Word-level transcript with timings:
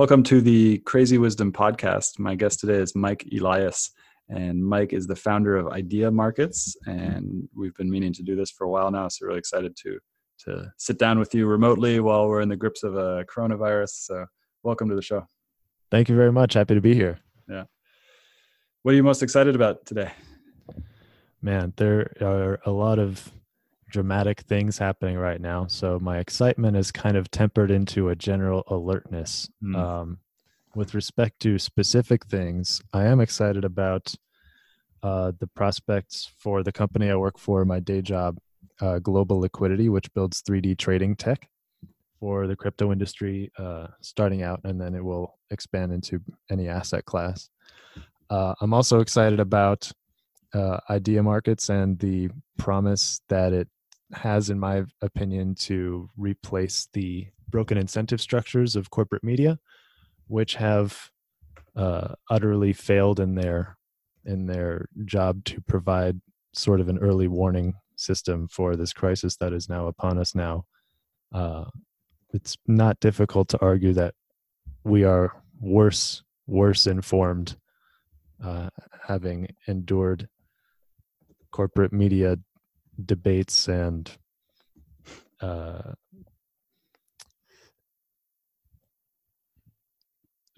Welcome 0.00 0.22
to 0.22 0.40
the 0.40 0.78
Crazy 0.78 1.18
Wisdom 1.18 1.52
Podcast. 1.52 2.18
My 2.18 2.34
guest 2.34 2.58
today 2.58 2.76
is 2.76 2.96
Mike 2.96 3.22
Elias, 3.38 3.90
and 4.30 4.64
Mike 4.64 4.94
is 4.94 5.06
the 5.06 5.14
founder 5.14 5.58
of 5.58 5.68
Idea 5.68 6.10
Markets, 6.10 6.74
and 6.86 7.46
we've 7.54 7.74
been 7.74 7.90
meaning 7.90 8.14
to 8.14 8.22
do 8.22 8.34
this 8.34 8.50
for 8.50 8.64
a 8.64 8.70
while 8.70 8.90
now. 8.90 9.08
So 9.08 9.26
really 9.26 9.38
excited 9.38 9.76
to 9.82 9.98
to 10.46 10.72
sit 10.78 10.98
down 10.98 11.18
with 11.18 11.34
you 11.34 11.46
remotely 11.46 12.00
while 12.00 12.28
we're 12.28 12.40
in 12.40 12.48
the 12.48 12.56
grips 12.56 12.82
of 12.82 12.96
a 12.96 13.26
coronavirus. 13.26 13.90
So 13.90 14.24
welcome 14.62 14.88
to 14.88 14.94
the 14.94 15.02
show. 15.02 15.26
Thank 15.90 16.08
you 16.08 16.16
very 16.16 16.32
much. 16.32 16.54
Happy 16.54 16.74
to 16.74 16.80
be 16.80 16.94
here. 16.94 17.18
Yeah. 17.46 17.64
What 18.80 18.92
are 18.92 18.96
you 18.96 19.02
most 19.02 19.22
excited 19.22 19.54
about 19.54 19.84
today? 19.84 20.12
Man, 21.42 21.74
there 21.76 22.16
are 22.22 22.58
a 22.64 22.70
lot 22.70 22.98
of 22.98 23.30
dramatic 23.90 24.40
things 24.42 24.78
happening 24.78 25.16
right 25.16 25.40
now. 25.40 25.66
So 25.66 25.98
my 26.00 26.18
excitement 26.18 26.76
is 26.76 26.90
kind 26.92 27.16
of 27.16 27.30
tempered 27.30 27.70
into 27.70 28.08
a 28.08 28.16
general 28.16 28.64
alertness. 28.68 29.50
Mm. 29.62 29.76
Um, 29.76 30.18
with 30.74 30.94
respect 30.94 31.40
to 31.40 31.58
specific 31.58 32.26
things, 32.26 32.80
I 32.92 33.04
am 33.06 33.20
excited 33.20 33.64
about 33.64 34.14
uh, 35.02 35.32
the 35.38 35.46
prospects 35.48 36.30
for 36.38 36.62
the 36.62 36.72
company 36.72 37.10
I 37.10 37.16
work 37.16 37.38
for, 37.38 37.64
my 37.64 37.80
day 37.80 38.02
job, 38.02 38.38
uh, 38.80 38.98
Global 38.98 39.40
Liquidity, 39.40 39.88
which 39.88 40.12
builds 40.14 40.42
3D 40.42 40.78
trading 40.78 41.16
tech 41.16 41.48
for 42.20 42.46
the 42.46 42.54
crypto 42.56 42.92
industry, 42.92 43.50
uh, 43.58 43.88
starting 44.00 44.42
out, 44.42 44.60
and 44.64 44.80
then 44.80 44.94
it 44.94 45.04
will 45.04 45.38
expand 45.50 45.92
into 45.92 46.20
any 46.50 46.68
asset 46.68 47.04
class. 47.04 47.48
Uh, 48.28 48.54
I'm 48.60 48.74
also 48.74 49.00
excited 49.00 49.40
about 49.40 49.90
uh, 50.54 50.78
idea 50.90 51.22
markets 51.22 51.68
and 51.68 51.98
the 51.98 52.30
promise 52.58 53.20
that 53.28 53.52
it 53.52 53.68
has, 54.12 54.50
in 54.50 54.58
my 54.58 54.84
opinion, 55.02 55.54
to 55.54 56.08
replace 56.16 56.88
the 56.92 57.26
broken 57.48 57.78
incentive 57.78 58.20
structures 58.20 58.76
of 58.76 58.90
corporate 58.90 59.24
media, 59.24 59.58
which 60.28 60.54
have 60.54 61.10
uh, 61.76 62.14
utterly 62.30 62.72
failed 62.72 63.20
in 63.20 63.34
their 63.34 63.76
in 64.24 64.46
their 64.46 64.86
job 65.06 65.42
to 65.44 65.60
provide 65.62 66.20
sort 66.52 66.80
of 66.80 66.88
an 66.88 66.98
early 66.98 67.26
warning 67.26 67.74
system 67.96 68.48
for 68.48 68.76
this 68.76 68.92
crisis 68.92 69.36
that 69.36 69.52
is 69.52 69.68
now 69.68 69.86
upon 69.86 70.18
us 70.18 70.34
now. 70.34 70.64
Uh, 71.32 71.64
it's 72.32 72.56
not 72.66 73.00
difficult 73.00 73.48
to 73.48 73.60
argue 73.60 73.92
that 73.92 74.14
we 74.84 75.04
are 75.04 75.42
worse 75.60 76.22
worse 76.46 76.86
informed 76.86 77.56
uh, 78.42 78.68
having 79.06 79.48
endured 79.68 80.28
corporate 81.52 81.92
media 81.92 82.36
debates 83.06 83.68
and 83.68 84.10
uh, 85.40 85.92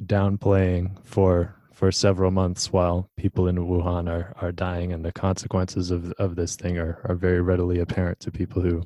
downplaying 0.02 1.04
for 1.04 1.56
for 1.72 1.90
several 1.90 2.30
months 2.30 2.72
while 2.72 3.10
people 3.16 3.48
in 3.48 3.56
Wuhan 3.56 4.08
are 4.08 4.34
are 4.40 4.52
dying 4.52 4.92
and 4.92 5.04
the 5.04 5.12
consequences 5.12 5.90
of 5.90 6.12
of 6.12 6.36
this 6.36 6.56
thing 6.56 6.78
are 6.78 7.00
are 7.04 7.14
very 7.14 7.40
readily 7.40 7.80
apparent 7.80 8.20
to 8.20 8.30
people 8.30 8.62
who 8.62 8.82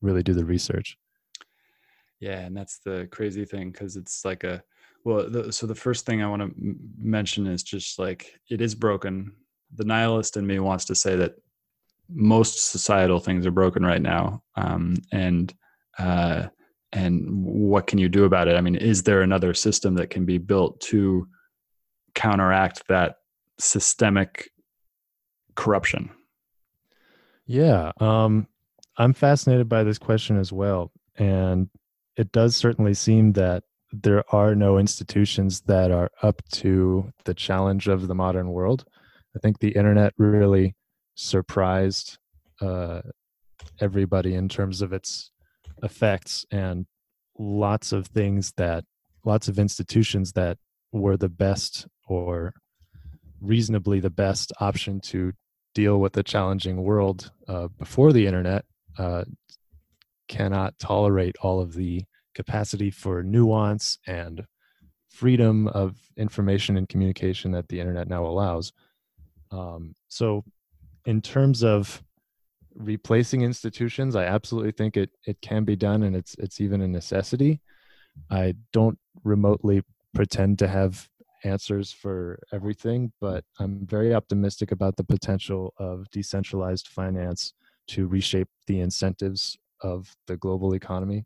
really 0.00 0.22
do 0.22 0.34
the 0.34 0.44
research. 0.44 0.96
Yeah, 2.20 2.40
and 2.40 2.56
that's 2.56 2.80
the 2.84 3.08
crazy 3.10 3.44
thing 3.44 3.70
because 3.70 3.96
it's 3.96 4.24
like 4.24 4.44
a 4.44 4.62
well. 5.04 5.28
The, 5.28 5.52
so 5.52 5.66
the 5.66 5.74
first 5.74 6.06
thing 6.06 6.22
I 6.22 6.28
want 6.28 6.42
to 6.42 6.46
m- 6.46 6.78
mention 6.98 7.46
is 7.46 7.62
just 7.62 7.98
like 7.98 8.32
it 8.50 8.60
is 8.60 8.74
broken. 8.74 9.32
The 9.74 9.84
nihilist 9.84 10.36
in 10.36 10.46
me 10.46 10.58
wants 10.58 10.84
to 10.86 10.94
say 10.94 11.16
that 11.16 11.34
most 12.12 12.70
societal 12.70 13.20
things 13.20 13.46
are 13.46 13.50
broken 13.50 13.84
right 13.84 14.02
now, 14.02 14.42
um, 14.56 14.94
and 15.12 15.52
uh, 15.98 16.46
and 16.92 17.26
what 17.44 17.86
can 17.86 17.98
you 17.98 18.08
do 18.08 18.24
about 18.24 18.48
it? 18.48 18.56
I 18.56 18.60
mean, 18.60 18.76
is 18.76 19.02
there 19.02 19.22
another 19.22 19.54
system 19.54 19.94
that 19.94 20.10
can 20.10 20.24
be 20.24 20.38
built 20.38 20.80
to 20.82 21.28
counteract 22.14 22.88
that 22.88 23.16
systemic 23.58 24.50
corruption? 25.54 26.10
Yeah, 27.46 27.92
um, 28.00 28.46
I'm 28.96 29.12
fascinated 29.12 29.68
by 29.68 29.84
this 29.84 29.98
question 29.98 30.38
as 30.38 30.52
well, 30.52 30.92
and 31.16 31.68
it 32.16 32.32
does 32.32 32.56
certainly 32.56 32.94
seem 32.94 33.32
that 33.32 33.64
there 33.92 34.24
are 34.34 34.54
no 34.54 34.78
institutions 34.78 35.62
that 35.62 35.90
are 35.90 36.10
up 36.22 36.42
to 36.52 37.12
the 37.24 37.34
challenge 37.34 37.88
of 37.88 38.06
the 38.06 38.14
modern 38.14 38.50
world. 38.50 38.84
I 39.34 39.38
think 39.40 39.58
the 39.58 39.70
internet 39.70 40.12
really 40.16 40.74
surprised 41.20 42.18
uh, 42.62 43.02
everybody 43.78 44.34
in 44.34 44.48
terms 44.48 44.80
of 44.80 44.92
its 44.92 45.30
effects 45.82 46.46
and 46.50 46.86
lots 47.38 47.92
of 47.92 48.06
things 48.06 48.52
that 48.56 48.84
lots 49.24 49.46
of 49.48 49.58
institutions 49.58 50.32
that 50.32 50.56
were 50.92 51.16
the 51.16 51.28
best 51.28 51.86
or 52.08 52.54
reasonably 53.40 54.00
the 54.00 54.10
best 54.10 54.52
option 54.60 54.98
to 55.00 55.32
deal 55.74 56.00
with 56.00 56.14
the 56.14 56.22
challenging 56.22 56.82
world 56.82 57.30
uh, 57.48 57.68
before 57.78 58.12
the 58.12 58.26
internet 58.26 58.64
uh, 58.98 59.24
cannot 60.26 60.78
tolerate 60.78 61.36
all 61.42 61.60
of 61.60 61.74
the 61.74 62.02
capacity 62.34 62.90
for 62.90 63.22
nuance 63.22 63.98
and 64.06 64.44
freedom 65.10 65.68
of 65.68 65.96
information 66.16 66.76
and 66.76 66.88
communication 66.88 67.50
that 67.50 67.68
the 67.68 67.78
internet 67.78 68.08
now 68.08 68.24
allows. 68.24 68.72
Um, 69.50 69.94
so, 70.08 70.44
in 71.06 71.20
terms 71.20 71.62
of 71.62 72.02
replacing 72.74 73.42
institutions, 73.42 74.16
I 74.16 74.24
absolutely 74.24 74.72
think 74.72 74.96
it 74.96 75.10
it 75.26 75.40
can 75.40 75.64
be 75.64 75.76
done, 75.76 76.02
and 76.02 76.14
it's 76.16 76.34
it's 76.38 76.60
even 76.60 76.80
a 76.80 76.88
necessity. 76.88 77.60
I 78.30 78.54
don't 78.72 78.98
remotely 79.24 79.82
pretend 80.14 80.58
to 80.60 80.68
have 80.68 81.08
answers 81.44 81.92
for 81.92 82.38
everything, 82.52 83.12
but 83.20 83.44
I'm 83.58 83.86
very 83.86 84.14
optimistic 84.14 84.72
about 84.72 84.96
the 84.96 85.04
potential 85.04 85.72
of 85.78 86.10
decentralized 86.10 86.88
finance 86.88 87.54
to 87.88 88.06
reshape 88.06 88.48
the 88.66 88.80
incentives 88.80 89.58
of 89.80 90.14
the 90.26 90.36
global 90.36 90.74
economy 90.74 91.24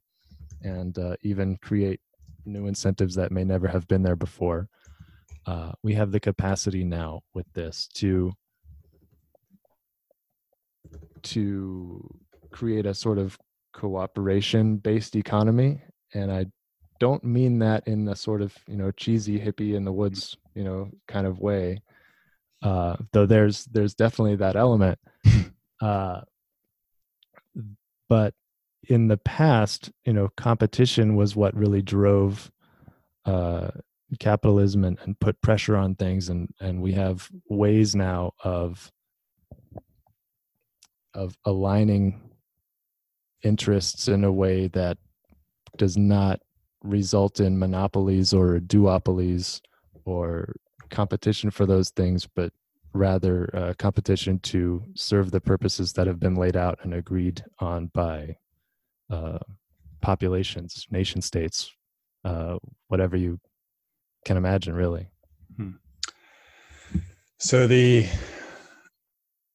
and 0.62 0.98
uh, 0.98 1.16
even 1.22 1.56
create 1.58 2.00
new 2.46 2.66
incentives 2.66 3.14
that 3.16 3.32
may 3.32 3.44
never 3.44 3.66
have 3.66 3.88
been 3.88 4.02
there 4.02 4.16
before. 4.16 4.68
Uh, 5.46 5.72
we 5.82 5.94
have 5.94 6.12
the 6.12 6.20
capacity 6.20 6.84
now 6.84 7.20
with 7.34 7.46
this 7.52 7.88
to 7.94 8.32
to 11.24 12.08
create 12.50 12.86
a 12.86 12.94
sort 12.94 13.18
of 13.18 13.36
cooperation 13.72 14.76
based 14.76 15.16
economy 15.16 15.82
and 16.14 16.30
i 16.30 16.46
don't 17.00 17.24
mean 17.24 17.58
that 17.58 17.86
in 17.88 18.08
a 18.08 18.14
sort 18.14 18.40
of 18.40 18.56
you 18.68 18.76
know 18.76 18.90
cheesy 18.92 19.38
hippie 19.38 19.74
in 19.74 19.84
the 19.84 19.92
woods 19.92 20.36
you 20.54 20.62
know 20.62 20.88
kind 21.08 21.26
of 21.26 21.40
way 21.40 21.80
uh, 22.62 22.96
though 23.12 23.26
there's 23.26 23.66
there's 23.66 23.94
definitely 23.94 24.36
that 24.36 24.56
element 24.56 24.98
uh, 25.82 26.20
but 28.08 28.32
in 28.88 29.08
the 29.08 29.18
past 29.18 29.90
you 30.04 30.12
know 30.12 30.30
competition 30.36 31.16
was 31.16 31.36
what 31.36 31.54
really 31.54 31.82
drove 31.82 32.50
uh, 33.26 33.68
capitalism 34.18 34.84
and, 34.84 34.98
and 35.02 35.18
put 35.20 35.40
pressure 35.42 35.76
on 35.76 35.94
things 35.94 36.28
and 36.28 36.48
and 36.60 36.80
we 36.80 36.92
have 36.92 37.28
ways 37.48 37.94
now 37.94 38.32
of 38.44 38.90
of 41.14 41.36
aligning 41.44 42.20
interests 43.42 44.08
in 44.08 44.24
a 44.24 44.32
way 44.32 44.68
that 44.68 44.98
does 45.76 45.96
not 45.96 46.40
result 46.82 47.40
in 47.40 47.58
monopolies 47.58 48.32
or 48.32 48.58
duopolies 48.58 49.60
or 50.04 50.54
competition 50.90 51.50
for 51.50 51.66
those 51.66 51.90
things, 51.90 52.26
but 52.26 52.52
rather 52.92 53.50
uh, 53.54 53.74
competition 53.78 54.38
to 54.38 54.82
serve 54.94 55.30
the 55.30 55.40
purposes 55.40 55.92
that 55.92 56.06
have 56.06 56.20
been 56.20 56.36
laid 56.36 56.56
out 56.56 56.78
and 56.82 56.94
agreed 56.94 57.44
on 57.58 57.90
by 57.92 58.36
uh, 59.10 59.38
populations, 60.00 60.86
nation 60.90 61.20
states, 61.20 61.72
uh, 62.24 62.56
whatever 62.88 63.16
you 63.16 63.38
can 64.24 64.36
imagine, 64.36 64.74
really. 64.74 65.08
Hmm. 65.56 65.70
So 67.38 67.66
the 67.66 68.06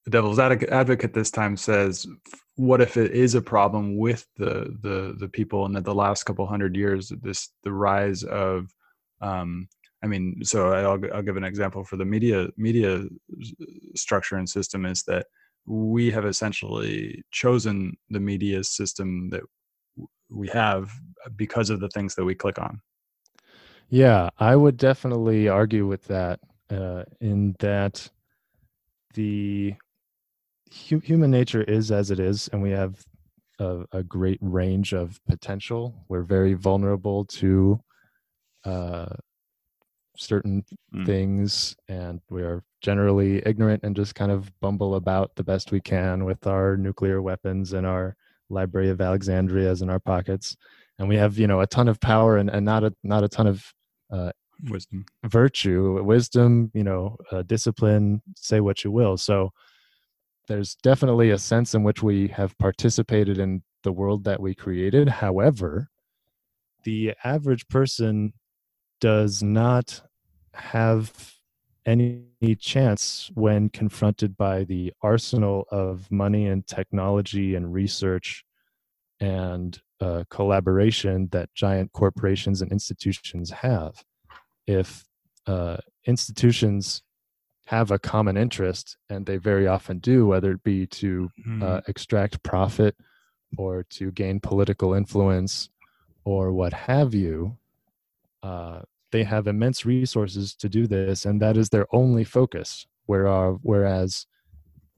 the 0.05 0.11
devil's 0.11 0.39
advocate 0.39 1.13
this 1.13 1.31
time 1.31 1.57
says 1.57 2.07
what 2.55 2.81
if 2.81 2.97
it 2.97 3.11
is 3.11 3.35
a 3.35 3.41
problem 3.41 3.97
with 3.97 4.25
the 4.37 4.75
the 4.81 5.15
the 5.17 5.29
people 5.29 5.65
and 5.65 5.75
that 5.75 5.85
the 5.85 5.95
last 5.95 6.23
couple 6.23 6.45
hundred 6.45 6.75
years 6.75 7.11
this 7.21 7.49
the 7.63 7.71
rise 7.71 8.23
of 8.23 8.69
um 9.21 9.67
i 10.03 10.07
mean 10.07 10.35
so 10.43 10.73
I'll, 10.73 10.99
I'll 11.13 11.21
give 11.21 11.37
an 11.37 11.43
example 11.43 11.83
for 11.83 11.95
the 11.95 12.05
media 12.05 12.47
media 12.57 13.05
structure 13.95 14.35
and 14.35 14.49
system 14.49 14.85
is 14.85 15.03
that 15.03 15.27
we 15.65 16.09
have 16.11 16.25
essentially 16.25 17.23
chosen 17.31 17.95
the 18.09 18.19
media 18.19 18.63
system 18.63 19.29
that 19.29 19.43
we 20.29 20.47
have 20.49 20.91
because 21.35 21.69
of 21.69 21.79
the 21.79 21.89
things 21.89 22.15
that 22.15 22.25
we 22.25 22.35
click 22.35 22.59
on. 22.59 22.81
Yeah 23.89 24.29
i 24.37 24.55
would 24.55 24.77
definitely 24.77 25.47
argue 25.47 25.87
with 25.87 26.05
that 26.05 26.39
uh, 26.71 27.03
in 27.19 27.55
that 27.59 28.09
the 29.13 29.75
hu- 30.89 30.99
human 30.99 31.31
nature 31.31 31.63
is 31.63 31.91
as 31.91 32.11
it 32.11 32.19
is, 32.19 32.47
and 32.49 32.61
we 32.61 32.71
have 32.71 33.03
a, 33.59 33.85
a 33.91 34.03
great 34.03 34.39
range 34.41 34.93
of 34.93 35.19
potential. 35.27 35.93
We're 36.07 36.23
very 36.23 36.53
vulnerable 36.53 37.25
to 37.25 37.79
uh, 38.65 39.07
certain 40.17 40.63
mm. 40.93 41.05
things, 41.05 41.75
and 41.87 42.21
we 42.29 42.43
are 42.43 42.63
generally 42.81 43.41
ignorant 43.45 43.83
and 43.83 43.95
just 43.95 44.15
kind 44.15 44.31
of 44.31 44.51
bumble 44.59 44.95
about 44.95 45.31
the 45.35 45.43
best 45.43 45.71
we 45.71 45.81
can 45.81 46.25
with 46.25 46.47
our 46.47 46.77
nuclear 46.77 47.21
weapons 47.21 47.73
and 47.73 47.85
our 47.85 48.15
Library 48.49 48.89
of 48.89 49.01
Alexandria's 49.01 49.81
in 49.81 49.89
our 49.89 49.99
pockets. 49.99 50.55
And 50.97 51.07
we 51.07 51.15
have, 51.15 51.37
you 51.37 51.47
know, 51.47 51.61
a 51.61 51.67
ton 51.67 51.87
of 51.87 51.99
power 51.99 52.37
and, 52.37 52.49
and 52.49 52.65
not 52.65 52.83
a 52.83 52.93
not 53.03 53.23
a 53.23 53.29
ton 53.29 53.47
of 53.47 53.73
uh, 54.11 54.31
wisdom, 54.69 55.05
virtue, 55.25 56.01
wisdom, 56.03 56.71
you 56.73 56.83
know, 56.83 57.17
uh, 57.31 57.43
discipline. 57.43 58.21
Say 58.35 58.59
what 58.59 58.83
you 58.83 58.91
will. 58.91 59.17
So 59.17 59.51
there's 60.49 60.75
definitely 60.75 61.29
a 61.29 61.37
sense 61.37 61.75
in 61.75 61.83
which 61.83 62.01
we 62.01 62.27
have 62.29 62.57
participated 62.57 63.37
in 63.37 63.61
the 63.83 63.91
world 63.91 64.23
that 64.23 64.41
we 64.41 64.55
created. 64.55 65.07
However, 65.07 65.89
the 66.83 67.13
average 67.23 67.67
person 67.67 68.33
does 68.99 69.43
not 69.43 70.01
have 70.53 71.35
any 71.85 72.25
chance 72.59 73.29
when 73.35 73.69
confronted 73.69 74.35
by 74.35 74.63
the 74.63 74.91
arsenal 75.01 75.65
of 75.71 76.11
money 76.11 76.47
and 76.47 76.65
technology 76.65 77.53
and 77.55 77.71
research 77.71 78.43
and 79.19 79.79
uh, 80.01 80.23
collaboration 80.31 81.29
that 81.31 81.53
giant 81.53 81.91
corporations 81.93 82.61
and 82.61 82.71
institutions 82.71 83.51
have. 83.51 84.03
If 84.65 85.05
uh, 85.45 85.77
institutions 86.05 87.03
have 87.69 87.91
a 87.91 87.99
common 87.99 88.35
interest, 88.35 88.97
and 89.11 89.27
they 89.27 89.37
very 89.37 89.67
often 89.67 89.99
do, 89.99 90.25
whether 90.25 90.53
it 90.53 90.63
be 90.63 90.87
to 90.87 91.29
mm. 91.47 91.61
uh, 91.61 91.79
extract 91.87 92.41
profit 92.41 92.95
or 93.57 93.83
to 93.83 94.09
gain 94.11 94.39
political 94.39 94.95
influence 94.95 95.69
or 96.23 96.51
what 96.51 96.73
have 96.73 97.13
you. 97.13 97.55
Uh, 98.41 98.79
they 99.11 99.23
have 99.23 99.45
immense 99.45 99.85
resources 99.85 100.55
to 100.55 100.67
do 100.67 100.87
this, 100.87 101.25
and 101.25 101.39
that 101.43 101.57
is 101.57 101.69
their 101.69 101.85
only 101.93 102.23
focus. 102.23 102.87
Where 103.05 103.27
are, 103.27 103.51
whereas 103.61 104.25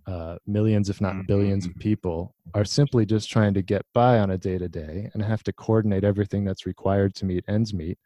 uh, 0.07 0.37
millions, 0.47 0.89
if 0.89 1.01
not 1.01 1.27
billions, 1.27 1.65
of 1.65 1.71
mm-hmm. 1.71 1.81
people 1.81 2.35
are 2.53 2.63
simply 2.63 3.05
just 3.05 3.29
trying 3.29 3.53
to 3.55 3.61
get 3.61 3.85
by 3.93 4.17
on 4.17 4.31
a 4.31 4.37
day 4.37 4.57
to 4.57 4.69
day 4.69 5.09
and 5.13 5.21
have 5.21 5.43
to 5.43 5.51
coordinate 5.51 6.05
everything 6.05 6.45
that's 6.45 6.65
required 6.65 7.15
to 7.15 7.25
meet 7.25 7.43
ends 7.49 7.73
meet. 7.73 7.99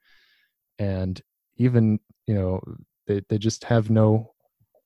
And 0.80 1.22
even, 1.58 2.00
you 2.26 2.34
know, 2.34 2.62
they, 3.06 3.22
they 3.30 3.38
just 3.38 3.66
have 3.66 3.92
no 3.92 4.32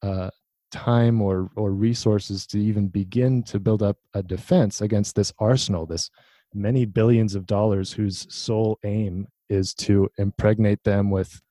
uh, 0.02 0.30
time 0.72 1.22
or 1.22 1.50
or 1.56 1.72
resources 1.72 2.46
to 2.48 2.60
even 2.60 2.88
begin 2.88 3.44
to 3.44 3.60
build 3.60 3.82
up 3.82 3.98
a 4.14 4.22
defense 4.22 4.82
against 4.82 5.16
this 5.16 5.34
arsenal 5.40 5.86
this 5.86 6.10
many 6.54 6.86
billions 6.86 7.36
of 7.36 7.46
dollars 7.46 7.92
whose 7.92 8.28
sole 8.34 8.78
aim 8.84 9.28
is 9.50 9.74
to 9.74 10.08
impregnate 10.18 10.84
them 10.84 11.10
with 11.10 11.42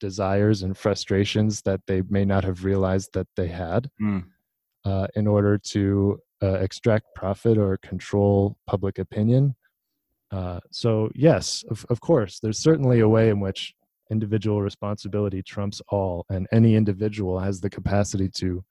desires 0.00 0.62
and 0.62 0.76
frustrations 0.76 1.62
that 1.62 1.80
they 1.86 2.02
may 2.08 2.24
not 2.24 2.44
have 2.44 2.64
realized 2.64 3.10
that 3.12 3.28
they 3.36 3.46
had 3.46 3.88
mm. 4.02 4.24
uh, 4.84 5.06
in 5.14 5.26
order 5.26 5.56
to 5.56 6.18
uh, 6.42 6.54
extract 6.54 7.06
profit 7.14 7.56
or 7.56 7.76
control 7.78 8.56
public 8.66 8.98
opinion 8.98 9.54
Uh, 10.34 10.58
so 10.72 11.10
yes, 11.14 11.64
of, 11.70 11.86
of 11.90 12.00
course, 12.00 12.40
there's 12.40 12.58
certainly 12.58 13.00
a 13.00 13.08
way 13.08 13.28
in 13.28 13.38
which 13.38 13.72
individual 14.16 14.62
responsibility 14.62 15.42
trumps 15.42 15.82
all, 15.88 16.24
and 16.30 16.46
any 16.52 16.72
individual 16.76 17.38
has 17.38 17.60
the 17.60 17.74
capacity 17.78 18.28
to 18.42 18.64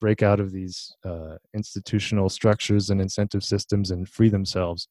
break 0.00 0.22
out 0.22 0.40
of 0.40 0.52
these 0.52 0.76
uh, 1.04 1.36
institutional 1.54 2.28
structures 2.28 2.90
and 2.90 3.00
incentive 3.00 3.44
systems 3.44 3.90
and 3.90 4.08
free 4.08 4.28
themselves. 4.28 4.88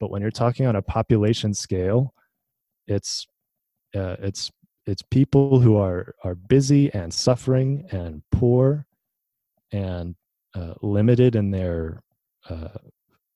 But 0.00 0.10
when 0.10 0.22
you're 0.22 0.40
talking 0.42 0.66
on 0.66 0.76
a 0.76 0.82
population 0.82 1.54
scale, 1.54 2.14
it's 2.86 3.26
uh, 3.94 4.16
it's 4.28 4.50
it's 4.86 5.02
people 5.18 5.60
who 5.60 5.76
are 5.76 6.14
are 6.24 6.34
busy 6.34 6.92
and 6.92 7.12
suffering 7.12 7.86
and 7.90 8.22
poor 8.30 8.86
and 9.72 10.14
uh, 10.54 10.74
limited 10.82 11.36
in 11.36 11.50
their 11.50 12.02
uh, 12.50 12.78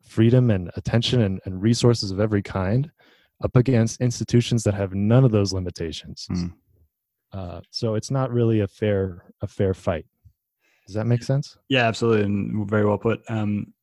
freedom 0.02 0.50
and 0.50 0.70
attention 0.76 1.22
and, 1.22 1.40
and, 1.44 1.62
resources 1.62 2.10
of 2.10 2.20
every 2.20 2.42
kind 2.42 2.90
up 3.42 3.56
against 3.56 4.00
institutions 4.00 4.64
that 4.64 4.74
have 4.74 4.94
none 4.94 5.24
of 5.24 5.32
those 5.32 5.52
limitations. 5.52 6.26
Mm. 6.30 6.52
Uh, 7.32 7.60
so 7.70 7.94
it's 7.94 8.10
not 8.10 8.32
really 8.32 8.60
a 8.60 8.68
fair 8.68 9.24
a 9.42 9.46
fair 9.46 9.74
fight. 9.74 10.06
Does 10.86 10.94
that 10.94 11.06
make 11.06 11.22
sense? 11.22 11.58
Yeah, 11.68 11.86
absolutely, 11.86 12.24
and 12.24 12.68
very 12.68 12.86
well 12.86 12.98
put. 12.98 13.20
Um, 13.28 13.74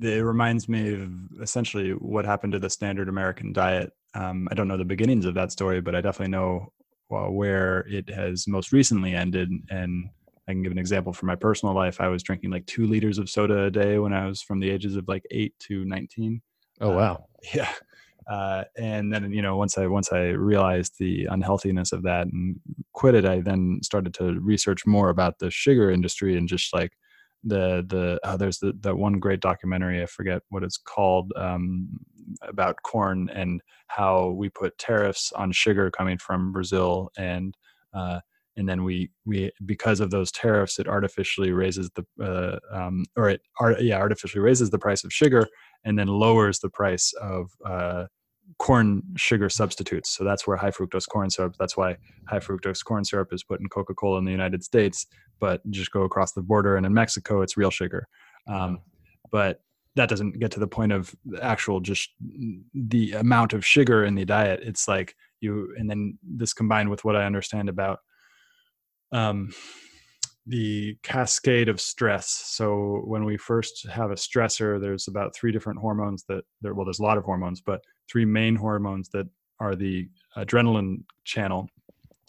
it 0.00 0.22
reminds 0.24 0.68
me 0.68 0.94
of 0.94 1.10
essentially 1.40 1.90
what 1.92 2.26
happened 2.26 2.52
to 2.52 2.58
the 2.58 2.68
standard 2.68 3.08
American 3.08 3.52
diet. 3.52 3.92
Um, 4.14 4.48
I 4.50 4.54
don't 4.54 4.68
know 4.68 4.76
the 4.76 4.84
beginnings 4.84 5.24
of 5.24 5.34
that 5.34 5.52
story, 5.52 5.80
but 5.80 5.94
I 5.94 6.00
definitely 6.02 6.32
know 6.32 6.72
well, 7.08 7.30
where 7.30 7.80
it 7.88 8.10
has 8.10 8.46
most 8.46 8.72
recently 8.72 9.14
ended. 9.14 9.50
And 9.70 10.10
I 10.48 10.52
can 10.52 10.62
give 10.62 10.72
an 10.72 10.78
example 10.78 11.12
from 11.12 11.28
my 11.28 11.36
personal 11.36 11.74
life. 11.74 12.00
I 12.00 12.08
was 12.08 12.22
drinking 12.22 12.50
like 12.50 12.66
two 12.66 12.86
liters 12.86 13.18
of 13.18 13.30
soda 13.30 13.64
a 13.64 13.70
day 13.70 13.98
when 13.98 14.12
I 14.12 14.26
was 14.26 14.42
from 14.42 14.60
the 14.60 14.70
ages 14.70 14.96
of 14.96 15.08
like 15.08 15.24
eight 15.30 15.54
to 15.60 15.84
19. 15.84 16.42
Oh, 16.80 16.90
wow. 16.90 17.14
Uh, 17.14 17.38
yeah 17.54 17.72
uh, 18.30 18.64
and 18.76 19.12
then 19.12 19.32
you 19.32 19.42
know 19.42 19.56
once 19.56 19.76
i 19.78 19.86
once 19.86 20.12
i 20.12 20.28
realized 20.28 20.94
the 20.98 21.26
unhealthiness 21.26 21.92
of 21.92 22.02
that 22.02 22.26
and 22.26 22.56
quit 22.92 23.14
it 23.14 23.24
i 23.24 23.40
then 23.40 23.78
started 23.82 24.14
to 24.14 24.38
research 24.40 24.86
more 24.86 25.08
about 25.08 25.38
the 25.38 25.50
sugar 25.50 25.90
industry 25.90 26.36
and 26.36 26.48
just 26.48 26.72
like 26.72 26.92
the 27.44 27.84
the 27.88 28.20
oh, 28.24 28.36
there's 28.36 28.58
the, 28.58 28.72
that 28.80 28.96
one 28.96 29.18
great 29.18 29.40
documentary 29.40 30.02
i 30.02 30.06
forget 30.06 30.42
what 30.50 30.62
it's 30.62 30.76
called 30.76 31.32
um, 31.36 31.88
about 32.42 32.76
corn 32.82 33.28
and 33.34 33.60
how 33.88 34.28
we 34.28 34.48
put 34.48 34.78
tariffs 34.78 35.32
on 35.34 35.50
sugar 35.50 35.90
coming 35.90 36.18
from 36.18 36.52
brazil 36.52 37.10
and 37.16 37.56
uh, 37.94 38.20
and 38.56 38.68
then 38.68 38.84
we 38.84 39.10
we 39.24 39.50
because 39.64 40.00
of 40.00 40.10
those 40.10 40.30
tariffs 40.30 40.78
it 40.78 40.86
artificially 40.86 41.52
raises 41.52 41.90
the 41.94 42.04
uh, 42.22 42.58
um, 42.70 43.04
or 43.16 43.28
it 43.28 43.40
art, 43.60 43.80
yeah 43.80 43.98
artificially 43.98 44.42
raises 44.42 44.70
the 44.70 44.78
price 44.78 45.04
of 45.04 45.12
sugar 45.12 45.48
and 45.84 45.98
then 45.98 46.08
lowers 46.08 46.58
the 46.58 46.70
price 46.70 47.12
of 47.20 47.50
uh, 47.66 48.06
corn 48.58 49.02
sugar 49.16 49.48
substitutes. 49.48 50.10
So 50.10 50.24
that's 50.24 50.46
where 50.46 50.56
high 50.56 50.70
fructose 50.70 51.08
corn 51.08 51.30
syrup. 51.30 51.56
That's 51.58 51.76
why 51.76 51.96
high 52.28 52.38
fructose 52.38 52.84
corn 52.84 53.04
syrup 53.04 53.32
is 53.32 53.42
put 53.42 53.60
in 53.60 53.68
Coca 53.68 53.94
Cola 53.94 54.18
in 54.18 54.24
the 54.24 54.30
United 54.30 54.62
States, 54.62 55.06
but 55.40 55.68
just 55.70 55.90
go 55.90 56.02
across 56.02 56.32
the 56.32 56.42
border 56.42 56.76
and 56.76 56.86
in 56.86 56.94
Mexico 56.94 57.42
it's 57.42 57.56
real 57.56 57.70
sugar. 57.70 58.06
Um, 58.46 58.80
but 59.30 59.60
that 59.94 60.08
doesn't 60.08 60.38
get 60.38 60.50
to 60.52 60.60
the 60.60 60.66
point 60.66 60.92
of 60.92 61.14
actual 61.40 61.80
just 61.80 62.10
the 62.74 63.12
amount 63.12 63.52
of 63.52 63.64
sugar 63.64 64.04
in 64.04 64.14
the 64.14 64.24
diet. 64.24 64.60
It's 64.62 64.88
like 64.88 65.14
you, 65.40 65.74
and 65.76 65.88
then 65.88 66.18
this 66.22 66.54
combined 66.54 66.88
with 66.88 67.04
what 67.04 67.16
I 67.16 67.24
understand 67.24 67.68
about 67.68 67.98
um, 69.12 69.52
the 70.46 70.96
cascade 71.02 71.68
of 71.68 71.80
stress. 71.80 72.28
So 72.28 73.02
when 73.04 73.24
we 73.24 73.36
first 73.36 73.86
have 73.88 74.10
a 74.10 74.16
stressor, 74.16 74.80
there's 74.80 75.08
about 75.08 75.34
three 75.34 75.52
different 75.52 75.78
hormones 75.78 76.24
that 76.28 76.44
there. 76.60 76.74
Well, 76.74 76.84
there's 76.84 76.98
a 76.98 77.04
lot 77.04 77.18
of 77.18 77.24
hormones, 77.24 77.60
but 77.60 77.80
three 78.10 78.24
main 78.24 78.56
hormones 78.56 79.08
that 79.10 79.26
are 79.60 79.76
the 79.76 80.08
adrenaline 80.36 81.04
channel. 81.24 81.68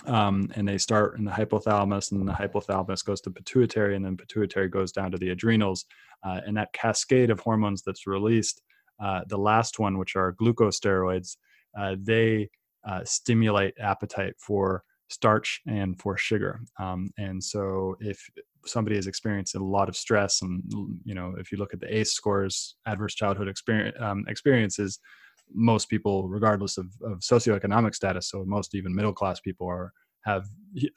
Um, 0.05 0.51
and 0.55 0.67
they 0.67 0.77
start 0.77 1.17
in 1.17 1.23
the 1.23 1.31
hypothalamus, 1.31 2.11
and 2.11 2.27
the 2.27 2.33
hypothalamus 2.33 3.05
goes 3.05 3.21
to 3.21 3.31
pituitary, 3.31 3.95
and 3.95 4.05
then 4.05 4.17
pituitary 4.17 4.67
goes 4.67 4.91
down 4.91 5.11
to 5.11 5.17
the 5.17 5.29
adrenals. 5.29 5.85
Uh, 6.23 6.41
and 6.45 6.57
that 6.57 6.73
cascade 6.73 7.29
of 7.29 7.39
hormones 7.39 7.83
that's 7.83 8.05
released, 8.05 8.61
uh, 9.01 9.21
the 9.27 9.37
last 9.37 9.79
one, 9.79 9.97
which 9.97 10.15
are 10.15 10.33
glucosteroids, 10.33 11.37
uh, 11.79 11.95
they 11.99 12.49
uh, 12.87 13.03
stimulate 13.05 13.73
appetite 13.79 14.33
for 14.37 14.83
starch 15.13 15.61
and 15.67 15.99
for 15.99 16.17
sugar. 16.17 16.59
Um, 16.79 17.11
and 17.17 17.43
so 17.43 17.95
if 17.99 18.19
somebody 18.65 18.95
has 18.95 19.07
experienced 19.07 19.55
a 19.55 19.63
lot 19.63 19.89
of 19.89 19.95
stress 19.95 20.41
and, 20.41 20.63
you 21.03 21.15
know, 21.15 21.35
if 21.37 21.51
you 21.51 21.57
look 21.57 21.73
at 21.73 21.79
the 21.79 21.97
ACE 21.97 22.13
scores, 22.13 22.75
adverse 22.85 23.15
childhood 23.15 23.47
experience, 23.47 23.95
um, 23.99 24.25
experiences, 24.27 24.99
most 25.53 25.89
people, 25.89 26.27
regardless 26.27 26.77
of, 26.77 26.87
of 27.03 27.19
socioeconomic 27.19 27.93
status, 27.93 28.29
so 28.29 28.43
most 28.45 28.75
even 28.75 28.95
middle 28.95 29.13
class 29.13 29.39
people 29.39 29.67
are 29.67 29.91
have 30.25 30.45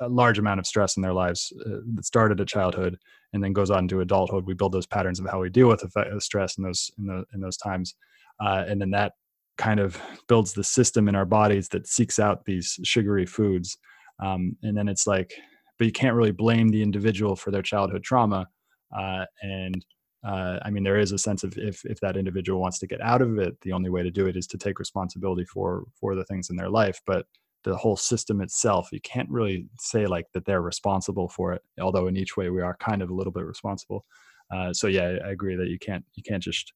a 0.00 0.08
large 0.08 0.38
amount 0.38 0.60
of 0.60 0.66
stress 0.66 0.96
in 0.96 1.02
their 1.02 1.12
lives 1.12 1.52
uh, 1.66 1.78
that 1.94 2.04
started 2.04 2.40
at 2.40 2.46
childhood 2.46 2.96
and 3.32 3.42
then 3.42 3.52
goes 3.52 3.70
on 3.70 3.88
to 3.88 4.00
adulthood. 4.00 4.46
We 4.46 4.54
build 4.54 4.72
those 4.72 4.86
patterns 4.86 5.18
of 5.18 5.26
how 5.26 5.40
we 5.40 5.50
deal 5.50 5.66
with 5.66 5.80
the 5.80 6.20
stress 6.20 6.56
in 6.58 6.64
those 6.64 6.90
in, 6.96 7.06
the, 7.06 7.24
in 7.34 7.40
those 7.40 7.56
times, 7.56 7.94
uh, 8.40 8.64
and 8.68 8.80
then 8.80 8.90
that 8.92 9.12
kind 9.58 9.80
of 9.80 10.00
builds 10.28 10.52
the 10.52 10.64
system 10.64 11.08
in 11.08 11.16
our 11.16 11.24
bodies 11.24 11.68
that 11.70 11.86
seeks 11.86 12.18
out 12.18 12.44
these 12.44 12.78
sugary 12.84 13.26
foods 13.26 13.78
um, 14.20 14.56
and 14.62 14.76
then 14.76 14.88
it's 14.88 15.06
like 15.06 15.32
but 15.78 15.86
you 15.86 15.92
can't 15.92 16.16
really 16.16 16.32
blame 16.32 16.68
the 16.68 16.82
individual 16.82 17.36
for 17.36 17.50
their 17.50 17.62
childhood 17.62 18.02
trauma. 18.02 18.48
Uh, 18.96 19.24
and 19.42 19.84
uh, 20.24 20.58
i 20.64 20.70
mean 20.70 20.82
there 20.82 20.98
is 20.98 21.12
a 21.12 21.18
sense 21.18 21.44
of 21.44 21.56
if 21.58 21.84
if 21.84 22.00
that 22.00 22.16
individual 22.16 22.60
wants 22.60 22.78
to 22.78 22.86
get 22.86 23.00
out 23.00 23.20
of 23.20 23.38
it 23.38 23.60
the 23.60 23.72
only 23.72 23.90
way 23.90 24.02
to 24.02 24.10
do 24.10 24.26
it 24.26 24.36
is 24.36 24.46
to 24.46 24.56
take 24.58 24.78
responsibility 24.78 25.44
for 25.44 25.84
for 26.00 26.14
the 26.14 26.24
things 26.24 26.50
in 26.50 26.56
their 26.56 26.70
life. 26.70 27.00
But 27.06 27.26
the 27.64 27.76
whole 27.76 27.96
system 27.96 28.40
itself 28.40 28.88
you 28.92 29.00
can't 29.00 29.28
really 29.28 29.66
say 29.78 30.06
like 30.06 30.26
that 30.32 30.44
they're 30.44 30.62
responsible 30.62 31.28
for 31.28 31.52
it 31.52 31.62
although 31.80 32.06
in 32.06 32.16
each 32.16 32.36
way 32.36 32.48
we 32.48 32.62
are 32.62 32.76
kind 32.76 33.02
of 33.02 33.10
a 33.10 33.14
little 33.14 33.32
bit 33.32 33.44
responsible. 33.44 34.04
Uh, 34.54 34.72
so 34.72 34.86
yeah 34.86 35.16
i 35.24 35.30
agree 35.30 35.56
that 35.56 35.68
you 35.68 35.78
can't 35.78 36.04
you 36.14 36.22
can't 36.22 36.42
just 36.42 36.72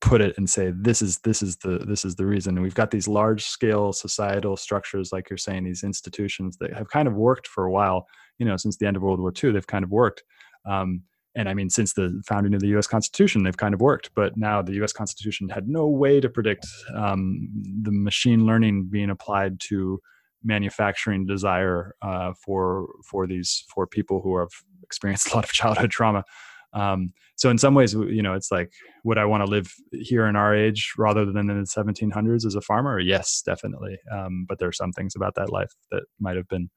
put 0.00 0.20
it 0.20 0.36
and 0.38 0.48
say 0.48 0.72
this 0.74 1.02
is 1.02 1.18
this 1.18 1.42
is 1.42 1.56
the 1.58 1.78
this 1.86 2.04
is 2.04 2.16
the 2.16 2.26
reason. 2.26 2.56
And 2.56 2.62
we've 2.62 2.74
got 2.74 2.90
these 2.90 3.08
large 3.08 3.44
scale 3.44 3.92
societal 3.92 4.56
structures 4.56 5.12
like 5.12 5.30
you're 5.30 5.36
saying 5.36 5.64
these 5.64 5.82
institutions 5.82 6.56
that 6.58 6.72
have 6.72 6.88
kind 6.88 7.08
of 7.08 7.14
worked 7.14 7.46
for 7.46 7.64
a 7.64 7.72
while 7.72 8.06
you 8.38 8.46
know 8.46 8.56
since 8.56 8.76
the 8.76 8.86
end 8.86 8.96
of 8.96 9.02
world 9.02 9.20
war 9.20 9.32
ii 9.42 9.50
they've 9.52 9.66
kind 9.66 9.84
of 9.84 9.90
worked. 9.90 10.24
Um, 10.66 11.02
and 11.34 11.48
i 11.48 11.54
mean 11.54 11.70
since 11.70 11.92
the 11.92 12.20
founding 12.26 12.54
of 12.54 12.60
the 12.60 12.68
us 12.68 12.86
constitution 12.86 13.42
they've 13.42 13.56
kind 13.56 13.74
of 13.74 13.80
worked 13.80 14.10
but 14.14 14.36
now 14.36 14.60
the 14.60 14.72
us 14.82 14.92
constitution 14.92 15.48
had 15.48 15.68
no 15.68 15.86
way 15.86 16.20
to 16.20 16.28
predict 16.28 16.66
um, 16.94 17.48
the 17.82 17.92
machine 17.92 18.46
learning 18.46 18.88
being 18.90 19.10
applied 19.10 19.60
to 19.60 20.00
manufacturing 20.42 21.26
desire 21.26 21.94
uh, 22.02 22.32
for 22.44 22.88
for 23.04 23.26
these 23.26 23.64
for 23.72 23.86
people 23.86 24.20
who 24.22 24.38
have 24.38 24.50
experienced 24.82 25.28
a 25.32 25.34
lot 25.34 25.44
of 25.44 25.52
childhood 25.52 25.90
trauma 25.90 26.24
um, 26.72 27.12
so 27.36 27.50
in 27.50 27.58
some 27.58 27.74
ways, 27.74 27.94
you 27.94 28.22
know, 28.22 28.34
it's 28.34 28.52
like, 28.52 28.70
would 29.04 29.18
I 29.18 29.24
want 29.24 29.44
to 29.44 29.50
live 29.50 29.72
here 29.92 30.26
in 30.26 30.36
our 30.36 30.54
age 30.54 30.92
rather 30.98 31.24
than 31.24 31.50
in 31.50 31.58
the 31.58 31.64
1700s 31.64 32.46
as 32.46 32.54
a 32.54 32.60
farmer? 32.60 33.00
Yes, 33.00 33.42
definitely. 33.44 33.98
Um, 34.12 34.44
but 34.48 34.58
there 34.58 34.68
are 34.68 34.72
some 34.72 34.92
things 34.92 35.16
about 35.16 35.34
that 35.36 35.50
life 35.50 35.72
that 35.90 36.04
might 36.18 36.36
have 36.36 36.48
been 36.48 36.70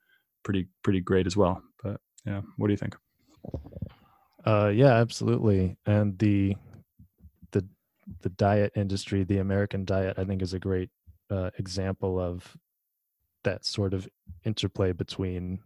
pretty 0.43 0.67
pretty 0.83 1.01
great 1.01 1.27
as 1.27 1.37
well. 1.37 1.61
But 1.83 1.99
yeah, 2.25 2.41
what 2.57 2.67
do 2.67 2.73
you 2.73 2.77
think? 2.77 2.95
Uh, 4.45 4.71
yeah, 4.73 4.93
absolutely. 4.93 5.77
And 5.85 6.17
the 6.19 6.55
the 7.51 7.65
the 8.21 8.29
diet 8.29 8.73
industry, 8.75 9.23
the 9.23 9.39
American 9.39 9.85
diet, 9.85 10.17
I 10.17 10.23
think 10.23 10.41
is 10.41 10.53
a 10.53 10.59
great 10.59 10.89
uh, 11.29 11.51
example 11.57 12.19
of 12.19 12.55
that 13.43 13.65
sort 13.65 13.93
of 13.93 14.07
interplay 14.45 14.93
between 14.93 15.59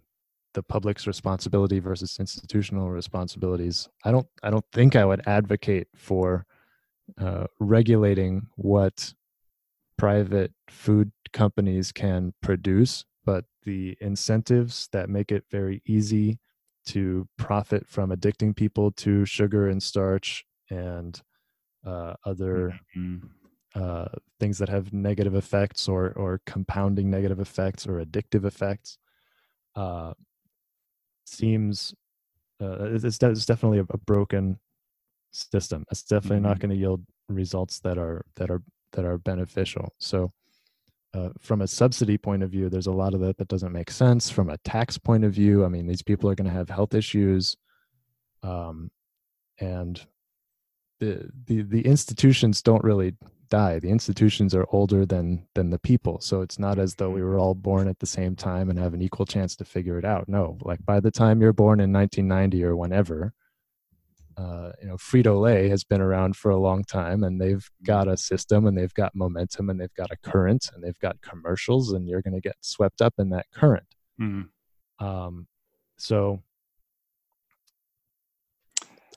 the 0.58 0.64
public's 0.64 1.06
responsibility 1.06 1.78
versus 1.78 2.18
institutional 2.20 2.90
responsibilities. 2.90 3.88
I 4.04 4.10
don't 4.10 4.26
I 4.42 4.50
don't 4.50 4.66
think 4.74 4.96
I 4.96 5.06
would 5.06 5.22
advocate 5.28 5.88
for 5.96 6.48
uh, 7.22 7.46
regulating 7.60 8.48
what 8.56 9.14
private 10.00 10.52
food 10.68 11.12
companies 11.32 11.92
can 11.92 12.34
produce, 12.42 13.06
but 13.24 13.46
the 13.66 13.96
incentives 14.02 14.90
that 14.94 15.12
make 15.12 15.32
it 15.32 15.44
very 15.52 15.84
easy 15.86 16.40
to 16.88 17.28
profit 17.38 17.88
from 17.88 18.10
addicting 18.10 18.56
people 18.56 18.90
to 18.94 19.26
sugar 19.26 19.70
and 19.70 19.84
starch 19.84 20.44
and 20.72 21.22
uh, 21.86 22.14
other 22.26 22.80
mm-hmm. 22.98 23.28
uh, 23.76 24.08
things 24.40 24.58
that 24.58 24.70
have 24.70 24.92
negative 24.92 25.36
effects 25.36 25.88
or 25.88 26.14
or 26.14 26.42
compounding 26.48 27.12
negative 27.12 27.40
effects 27.40 27.86
or 27.86 28.04
addictive 28.04 28.44
effects. 28.44 28.98
Uh, 29.76 30.14
seems 31.28 31.94
uh, 32.62 32.94
it's, 32.94 33.22
it's 33.22 33.46
definitely 33.46 33.80
a, 33.80 33.86
a, 33.92 33.98
broken 33.98 34.60
system. 35.32 35.86
It's 35.92 36.04
definitely 36.04 36.38
mm-hmm. 36.38 36.48
not 36.48 36.60
going 36.60 36.72
to 36.72 36.76
yield 36.76 37.04
results 37.30 37.80
that 37.82 37.98
are 37.98 38.26
that 38.36 38.50
are 38.50 38.64
that 38.94 39.06
are 39.06 39.18
beneficial. 39.18 39.94
So, 40.00 40.32
uh, 41.14 41.30
from 41.40 41.62
a 41.62 41.68
subsidy 41.68 42.18
point 42.18 42.44
of 42.44 42.50
view, 42.50 42.70
there's 42.70 42.88
a 42.88 42.92
lot 42.92 43.14
of 43.14 43.20
that 43.22 43.38
that 43.38 43.48
doesn't 43.48 43.72
make 43.72 43.92
sense. 43.92 44.30
From 44.30 44.50
a 44.50 44.58
tax 44.60 44.98
point 44.98 45.24
of 45.24 45.34
view, 45.34 45.66
I 45.66 45.68
mean, 45.68 45.86
these 45.86 46.02
people 46.02 46.30
are 46.30 46.36
going 46.36 46.50
to 46.50 46.54
have 46.54 46.70
health 46.70 46.96
issues, 46.96 47.56
um, 48.42 48.90
and 49.60 50.04
the 51.00 51.30
the 51.46 51.62
the 51.62 51.82
institutions 51.82 52.62
don't 52.62 52.84
really 52.84 53.14
die. 53.50 53.80
The 53.80 53.90
institutions 53.90 54.54
are 54.56 54.66
older 54.72 55.06
than 55.06 55.48
than 55.56 55.70
the 55.70 55.80
people. 55.80 56.20
So 56.22 56.42
it's 56.42 56.60
not 56.60 56.80
as 56.80 56.96
though 56.96 57.10
we 57.10 57.24
were 57.24 57.38
all 57.38 57.56
born 57.56 57.88
at 57.88 58.00
the 58.00 58.06
same 58.06 58.36
time 58.36 58.70
and 58.70 58.80
have 58.80 58.94
an 58.94 59.02
equal 59.02 59.26
chance 59.26 59.56
to 59.58 59.66
figure 59.66 59.98
it 59.98 60.06
out. 60.06 60.28
No, 60.28 60.58
like 60.62 60.86
by 60.86 61.00
the 61.00 61.12
time 61.12 61.42
you're 61.42 61.54
born 61.54 61.80
in 61.80 61.92
1990 61.92 62.64
or 62.64 62.76
whenever, 62.76 63.34
uh, 64.38 64.72
you 64.82 64.88
know, 64.88 64.96
Frito 64.96 65.42
Lay 65.42 65.68
has 65.70 65.84
been 65.84 66.02
around 66.02 66.36
for 66.36 66.52
a 66.52 66.58
long 66.58 66.84
time, 66.84 67.24
and 67.24 67.42
they've 67.42 67.58
mm-hmm. 67.58 67.86
got 67.86 68.08
a 68.08 68.16
system, 68.16 68.68
and 68.68 68.78
they've 68.78 68.94
got 68.94 69.16
momentum, 69.16 69.70
and 69.70 69.80
they've 69.82 69.94
got 69.96 70.12
a 70.12 70.18
current, 70.18 70.70
and 70.74 70.84
they've 70.84 71.00
got 71.00 71.22
commercials, 71.22 71.92
and 71.92 72.08
you're 72.08 72.22
going 72.22 72.36
to 72.36 72.42
get 72.42 72.56
swept 72.62 73.02
up 73.02 73.16
in 73.18 73.30
that 73.30 73.48
current. 73.54 73.88
Mm-hmm. 74.22 75.06
Um, 75.06 75.48
so 75.98 76.44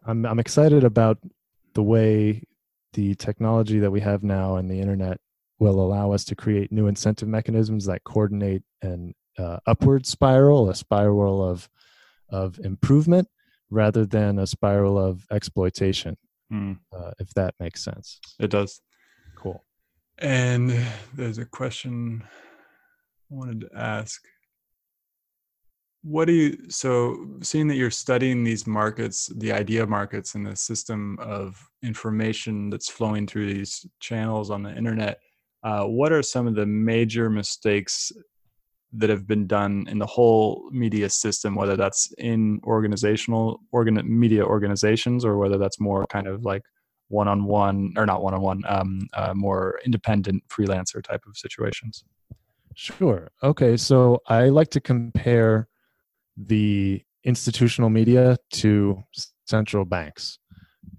I'm 0.06 0.25
I'm 0.25 0.38
excited 0.38 0.84
about 0.84 1.18
the 1.75 1.82
way 1.82 2.42
the 2.92 3.14
technology 3.14 3.78
that 3.78 3.90
we 3.90 4.00
have 4.00 4.23
now 4.23 4.56
and 4.56 4.70
the 4.70 4.80
internet 4.80 5.18
will 5.59 5.80
allow 5.80 6.12
us 6.12 6.25
to 6.25 6.35
create 6.35 6.73
new 6.73 6.87
incentive 6.87 7.28
mechanisms 7.28 7.85
that 7.87 8.02
coordinate 8.04 8.62
an 8.82 9.14
uh, 9.38 9.59
upward 9.66 10.06
spiral, 10.06 10.70
a 10.70 10.75
spiral 10.75 11.42
of 11.42 11.68
of 12.30 12.59
improvement, 12.61 13.28
rather 13.70 14.06
than 14.06 14.38
a 14.38 14.47
spiral 14.47 14.99
of 14.99 15.26
exploitation. 15.30 16.16
Mm. 16.52 16.78
Uh, 16.92 17.12
if 17.18 17.32
that 17.35 17.54
makes 17.61 17.82
sense. 17.85 18.20
It 18.38 18.50
does. 18.50 18.80
Cool. 19.37 19.64
And 20.18 20.76
there's 21.14 21.38
a 21.38 21.44
question 21.44 22.23
I 22.25 23.35
wanted 23.35 23.61
to 23.61 23.68
ask 23.76 24.20
what 26.02 26.26
do 26.26 26.33
you 26.33 26.71
so 26.71 27.26
seeing 27.42 27.69
that 27.69 27.76
you're 27.76 27.90
studying 27.90 28.42
these 28.42 28.66
markets 28.66 29.30
the 29.37 29.52
idea 29.52 29.87
markets 29.87 30.35
and 30.35 30.47
the 30.47 30.57
system 30.57 31.19
of 31.21 31.69
information 31.83 32.71
that's 32.71 32.88
flowing 32.88 33.26
through 33.26 33.52
these 33.52 33.87
channels 34.00 34.50
on 34.50 34.62
the 34.62 34.75
internet 34.76 35.19
uh, 35.62 35.85
what 35.85 36.11
are 36.11 36.23
some 36.23 36.47
of 36.47 36.54
the 36.54 36.64
major 36.64 37.28
mistakes 37.28 38.12
that 38.92 39.11
have 39.11 39.26
been 39.26 39.47
done 39.47 39.87
in 39.90 39.99
the 39.99 40.07
whole 40.07 40.69
media 40.73 41.09
system 41.09 41.54
whether 41.54 41.76
that's 41.76 42.11
in 42.16 42.61
organizational 42.64 43.61
organ 43.71 44.00
media 44.07 44.42
organizations 44.42 45.25
or 45.25 45.37
whether 45.37 45.59
that's 45.59 45.78
more 45.78 46.07
kind 46.07 46.26
of 46.26 46.45
like 46.45 46.62
one-on-one 47.09 47.92
or 47.97 48.07
not 48.07 48.23
one-on-one 48.23 48.62
um, 48.69 49.07
uh, 49.14 49.35
more 49.35 49.80
independent 49.85 50.42
freelancer 50.49 51.02
type 51.02 51.25
of 51.26 51.37
situations? 51.37 52.04
Sure. 52.75 53.28
Okay 53.42 53.76
so 53.76 54.23
i 54.28 54.49
like 54.49 54.71
to 54.71 54.80
compare 54.80 55.69
the 56.37 57.02
institutional 57.25 57.90
media 57.90 58.37
to 58.52 59.02
central 59.46 59.84
banks. 59.84 60.38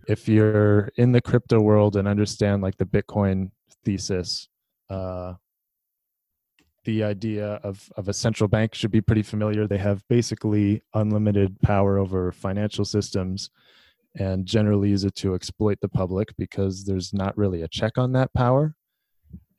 If 0.08 0.28
you're 0.28 0.90
in 0.98 1.12
the 1.12 1.22
crypto 1.22 1.60
world 1.60 1.96
and 1.96 2.08
understand 2.08 2.62
like 2.62 2.78
the 2.78 2.86
Bitcoin 2.86 3.52
thesis, 3.84 4.48
uh, 4.90 5.34
the 6.84 7.04
idea 7.04 7.60
of, 7.64 7.92
of 7.96 8.10
a 8.10 8.14
central 8.14 8.48
bank 8.48 8.74
should 8.74 8.92
be 8.92 9.02
pretty 9.02 9.22
familiar. 9.22 9.68
They 9.68 9.78
have 9.78 10.04
basically 10.10 10.82
unlimited 10.94 11.60
power 11.62 12.00
over 12.00 12.32
financial 12.32 12.86
systems 12.86 13.52
and 14.16 14.46
generally 14.46 14.90
use 14.90 15.04
it 15.04 15.16
to 15.16 15.36
exploit 15.36 15.78
the 15.82 15.88
public 15.88 16.36
because 16.38 16.84
there's 16.84 17.14
not 17.14 17.38
really 17.38 17.62
a 17.62 17.68
check 17.68 17.98
on 17.98 18.12
that 18.14 18.34
power. 18.34 18.76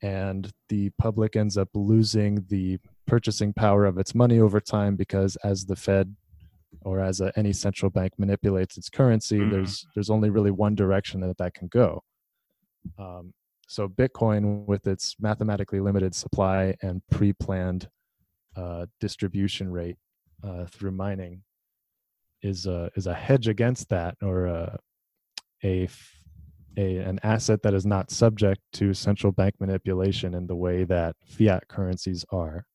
And 0.01 0.51
the 0.67 0.91
public 0.99 1.35
ends 1.35 1.57
up 1.57 1.69
losing 1.73 2.45
the 2.49 2.77
purchasing 3.07 3.53
power 3.53 3.85
of 3.85 3.97
its 3.97 4.15
money 4.15 4.39
over 4.39 4.59
time 4.59 4.95
because 4.95 5.35
as 5.43 5.65
the 5.65 5.75
Fed 5.75 6.15
or 6.81 6.99
as 6.99 7.21
a, 7.21 7.31
any 7.37 7.53
central 7.53 7.89
bank 7.89 8.13
manipulates 8.17 8.77
its 8.77 8.89
currency, 8.89 9.39
mm-hmm. 9.39 9.51
there's 9.51 9.85
there's 9.93 10.09
only 10.09 10.29
really 10.29 10.51
one 10.51 10.75
direction 10.75 11.21
that 11.21 11.37
that 11.37 11.53
can 11.53 11.67
go. 11.67 12.03
Um, 12.97 13.33
so 13.67 13.87
Bitcoin, 13.87 14.65
with 14.65 14.87
its 14.87 15.15
mathematically 15.19 15.79
limited 15.79 16.13
supply 16.13 16.75
and 16.81 17.01
pre-planned 17.09 17.89
uh, 18.55 18.85
distribution 18.99 19.71
rate 19.71 19.97
uh, 20.43 20.65
through 20.65 20.91
mining, 20.91 21.43
is 22.41 22.65
a 22.65 22.91
is 22.95 23.07
a 23.07 23.13
hedge 23.13 23.47
against 23.47 23.89
that, 23.89 24.15
or 24.21 24.45
a, 24.45 24.77
a 25.63 25.87
a 26.77 26.97
an 26.97 27.19
asset 27.23 27.61
that 27.63 27.73
is 27.73 27.85
not 27.85 28.11
subject 28.11 28.61
to 28.73 28.93
central 28.93 29.31
bank 29.31 29.55
manipulation 29.59 30.33
in 30.33 30.47
the 30.47 30.55
way 30.55 30.83
that 30.83 31.15
fiat 31.25 31.67
currencies 31.67 32.25
are. 32.31 32.65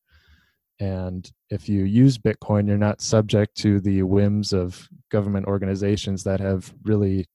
And 0.79 1.29
if 1.49 1.67
you 1.67 1.83
use 1.83 2.17
Bitcoin, 2.17 2.67
you're 2.67 2.77
not 2.77 3.01
subject 3.01 3.55
to 3.57 3.79
the 3.81 4.03
whims 4.03 4.53
of 4.53 4.87
government 5.11 5.45
organizations 5.45 6.23
that 6.23 6.39
have 6.39 6.73
really 6.83 7.27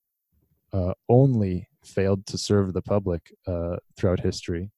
uh, 0.72 0.94
only 1.08 1.68
failed 1.84 2.26
to 2.26 2.38
serve 2.38 2.72
the 2.72 2.82
public 2.82 3.32
uh, 3.46 3.76
throughout 3.96 4.20
history. 4.20 4.70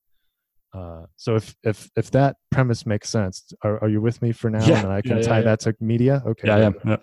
Uh, 0.74 1.07
so 1.16 1.37
if 1.37 1.55
if 1.62 1.88
if 1.96 2.11
that 2.11 2.37
premise 2.50 2.85
makes 2.85 3.09
sense, 3.09 3.52
are, 3.62 3.83
are 3.83 3.88
you 3.88 4.00
with 4.00 4.20
me 4.20 4.33
for 4.33 4.50
now? 4.50 4.66
Yeah, 4.66 4.81
and 4.81 4.92
I 4.92 5.00
can 5.00 5.18
yeah, 5.18 5.22
tie 5.22 5.38
yeah, 5.38 5.44
that 5.44 5.61
to 5.61 5.74
media. 5.81 6.22
Okay. 6.26 6.48
Yeah, 6.48 6.70
yeah, 6.85 6.96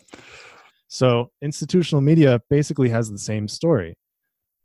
So 0.90 1.32
institutional 1.42 2.02
media 2.02 2.42
basically 2.50 2.90
has 2.90 3.10
the 3.10 3.18
same 3.18 3.48
story. 3.48 3.96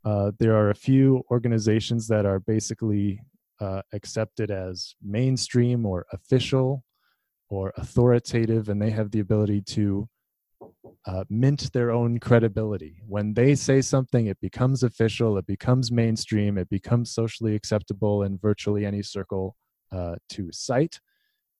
Uh, 0.05 0.31
there 0.37 0.55
are 0.55 0.69
a 0.69 0.75
few 0.75 1.23
organizations 1.31 2.07
that 2.07 2.25
are 2.25 2.39
basically 2.39 3.21
uh, 3.59 3.81
accepted 3.93 4.51
as 4.51 4.95
mainstream 5.01 5.85
or 5.85 6.05
official 6.13 6.83
or 7.49 7.73
authoritative 7.77 8.69
and 8.69 8.81
they 8.81 8.91
have 8.91 9.11
the 9.11 9.19
ability 9.19 9.61
to 9.61 10.07
uh, 11.05 11.23
mint 11.29 11.71
their 11.73 11.91
own 11.91 12.19
credibility. 12.19 13.01
When 13.07 13.33
they 13.33 13.55
say 13.55 13.81
something, 13.81 14.27
it 14.27 14.39
becomes 14.41 14.83
official, 14.83 15.37
it 15.37 15.47
becomes 15.47 15.91
mainstream, 15.91 16.57
it 16.57 16.69
becomes 16.69 17.11
socially 17.11 17.55
acceptable 17.55 18.23
in 18.23 18.37
virtually 18.37 18.85
any 18.85 19.01
circle 19.01 19.55
uh, 19.91 20.15
to 20.29 20.49
cite. 20.51 20.99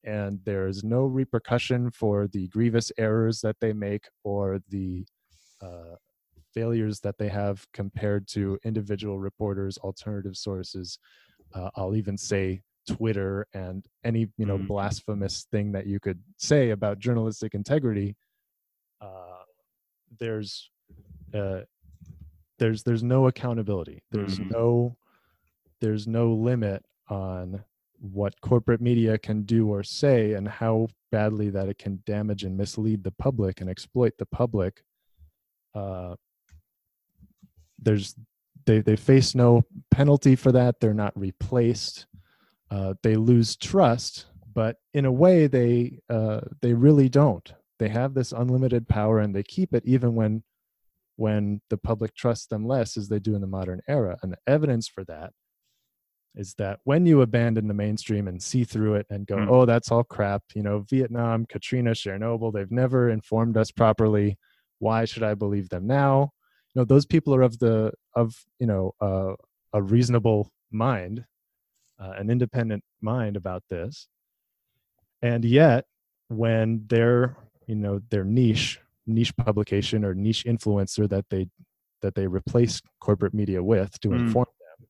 And 0.03 0.39
there 0.45 0.67
is 0.67 0.83
no 0.83 1.05
repercussion 1.05 1.91
for 1.91 2.27
the 2.27 2.47
grievous 2.49 2.91
errors 2.97 3.41
that 3.41 3.57
they 3.59 3.73
make 3.73 4.05
or 4.23 4.59
the 4.69 5.05
uh, 5.62 5.95
failures 6.53 6.99
that 7.01 7.17
they 7.17 7.29
have 7.29 7.65
compared 7.73 8.27
to 8.29 8.57
individual 8.63 9.19
reporters, 9.19 9.77
alternative 9.79 10.35
sources. 10.35 10.99
Uh, 11.53 11.69
I'll 11.75 11.95
even 11.95 12.17
say 12.17 12.62
Twitter 12.88 13.47
and 13.53 13.85
any 14.03 14.27
you 14.38 14.45
know 14.45 14.57
mm. 14.57 14.67
blasphemous 14.67 15.47
thing 15.51 15.71
that 15.73 15.88
you 15.88 15.99
could 15.99 16.19
say 16.38 16.71
about 16.71 16.99
journalistic 16.99 17.53
integrity, 17.53 18.15
uh, 19.01 19.43
there's 20.19 20.69
uh, 21.33 21.62
there's 22.57 22.83
there's 22.83 23.03
no 23.03 23.27
accountability. 23.27 24.03
There's 24.12 24.39
mm. 24.39 24.51
no 24.51 24.97
there's 25.81 26.07
no 26.07 26.33
limit 26.33 26.83
on 27.09 27.63
what 27.99 28.39
corporate 28.41 28.81
media 28.81 29.17
can 29.17 29.43
do 29.43 29.67
or 29.67 29.83
say 29.83 30.33
and 30.33 30.47
how 30.47 30.88
badly 31.12 31.49
that 31.49 31.67
it 31.67 31.77
can 31.77 32.01
damage 32.05 32.43
and 32.43 32.57
mislead 32.57 33.03
the 33.03 33.12
public 33.12 33.59
and 33.59 33.69
exploit 33.69 34.13
the 34.17 34.25
public 34.25 34.83
uh, 35.75 36.15
there's 37.81 38.15
they, 38.69 38.82
they 38.82 38.95
face 38.95 39.36
no 39.36 39.63
penalty 39.91 40.36
for 40.36 40.51
that. 40.51 40.79
They're 40.79 40.93
not 40.93 41.17
replaced. 41.19 42.08
Uh, 42.71 42.93
they 43.03 43.15
lose 43.15 43.55
trust 43.55 44.27
but 44.53 44.77
in 44.93 45.05
a 45.05 45.12
way 45.12 45.47
they 45.47 45.99
uh, 46.10 46.41
they 46.62 46.73
really 46.73 47.10
don't. 47.10 47.53
They 47.77 47.89
have 47.89 48.13
this 48.13 48.32
unlimited 48.32 48.88
power 48.88 49.19
and 49.19 49.34
they 49.34 49.43
keep 49.43 49.73
it 49.73 49.86
even 49.86 50.15
when 50.15 50.43
when 51.15 51.62
the 51.69 51.77
public 51.77 52.15
trusts 52.15 52.47
them 52.47 52.65
less 52.67 52.97
as 52.97 53.10
they 53.10 53.19
do 53.19 53.36
in 53.36 53.41
the 53.41 53.47
modern 53.47 53.82
era. 53.88 54.17
And 54.21 54.32
the 54.32 54.38
evidence 54.47 54.88
for 54.88 55.03
that 55.05 55.32
is 56.36 56.55
that 56.55 56.79
when 56.84 57.05
you 57.05 57.21
abandon 57.21 57.67
the 57.67 57.73
mainstream 57.73 58.27
and 58.27 58.41
see 58.41 58.63
through 58.63 58.95
it 58.95 59.05
and 59.10 59.25
go 59.25 59.38
mm. 59.38 59.47
oh 59.49 59.65
that's 59.65 59.91
all 59.91 60.03
crap. 60.03 60.43
You 60.53 60.63
know 60.63 60.79
vietnam 60.89 61.45
katrina 61.45 61.91
chernobyl 61.91 62.53
they've 62.53 62.71
never 62.71 63.10
informed 63.10 63.58
us 63.58 63.71
properly. 63.71 64.38
Why 64.79 65.05
should 65.05 65.23
i 65.23 65.36
believe 65.36 65.69
them 65.69 65.88
now 65.88 66.32
you 66.73 66.82
know 66.82 66.86
those 66.86 67.05
people 67.05 67.34
are 67.34 67.41
of 67.41 67.60
the 67.60 67.91
of 68.15 68.45
you 68.60 68.67
know 68.67 68.93
uh, 69.01 69.34
a 69.73 69.82
reasonable 69.82 70.51
mind 70.71 71.25
uh, 71.99 72.13
an 72.17 72.29
independent 72.29 72.84
mind 73.01 73.36
about 73.36 73.63
this. 73.69 74.08
And 75.21 75.43
yet 75.43 75.86
when 76.29 76.86
their 76.88 77.36
you 77.67 77.75
know 77.75 77.99
their 78.10 78.23
niche 78.23 78.79
niche 79.05 79.36
publication 79.36 80.05
or 80.05 80.13
niche 80.13 80.45
influencer 80.45 81.10
that 81.10 81.25
they 81.29 81.47
that 82.01 82.15
they 82.15 82.27
replace 82.27 82.82
corporate 83.01 83.34
media 83.34 83.62
with 83.62 83.99
to 83.99 84.10
mm. 84.10 84.19
inform 84.19 84.45
them 84.60 84.88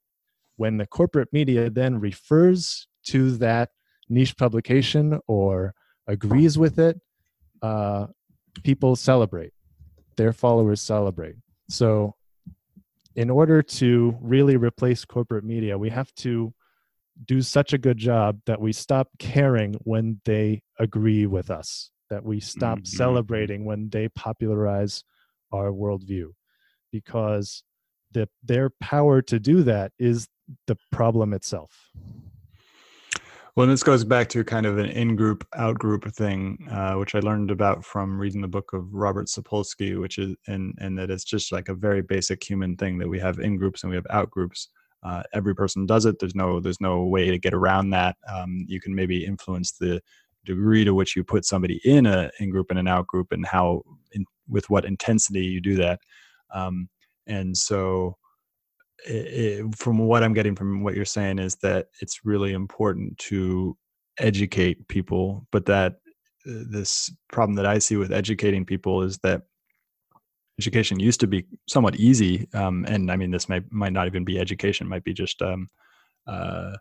when 0.57 0.77
the 0.77 0.85
corporate 0.85 1.29
media 1.31 1.69
then 1.69 1.99
refers 1.99 2.87
to 3.05 3.31
that 3.37 3.69
niche 4.09 4.37
publication 4.37 5.19
or 5.27 5.73
agrees 6.07 6.57
with 6.57 6.77
it 6.77 6.99
uh, 7.61 8.07
people 8.63 8.95
celebrate. 8.95 9.53
Their 10.17 10.33
followers 10.33 10.81
celebrate 10.81 11.35
so 11.69 12.15
in 13.15 13.29
order 13.29 13.61
to 13.61 14.17
really 14.21 14.57
replace 14.57 15.05
corporate 15.05 15.43
media 15.43 15.77
we 15.77 15.89
have 15.89 16.13
to 16.15 16.53
do 17.25 17.41
such 17.41 17.73
a 17.73 17.77
good 17.77 17.97
job 17.97 18.39
that 18.45 18.61
we 18.61 18.71
stop 18.71 19.09
caring 19.19 19.73
when 19.83 20.21
they 20.25 20.61
agree 20.77 21.25
with 21.25 21.51
us, 21.51 21.91
that 22.09 22.23
we 22.23 22.39
stop 22.39 22.79
mm-hmm. 22.79 22.97
celebrating 22.97 23.65
when 23.65 23.89
they 23.89 24.07
popularize 24.09 25.03
our 25.51 25.71
worldview. 25.71 26.27
Because 26.91 27.63
the 28.11 28.27
their 28.43 28.71
power 28.81 29.21
to 29.21 29.39
do 29.39 29.63
that 29.63 29.91
is 29.99 30.27
the 30.65 30.77
problem 30.91 31.33
itself. 31.33 31.91
Well, 33.55 33.67
this 33.67 33.83
goes 33.83 34.03
back 34.03 34.29
to 34.29 34.43
kind 34.43 34.65
of 34.65 34.77
an 34.77 34.85
in-group, 34.85 35.45
out-group 35.55 36.05
thing, 36.13 36.67
uh, 36.71 36.93
which 36.93 37.15
I 37.15 37.19
learned 37.19 37.51
about 37.51 37.83
from 37.83 38.17
reading 38.17 38.41
the 38.41 38.47
book 38.47 38.71
of 38.73 38.93
Robert 38.93 39.27
Sapolsky, 39.27 39.99
which 39.99 40.17
is 40.17 40.35
and 40.47 40.75
and 40.79 40.97
that 40.97 41.09
it's 41.09 41.23
just 41.23 41.51
like 41.51 41.67
a 41.67 41.73
very 41.73 42.01
basic 42.01 42.43
human 42.47 42.77
thing 42.77 42.97
that 42.99 43.07
we 43.07 43.19
have 43.19 43.39
in 43.39 43.57
groups 43.57 43.83
and 43.83 43.89
we 43.89 43.95
have 43.95 44.07
out 44.11 44.29
groups. 44.29 44.69
Uh, 45.03 45.23
every 45.33 45.55
person 45.55 45.85
does 45.85 46.05
it. 46.05 46.19
There's 46.19 46.35
no 46.35 46.59
there's 46.59 46.79
no 46.81 47.03
way 47.05 47.29
to 47.31 47.39
get 47.39 47.53
around 47.53 47.89
that. 47.89 48.17
Um, 48.31 48.65
you 48.67 48.79
can 48.79 48.93
maybe 48.93 49.25
influence 49.25 49.71
the 49.73 50.01
degree 50.45 50.85
to 50.85 50.93
which 50.93 51.15
you 51.15 51.23
put 51.23 51.43
somebody 51.43 51.81
in 51.83 52.05
a 52.05 52.31
in 52.39 52.51
group 52.51 52.67
and 52.69 52.79
an 52.79 52.87
out 52.87 53.07
group, 53.07 53.31
and 53.31 53.45
how 53.45 53.81
in, 54.11 54.25
with 54.47 54.69
what 54.69 54.85
intensity 54.85 55.45
you 55.45 55.59
do 55.59 55.75
that. 55.75 55.99
Um, 56.53 56.87
and 57.27 57.57
so 57.57 58.15
it, 59.05 59.75
from 59.75 59.97
what 59.97 60.23
I'm 60.23 60.33
getting 60.33 60.55
from 60.55 60.83
what 60.83 60.95
you're 60.95 61.05
saying 61.05 61.39
is 61.39 61.55
that 61.57 61.87
it's 62.01 62.25
really 62.25 62.53
important 62.53 63.17
to 63.19 63.77
educate 64.19 64.87
people, 64.87 65.45
but 65.51 65.65
that 65.65 65.93
uh, 66.47 66.63
this 66.69 67.11
problem 67.31 67.55
that 67.55 67.65
I 67.65 67.79
see 67.79 67.95
with 67.95 68.11
educating 68.11 68.65
people 68.65 69.03
is 69.03 69.17
that 69.19 69.43
education 70.59 70.99
used 70.99 71.19
to 71.21 71.27
be 71.27 71.45
somewhat 71.67 71.95
easy, 71.95 72.47
um, 72.53 72.85
and 72.87 73.11
I 73.11 73.15
mean 73.15 73.31
this 73.31 73.49
might 73.49 73.71
might 73.71 73.93
not 73.93 74.07
even 74.07 74.23
be 74.23 74.39
education, 74.39 74.87
might 74.87 75.03
be 75.03 75.13
just 75.13 75.41
um, 75.41 75.67
uh, 76.27 76.75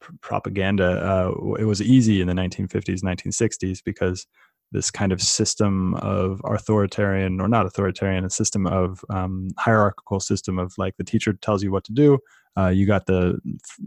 pr- 0.00 0.12
propaganda. 0.20 0.90
Uh, 1.04 1.54
it 1.54 1.64
was 1.64 1.80
easy 1.82 2.20
in 2.20 2.28
the 2.28 2.34
1950s, 2.34 3.02
1960s 3.02 3.82
because 3.84 4.26
this 4.72 4.90
kind 4.90 5.12
of 5.12 5.22
system 5.22 5.94
of 5.96 6.40
authoritarian 6.44 7.40
or 7.40 7.48
not 7.48 7.66
authoritarian 7.66 8.24
a 8.24 8.30
system 8.30 8.66
of 8.66 9.04
um, 9.10 9.48
hierarchical 9.58 10.20
system 10.20 10.58
of 10.58 10.72
like 10.78 10.96
the 10.96 11.04
teacher 11.04 11.32
tells 11.34 11.62
you 11.62 11.70
what 11.70 11.84
to 11.84 11.92
do 11.92 12.18
uh, 12.58 12.68
you 12.68 12.86
got 12.86 13.06
the 13.06 13.38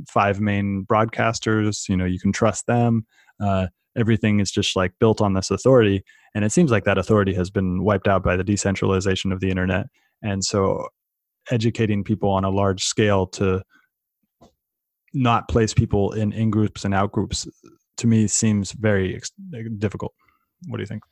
five 0.08 0.40
main 0.40 0.86
broadcasters 0.86 1.90
you 1.90 1.98
know 1.98 2.06
you 2.06 2.20
can 2.20 2.32
trust 2.32 2.66
them 2.68 3.06
uh, 3.44 3.68
everything 3.98 4.40
is 4.40 4.52
just 4.52 4.76
like 4.76 4.94
built 5.00 5.22
on 5.22 5.34
this 5.34 5.52
authority. 5.52 6.04
And 6.34 6.44
it 6.44 6.52
seems 6.52 6.72
like 6.72 6.84
that 6.84 6.98
authority 6.98 7.34
has 7.36 7.50
been 7.50 7.84
wiped 7.84 8.08
out 8.08 8.24
by 8.24 8.36
the 8.36 8.44
decentralization 8.44 9.32
of 9.32 9.40
the 9.40 9.50
internet. 9.50 9.88
And 10.22 10.44
so 10.44 10.88
educating 11.50 12.04
people 12.04 12.30
on 12.30 12.44
a 12.44 12.50
large 12.50 12.84
scale 12.84 13.28
to 13.28 13.62
not 15.14 15.48
place 15.48 15.74
people 15.74 16.12
in 16.12 16.34
in 16.34 16.50
groups 16.50 16.84
and 16.84 16.94
out 16.94 17.12
groups 17.12 17.48
to 17.96 18.08
me 18.08 18.28
seems 18.28 18.74
very 18.74 19.22
difficult 19.78 20.14
what 20.68 20.78
do 20.78 20.82
you 20.82 20.88
think? 20.88 21.04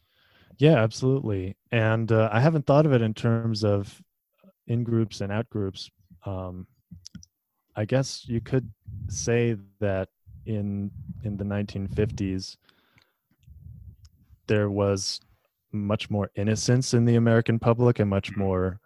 Yeah, 0.58 0.76
absolutely. 0.76 1.56
And 1.72 2.12
uh, 2.12 2.30
I 2.32 2.40
haven't 2.40 2.66
thought 2.66 2.86
of 2.86 2.94
it 2.94 3.02
in 3.02 3.14
terms 3.14 3.64
of 3.64 4.02
in 4.68 4.84
groups 4.84 5.22
and 5.22 5.32
out 5.32 5.50
groups. 5.50 5.90
Um, 6.26 6.68
I 7.76 7.86
guess 7.86 8.28
you 8.28 8.40
could 8.40 8.72
say 9.08 9.58
that 9.80 10.10
in 10.46 10.92
in 11.24 11.38
the 11.38 11.44
1950s 11.44 12.58
there 14.48 14.70
was 14.70 15.22
much 15.72 16.10
more 16.10 16.30
innocence 16.36 16.94
in 16.94 17.06
the 17.06 17.16
American 17.16 17.58
public 17.58 18.00
and 18.00 18.10
much 18.10 18.36
more 18.36 18.80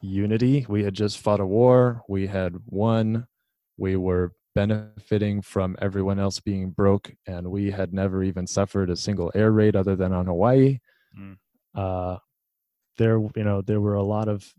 unity. 0.00 0.66
We 0.68 0.84
had 0.84 0.94
just 0.94 1.18
fought 1.18 1.40
a 1.40 1.46
war, 1.46 2.02
we 2.08 2.26
had 2.26 2.54
won, 2.66 3.26
we 3.76 3.96
were 3.96 4.32
benefiting 4.58 5.40
from 5.40 5.76
everyone 5.80 6.18
else 6.18 6.40
being 6.40 6.70
broke, 6.70 7.14
and 7.28 7.48
we 7.48 7.70
had 7.70 7.92
never 7.92 8.24
even 8.24 8.44
suffered 8.44 8.90
a 8.90 8.96
single 8.96 9.30
air 9.32 9.52
raid 9.52 9.76
other 9.76 9.94
than 9.94 10.12
on 10.12 10.26
Hawaii. 10.26 10.80
Mm. 11.16 11.36
Uh, 11.76 12.16
there, 12.96 13.18
you 13.36 13.44
know, 13.44 13.62
there 13.62 13.80
were 13.80 13.94
a 13.94 14.02
lot 14.02 14.28
of 14.28 14.52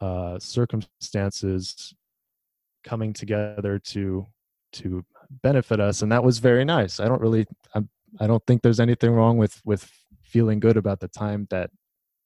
uh, 0.00 0.36
circumstances 0.40 1.94
coming 2.82 3.12
together 3.12 3.78
to 3.78 4.26
to 4.72 5.04
benefit 5.30 5.78
us, 5.78 6.02
and 6.02 6.10
that 6.10 6.24
was 6.24 6.40
very 6.40 6.64
nice. 6.64 6.98
I 6.98 7.06
don't 7.06 7.20
really, 7.20 7.46
I'm, 7.72 7.88
I 8.18 8.26
don't 8.26 8.44
think 8.48 8.62
there's 8.62 8.80
anything 8.80 9.12
wrong 9.12 9.38
with 9.38 9.60
with 9.64 9.88
feeling 10.24 10.58
good 10.58 10.76
about 10.76 10.98
the 10.98 11.08
time 11.08 11.46
that 11.50 11.70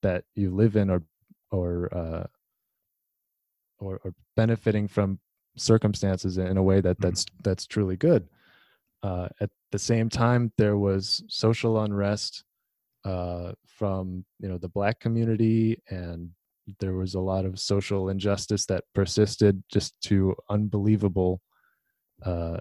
that 0.01 0.25
you 0.35 0.49
live 0.63 0.75
in, 0.75 0.89
or 0.89 1.03
or 1.51 1.95
uh, 1.95 2.27
or, 3.79 4.01
or 4.05 4.15
benefiting 4.37 4.89
from 4.89 5.19
circumstances 5.57 6.39
in 6.39 6.57
a 6.57 6.63
way 6.63 6.81
that 6.81 6.99
mm-hmm. 6.99 7.09
that's 7.09 7.25
that's 7.43 7.67
truly 7.67 7.97
good. 7.97 8.29
Uh, 9.03 9.29
at 9.41 9.51
the 9.73 9.79
same 9.79 10.09
time, 10.09 10.53
there 10.59 10.77
was 10.77 11.23
social 11.29 11.81
unrest 11.81 12.45
uh, 13.05 13.53
from 13.67 14.25
you 14.39 14.49
know 14.49 14.59
the 14.59 14.69
black 14.69 15.01
community, 15.01 15.81
and 15.89 16.31
there 16.79 16.95
was 16.95 17.15
a 17.15 17.21
lot 17.21 17.45
of 17.45 17.59
social 17.59 18.11
injustice 18.11 18.67
that 18.67 18.85
persisted 18.95 19.63
just 19.73 19.95
to 20.03 20.35
unbelievable 20.51 21.41
uh, 22.25 22.59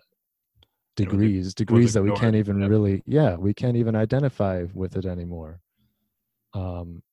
degrees, 0.96 1.54
degrees 1.54 1.94
that 1.94 2.04
we 2.04 2.12
can't 2.14 2.36
even 2.36 2.68
really, 2.68 3.04
yeah, 3.06 3.36
we 3.36 3.54
can't 3.54 3.78
even 3.78 3.96
identify 3.96 4.66
with 4.74 4.96
it 4.96 5.06
anymore. 5.06 5.60
Um. 6.54 7.04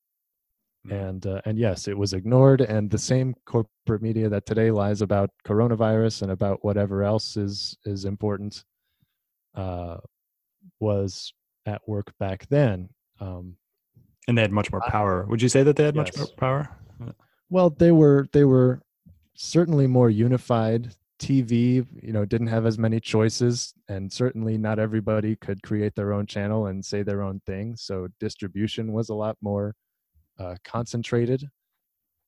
And 0.91 1.27
uh, 1.27 1.41
and 1.45 1.59
yes 1.59 1.89
it 1.89 1.97
was 1.97 2.13
ignored 2.13 2.61
and 2.61 2.91
the 2.91 2.99
same 2.99 3.35
corporate 3.45 4.03
media 4.03 4.29
that 4.29 4.47
today 4.47 4.71
lies 4.71 5.03
about 5.03 5.31
coronavirus 5.47 6.23
and 6.23 6.31
about 6.31 6.65
whatever 6.65 7.03
else 7.03 7.37
is 7.37 7.77
is 7.85 8.05
important 8.05 8.65
uh, 9.55 9.97
was 10.81 11.33
at 11.67 11.81
work 11.89 12.13
back 12.19 12.47
then 12.49 12.89
um, 13.21 13.57
and 14.29 14.37
they 14.37 14.43
had 14.43 14.53
much 14.53 14.73
more 14.73 14.81
power. 14.89 15.25
Would 15.29 15.41
you 15.41 15.49
say 15.49 15.63
that 15.63 15.77
they 15.77 15.85
had 15.85 15.95
yes. 15.95 16.07
much 16.07 16.17
more 16.17 16.37
power? 16.37 16.69
Well 17.49 17.71
they 17.71 17.93
were 17.93 18.27
they 18.33 18.45
were 18.45 18.83
certainly 19.35 19.87
more 19.87 20.11
unified. 20.11 20.95
Tv 21.19 21.87
you 22.03 22.13
know 22.13 22.27
didn't 22.27 22.49
have 22.49 22.67
as 22.67 22.77
many 22.77 23.01
choices 23.01 23.73
and 23.89 24.13
certainly 24.13 24.59
not 24.59 24.79
everybody 24.79 25.35
could 25.37 25.63
create 25.63 25.95
their 25.95 26.13
own 26.13 26.27
channel 26.27 26.67
and 26.67 26.85
say 26.85 27.03
their 27.03 27.23
own 27.23 27.41
thing 27.47 27.75
so 27.75 28.07
distribution 28.21 28.93
was 28.93 29.09
a 29.09 29.15
lot 29.15 29.35
more 29.41 29.75
uh, 30.39 30.57
concentrated. 30.65 31.49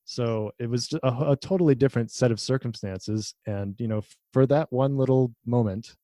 So 0.04 0.52
it 0.58 0.70
was 0.70 0.90
a, 1.02 1.32
a 1.32 1.36
totally 1.36 1.74
different 1.74 2.10
set 2.10 2.30
of 2.30 2.40
circumstances. 2.40 3.34
And, 3.46 3.74
you 3.78 3.88
know, 3.88 4.02
for 4.32 4.46
that 4.46 4.72
one 4.72 4.96
little 4.96 5.34
moment, 5.44 5.94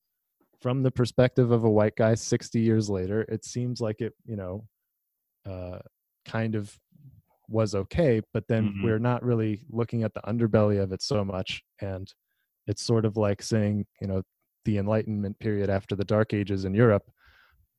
from 0.60 0.82
the 0.82 0.90
perspective 0.90 1.50
of 1.50 1.64
a 1.64 1.70
white 1.70 1.96
guy 1.96 2.14
60 2.14 2.60
years 2.60 2.90
later, 2.90 3.22
it 3.22 3.44
seems 3.44 3.80
like 3.80 4.00
it, 4.00 4.12
you 4.26 4.36
know, 4.36 4.66
uh, 5.48 5.78
kind 6.26 6.54
of 6.54 6.78
was 7.48 7.74
okay. 7.74 8.20
But 8.32 8.46
then 8.48 8.68
mm-hmm. 8.68 8.84
we're 8.84 8.98
not 8.98 9.22
really 9.22 9.64
looking 9.70 10.02
at 10.02 10.12
the 10.14 10.20
underbelly 10.22 10.82
of 10.82 10.92
it 10.92 11.02
so 11.02 11.24
much. 11.24 11.62
And 11.80 12.12
it's 12.66 12.82
sort 12.82 13.04
of 13.04 13.16
like 13.16 13.42
saying, 13.42 13.86
you 14.00 14.06
know, 14.06 14.22
the 14.64 14.78
Enlightenment 14.78 15.38
period 15.38 15.70
after 15.70 15.94
the 15.94 16.04
Dark 16.04 16.32
Ages 16.32 16.64
in 16.64 16.74
Europe 16.74 17.04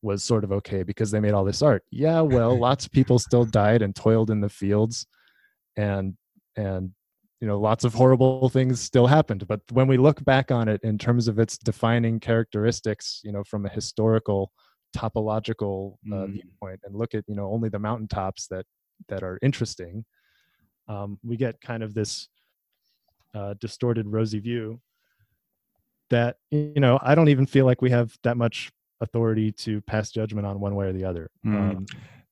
was 0.06 0.24
sort 0.24 0.44
of 0.46 0.52
okay 0.54 0.84
because 0.84 1.12
they 1.12 1.20
made 1.20 1.34
all 1.34 1.44
this 1.44 1.62
art. 1.62 1.84
Yeah, 1.92 2.22
well, 2.22 2.58
lots 2.68 2.86
of 2.86 2.92
people 2.92 3.20
still 3.20 3.44
died 3.44 3.82
and 3.82 3.94
toiled 3.96 4.30
in 4.30 4.40
the 4.40 4.50
fields 4.50 5.06
and 5.76 6.16
and 6.56 6.92
you 7.42 7.48
know 7.48 7.60
lots 7.60 7.84
of 7.84 7.94
horrible 7.94 8.50
things 8.50 8.80
still 8.80 9.08
happened 9.08 9.48
but 9.48 9.60
when 9.72 9.88
we 9.88 9.98
look 9.98 10.24
back 10.24 10.52
on 10.52 10.68
it 10.68 10.80
in 10.84 10.98
terms 10.98 11.28
of 11.28 11.38
its 11.38 11.58
defining 11.58 12.20
characteristics 12.20 13.22
you 13.24 13.32
know 13.32 13.44
from 13.44 13.66
a 13.66 13.70
historical 13.70 14.52
topological 14.96 15.96
uh, 16.12 16.16
mm. 16.16 16.32
viewpoint 16.34 16.80
and 16.86 16.96
look 16.96 17.14
at 17.14 17.24
you 17.28 17.36
know 17.36 17.52
only 17.52 17.70
the 17.70 17.80
mountaintops 17.80 18.48
that 18.48 18.66
that 19.10 19.24
are 19.24 19.38
interesting 19.42 20.06
um, 20.88 21.20
we 21.24 21.36
get 21.36 21.60
kind 21.60 21.84
of 21.84 21.94
this 21.94 22.30
uh, 23.34 23.54
distorted 23.60 24.08
rosy 24.08 24.40
view 24.40 24.80
that 26.10 26.38
you 26.52 26.80
know 26.80 26.98
i 27.02 27.14
don't 27.14 27.30
even 27.30 27.46
feel 27.46 27.66
like 27.66 27.82
we 27.82 27.90
have 27.90 28.18
that 28.24 28.38
much 28.38 28.72
authority 29.02 29.52
to 29.52 29.82
pass 29.82 30.12
judgment 30.12 30.46
on 30.48 30.60
one 30.60 30.76
way 30.76 30.88
or 30.88 30.94
the 30.94 31.06
other. 31.06 31.30
Mm. 31.46 31.78
Um, 31.78 31.86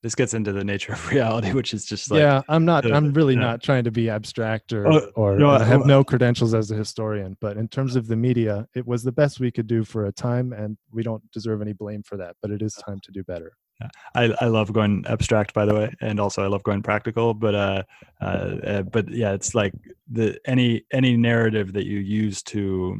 this 0.04 0.16
gets 0.16 0.34
into 0.34 0.52
the 0.52 0.66
nature 0.66 0.94
of 0.94 1.10
reality, 1.12 1.54
which 1.54 1.74
is 1.74 1.86
just 1.86 2.12
like 2.12 2.20
yeah. 2.20 2.42
I'm 2.50 2.66
not. 2.66 2.86
Uh, 2.86 2.94
I'm 2.94 3.14
really 3.14 3.36
yeah. 3.36 3.40
not 3.40 3.64
trying 3.64 3.86
to 3.86 3.92
be 3.92 4.10
abstract 4.10 4.74
or 4.74 4.86
oh, 4.86 5.12
or 5.16 5.38
no, 5.38 5.50
I 5.50 5.64
have 5.64 5.86
no 5.86 6.04
credentials 6.04 6.54
as 6.54 6.70
a 6.72 6.76
historian. 6.76 7.38
But 7.40 7.58
in 7.58 7.70
terms 7.70 7.96
of 7.96 8.08
the 8.08 8.18
media, 8.18 8.68
it 8.76 8.86
was 8.86 9.04
the 9.04 9.14
best 9.14 9.40
we 9.40 9.50
could 9.50 9.66
do 9.66 9.84
for 9.84 10.06
a 10.06 10.12
time, 10.12 10.52
and 10.52 10.78
we 10.92 11.04
don't 11.04 11.24
deserve 11.32 11.62
any 11.62 11.74
blame 11.74 12.04
for 12.04 12.18
that. 12.18 12.36
But 12.42 12.52
it 12.52 12.62
is 12.62 12.74
time 12.74 13.00
to 13.04 13.12
do 13.12 13.24
better. 13.24 13.54
Yeah. 13.82 13.88
I, 14.16 14.46
I 14.46 14.48
love 14.48 14.72
going 14.72 15.04
abstract 15.08 15.56
by 15.56 15.66
the 15.66 15.74
way 15.74 15.92
and 16.00 16.20
also 16.20 16.44
I 16.44 16.48
love 16.48 16.62
going 16.62 16.84
practical 16.84 17.34
but 17.34 17.56
uh, 17.56 17.84
uh, 18.22 18.26
uh 18.26 18.82
but 18.84 19.10
yeah 19.10 19.34
it's 19.34 19.56
like 19.56 19.74
the 20.12 20.40
any 20.46 20.84
any 20.94 21.18
narrative 21.18 21.74
that 21.74 21.88
you 21.88 21.98
use 21.98 22.44
to 22.44 23.00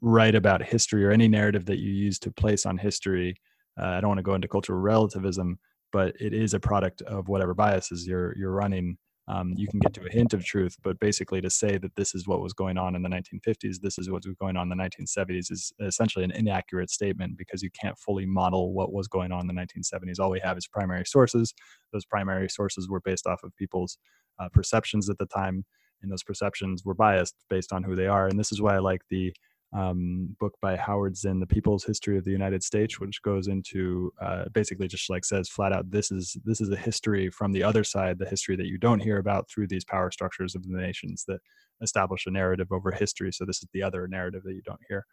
write 0.00 0.34
about 0.34 0.62
history 0.62 1.04
or 1.04 1.10
any 1.10 1.28
narrative 1.28 1.66
that 1.66 1.78
you 1.78 1.90
use 1.90 2.18
to 2.20 2.30
place 2.30 2.66
on 2.66 2.78
history. 2.78 3.36
Uh, 3.80 3.86
I 3.86 4.00
don't 4.00 4.08
want 4.08 4.18
to 4.18 4.22
go 4.24 4.34
into 4.34 4.48
cultural 4.48 4.78
relativism, 4.78 5.58
but 5.92 6.14
it 6.20 6.32
is 6.34 6.54
a 6.54 6.60
product 6.60 7.02
of 7.02 7.28
whatever 7.28 7.54
biases 7.54 8.06
you're 8.06 8.36
you're 8.36 8.52
running. 8.52 8.98
Um, 9.28 9.54
you 9.56 9.66
can 9.66 9.80
get 9.80 9.92
to 9.94 10.06
a 10.06 10.10
hint 10.10 10.34
of 10.34 10.44
truth, 10.44 10.76
but 10.84 11.00
basically 11.00 11.40
to 11.40 11.50
say 11.50 11.78
that 11.78 11.96
this 11.96 12.14
is 12.14 12.28
what 12.28 12.40
was 12.40 12.52
going 12.52 12.78
on 12.78 12.94
in 12.94 13.02
the 13.02 13.08
1950s, 13.08 13.80
this 13.82 13.98
is 13.98 14.08
what 14.08 14.24
was 14.24 14.36
going 14.36 14.56
on 14.56 14.70
in 14.70 14.78
the 14.78 14.84
1970s 14.84 15.50
is 15.50 15.72
essentially 15.80 16.24
an 16.24 16.30
inaccurate 16.30 16.90
statement 16.90 17.36
because 17.36 17.60
you 17.60 17.70
can't 17.70 17.98
fully 17.98 18.24
model 18.24 18.72
what 18.72 18.92
was 18.92 19.08
going 19.08 19.32
on 19.32 19.40
in 19.40 19.46
the 19.48 19.52
1970s. 19.52 20.20
All 20.20 20.30
we 20.30 20.38
have 20.44 20.56
is 20.56 20.68
primary 20.68 21.04
sources. 21.04 21.52
Those 21.92 22.04
primary 22.04 22.48
sources 22.48 22.88
were 22.88 23.00
based 23.00 23.26
off 23.26 23.42
of 23.42 23.50
people's 23.56 23.98
uh, 24.38 24.48
perceptions 24.52 25.10
at 25.10 25.18
the 25.18 25.26
time 25.26 25.64
and 26.02 26.10
those 26.10 26.22
perceptions 26.22 26.84
were 26.84 26.94
biased 26.94 27.34
based 27.50 27.72
on 27.72 27.82
who 27.82 27.96
they 27.96 28.06
are. 28.06 28.26
And 28.28 28.38
this 28.38 28.52
is 28.52 28.60
why 28.60 28.76
I 28.76 28.78
like 28.78 29.02
the 29.10 29.32
um, 29.72 30.36
book 30.38 30.54
by 30.60 30.76
Howard 30.76 31.16
Zinn, 31.16 31.40
The 31.40 31.46
People's 31.46 31.84
History 31.84 32.16
of 32.16 32.24
the 32.24 32.30
United 32.30 32.62
States, 32.62 33.00
which 33.00 33.20
goes 33.22 33.48
into 33.48 34.12
uh, 34.20 34.44
basically 34.52 34.88
just 34.88 35.10
like 35.10 35.24
says 35.24 35.48
flat 35.48 35.72
out, 35.72 35.90
this 35.90 36.10
is 36.10 36.36
this 36.44 36.60
is 36.60 36.70
a 36.70 36.76
history 36.76 37.30
from 37.30 37.52
the 37.52 37.62
other 37.62 37.84
side, 37.84 38.18
the 38.18 38.28
history 38.28 38.56
that 38.56 38.66
you 38.66 38.78
don't 38.78 39.00
hear 39.02 39.18
about 39.18 39.48
through 39.50 39.66
these 39.66 39.84
power 39.84 40.10
structures 40.10 40.54
of 40.54 40.62
the 40.62 40.76
nations 40.76 41.24
that 41.26 41.40
establish 41.82 42.26
a 42.26 42.30
narrative 42.30 42.68
over 42.70 42.90
history. 42.90 43.32
So 43.32 43.44
this 43.44 43.58
is 43.58 43.68
the 43.72 43.82
other 43.82 44.06
narrative 44.08 44.42
that 44.44 44.54
you 44.54 44.62
don't 44.62 44.80
hear. 44.88 45.04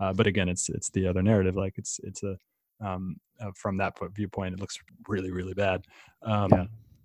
Uh, 0.00 0.12
but 0.12 0.26
again, 0.26 0.48
it's 0.48 0.68
it's 0.68 0.90
the 0.90 1.06
other 1.06 1.22
narrative. 1.22 1.56
Like 1.56 1.74
it's 1.76 2.00
it's 2.02 2.22
a 2.22 2.36
um, 2.80 3.16
uh, 3.40 3.50
from 3.54 3.76
that 3.78 3.94
viewpoint, 4.14 4.54
it 4.54 4.60
looks 4.60 4.78
really 5.08 5.30
really 5.30 5.54
bad. 5.54 5.84
Um, 6.22 6.48
yeah. 6.52 6.64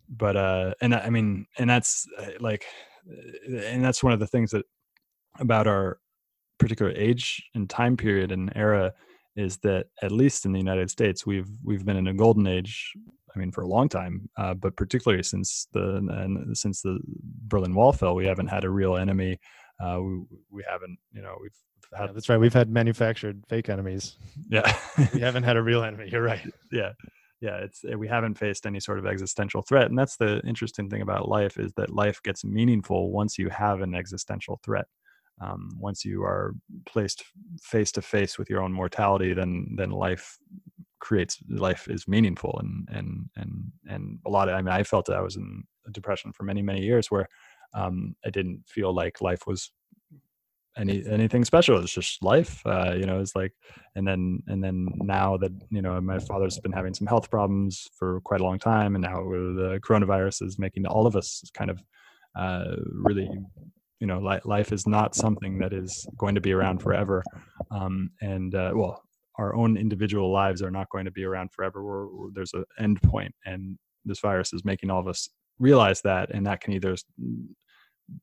But 0.09 0.35
uh, 0.35 0.73
and 0.81 0.93
I 0.93 1.09
mean, 1.09 1.45
and 1.57 1.69
that's 1.69 2.05
uh, 2.19 2.31
like, 2.39 2.65
uh, 3.09 3.57
and 3.57 3.83
that's 3.83 4.03
one 4.03 4.11
of 4.11 4.19
the 4.19 4.27
things 4.27 4.51
that 4.51 4.65
about 5.39 5.67
our 5.67 5.99
particular 6.61 6.91
age 6.95 7.43
and 7.55 7.69
time 7.69 7.97
period 7.97 8.31
and 8.31 8.51
era 8.55 8.93
is 9.35 9.57
that 9.59 9.87
at 10.01 10.11
least 10.11 10.45
in 10.45 10.51
the 10.51 10.59
United 10.59 10.89
States, 10.89 11.25
we've 11.25 11.49
we've 11.63 11.85
been 11.85 11.97
in 11.97 12.07
a 12.07 12.13
golden 12.13 12.47
age. 12.47 12.93
I 13.33 13.39
mean, 13.39 13.51
for 13.51 13.61
a 13.61 13.67
long 13.67 13.87
time, 13.87 14.29
uh, 14.37 14.53
but 14.53 14.75
particularly 14.75 15.23
since 15.23 15.67
the 15.71 15.95
and 15.95 16.55
since 16.57 16.81
the 16.81 16.99
Berlin 17.47 17.73
Wall 17.73 17.93
fell, 17.93 18.13
we 18.13 18.25
haven't 18.25 18.47
had 18.47 18.63
a 18.63 18.69
real 18.69 18.97
enemy. 18.97 19.39
Uh, 19.83 19.99
we 20.01 20.21
we 20.51 20.63
haven't, 20.69 20.97
you 21.13 21.21
know, 21.21 21.35
we've 21.41 21.51
had. 21.95 22.07
Yeah, 22.07 22.13
that's 22.13 22.29
right. 22.29 22.39
We've 22.39 22.53
had 22.53 22.69
manufactured 22.69 23.43
fake 23.47 23.69
enemies. 23.69 24.17
Yeah, 24.49 24.77
we 25.13 25.21
haven't 25.21 25.43
had 25.43 25.57
a 25.57 25.63
real 25.63 25.83
enemy. 25.83 26.09
You're 26.11 26.21
right. 26.21 26.41
Yeah, 26.71 26.91
yeah. 27.39 27.57
It's 27.57 27.83
we 27.97 28.07
haven't 28.07 28.37
faced 28.37 28.65
any 28.65 28.81
sort 28.81 28.99
of 28.99 29.05
existential 29.05 29.61
threat, 29.61 29.87
and 29.89 29.97
that's 29.97 30.17
the 30.17 30.41
interesting 30.45 30.89
thing 30.89 31.01
about 31.01 31.29
life 31.29 31.57
is 31.57 31.71
that 31.77 31.89
life 31.89 32.21
gets 32.21 32.43
meaningful 32.43 33.11
once 33.11 33.37
you 33.39 33.49
have 33.49 33.81
an 33.81 33.95
existential 33.95 34.59
threat 34.63 34.87
um, 35.39 35.69
once 35.77 36.03
you 36.05 36.23
are 36.23 36.53
placed 36.85 37.23
face 37.61 37.91
to 37.91 38.01
face 38.01 38.37
with 38.37 38.49
your 38.49 38.61
own 38.61 38.73
mortality 38.73 39.33
then 39.33 39.67
then 39.75 39.91
life 39.91 40.37
creates 40.99 41.37
life 41.49 41.87
is 41.89 42.07
meaningful 42.07 42.59
and 42.59 42.87
and 42.91 43.29
and 43.37 43.71
and 43.87 44.19
a 44.25 44.29
lot 44.29 44.47
of 44.49 44.55
i 44.55 44.61
mean 44.61 44.73
i 44.73 44.83
felt 44.83 45.05
that 45.05 45.17
i 45.17 45.21
was 45.21 45.35
in 45.35 45.63
depression 45.91 46.31
for 46.31 46.43
many 46.43 46.61
many 46.61 46.81
years 46.81 47.09
where 47.09 47.27
um, 47.73 48.15
i 48.25 48.29
didn't 48.29 48.61
feel 48.67 48.93
like 48.93 49.21
life 49.21 49.47
was 49.47 49.71
any 50.77 51.05
anything 51.07 51.43
special. 51.43 51.77
It's 51.79 51.93
just 51.93 52.23
life 52.23 52.61
uh, 52.65 52.93
you 52.93 53.05
know 53.05 53.19
it's 53.19 53.35
like 53.35 53.53
and 53.95 54.07
then 54.07 54.41
and 54.47 54.63
then 54.63 54.87
now 55.01 55.37
that 55.37 55.51
you 55.69 55.81
know 55.81 55.99
my 56.01 56.19
father's 56.19 56.59
been 56.59 56.71
having 56.71 56.93
some 56.93 57.07
health 57.07 57.29
problems 57.29 57.87
for 57.97 58.21
quite 58.21 58.41
a 58.41 58.43
long 58.43 58.59
time 58.59 58.95
and 58.95 59.03
now 59.03 59.21
the 59.21 59.79
coronavirus 59.85 60.43
is 60.43 60.59
making 60.59 60.85
all 60.85 61.05
of 61.05 61.15
us 61.15 61.43
kind 61.53 61.69
of 61.69 61.83
uh, 62.37 62.75
really 62.93 63.29
you 64.01 64.07
know 64.07 64.19
li- 64.19 64.41
life 64.43 64.73
is 64.73 64.85
not 64.85 65.15
something 65.15 65.59
that 65.59 65.71
is 65.71 66.05
going 66.17 66.35
to 66.35 66.41
be 66.41 66.51
around 66.51 66.79
forever. 66.79 67.23
Um, 67.69 68.09
and 68.19 68.53
uh, 68.53 68.71
well 68.75 69.03
our 69.35 69.55
own 69.55 69.77
individual 69.77 70.31
lives 70.31 70.61
are 70.61 70.71
not 70.71 70.89
going 70.89 71.05
to 71.05 71.11
be 71.11 71.23
around 71.23 71.51
forever. 71.51 71.83
We're, 71.83 72.07
we're, 72.07 72.31
there's 72.33 72.53
an 72.53 72.65
end 72.77 73.01
point 73.01 73.33
and 73.45 73.77
this 74.03 74.19
virus 74.19 74.51
is 74.53 74.65
making 74.65 74.89
all 74.89 74.99
of 74.99 75.07
us 75.07 75.29
realize 75.57 76.01
that 76.01 76.31
and 76.31 76.45
that 76.47 76.61
can 76.61 76.73
either 76.73 76.95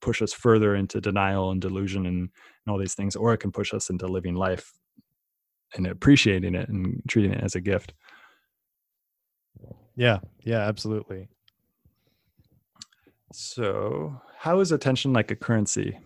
push 0.01 0.21
us 0.21 0.33
further 0.33 0.75
into 0.75 1.01
denial 1.01 1.51
and 1.51 1.61
delusion 1.61 2.05
and, 2.07 2.19
and 2.19 2.31
all 2.69 2.79
these 2.79 2.95
things 2.95 3.17
or 3.17 3.33
it 3.33 3.39
can 3.39 3.53
push 3.53 3.73
us 3.73 3.89
into 3.89 4.07
living 4.07 4.35
life 4.35 4.73
and 5.75 5.87
appreciating 5.87 6.55
it 6.55 6.69
and 6.69 7.01
treating 7.09 7.33
it 7.33 7.43
as 7.43 7.55
a 7.55 7.61
gift. 7.61 7.95
Yeah. 9.97 10.19
Yeah 10.45 10.61
absolutely. 10.61 11.29
So 13.33 14.21
how 14.39 14.61
is 14.61 14.71
attention 14.71 15.13
like 15.13 15.33
a 15.33 15.37
currency? 15.37 15.99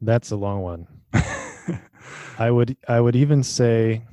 That's 0.00 0.30
a 0.30 0.36
long 0.36 0.62
one. 0.62 0.86
I 2.38 2.50
would 2.50 2.76
I 2.86 3.00
would 3.00 3.16
even 3.16 3.42
say 3.42 4.04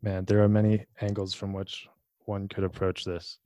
man, 0.00 0.24
there 0.26 0.42
are 0.44 0.48
many 0.48 0.84
angles 1.00 1.34
from 1.34 1.52
which 1.52 1.88
one 2.26 2.46
could 2.46 2.62
approach 2.62 3.04
this. 3.04 3.38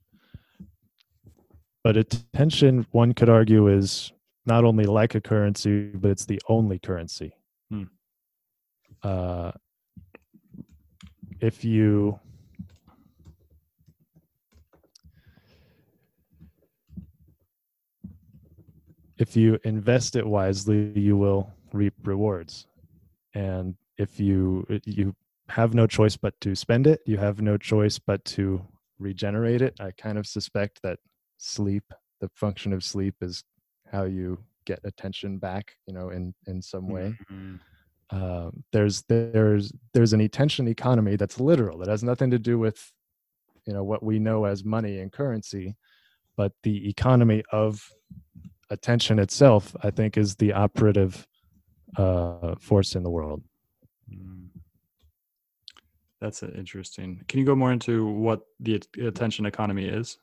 But 1.83 1.97
attention, 1.97 2.85
one 2.91 3.13
could 3.13 3.29
argue, 3.29 3.69
is 3.69 4.11
not 4.45 4.65
only 4.65 4.83
like 4.83 5.15
a 5.15 5.21
currency, 5.21 5.87
but 5.87 6.11
it's 6.11 6.25
the 6.25 6.41
only 6.49 6.77
currency. 6.77 7.33
Hmm. 7.71 7.83
Uh, 9.01 9.51
if 11.39 11.63
you 11.63 12.19
if 19.19 19.35
you 19.35 19.59
invest 19.65 20.15
it 20.15 20.25
wisely, 20.25 20.91
you 20.95 21.17
will 21.17 21.51
reap 21.73 21.93
rewards. 22.03 22.65
And 23.35 23.75
if 23.97 24.19
you 24.19 24.65
you 24.85 25.13
have 25.49 25.73
no 25.73 25.85
choice 25.85 26.15
but 26.15 26.39
to 26.41 26.55
spend 26.55 26.87
it, 26.87 27.01
you 27.05 27.17
have 27.17 27.41
no 27.41 27.57
choice 27.57 27.99
but 27.99 28.23
to 28.23 28.65
regenerate 28.97 29.61
it. 29.61 29.75
I 29.79 29.91
kind 29.91 30.17
of 30.17 30.25
suspect 30.25 30.79
that 30.83 30.99
sleep, 31.37 31.83
the 32.21 32.29
function 32.33 32.71
of 32.71 32.83
sleep, 32.83 33.15
is 33.21 33.43
how 33.91 34.03
you 34.05 34.39
get 34.65 34.79
attention 34.83 35.37
back. 35.37 35.75
You 35.85 35.93
know, 35.93 36.09
in 36.09 36.33
in 36.47 36.61
some 36.61 36.87
way. 36.87 37.15
Mm-hmm. 37.31 37.55
Um, 38.11 38.63
there's 38.71 39.03
there's 39.03 39.71
there's 39.93 40.13
an 40.13 40.21
attention 40.21 40.67
economy 40.67 41.17
that's 41.17 41.39
literal. 41.39 41.77
That 41.79 41.89
has 41.89 42.03
nothing 42.03 42.31
to 42.31 42.39
do 42.39 42.57
with 42.57 42.91
you 43.67 43.73
know 43.73 43.83
what 43.83 44.01
we 44.01 44.17
know 44.17 44.45
as 44.45 44.63
money 44.63 44.99
and 44.99 45.11
currency, 45.11 45.75
but 46.37 46.53
the 46.63 46.89
economy 46.89 47.43
of 47.51 47.87
attention 48.69 49.19
itself, 49.19 49.75
I 49.83 49.91
think, 49.91 50.17
is 50.17 50.35
the 50.35 50.53
operative 50.53 51.27
uh, 51.97 52.55
force 52.59 52.95
in 52.95 53.03
the 53.03 53.09
world. 53.09 53.43
Mm. 54.11 54.47
That's 56.21 56.43
interesting. 56.43 57.23
Can 57.27 57.39
you 57.39 57.45
go 57.45 57.55
more 57.55 57.71
into 57.71 58.05
what 58.05 58.41
the 58.59 58.81
attention 59.01 59.45
economy 59.45 59.85
is? 59.85 60.17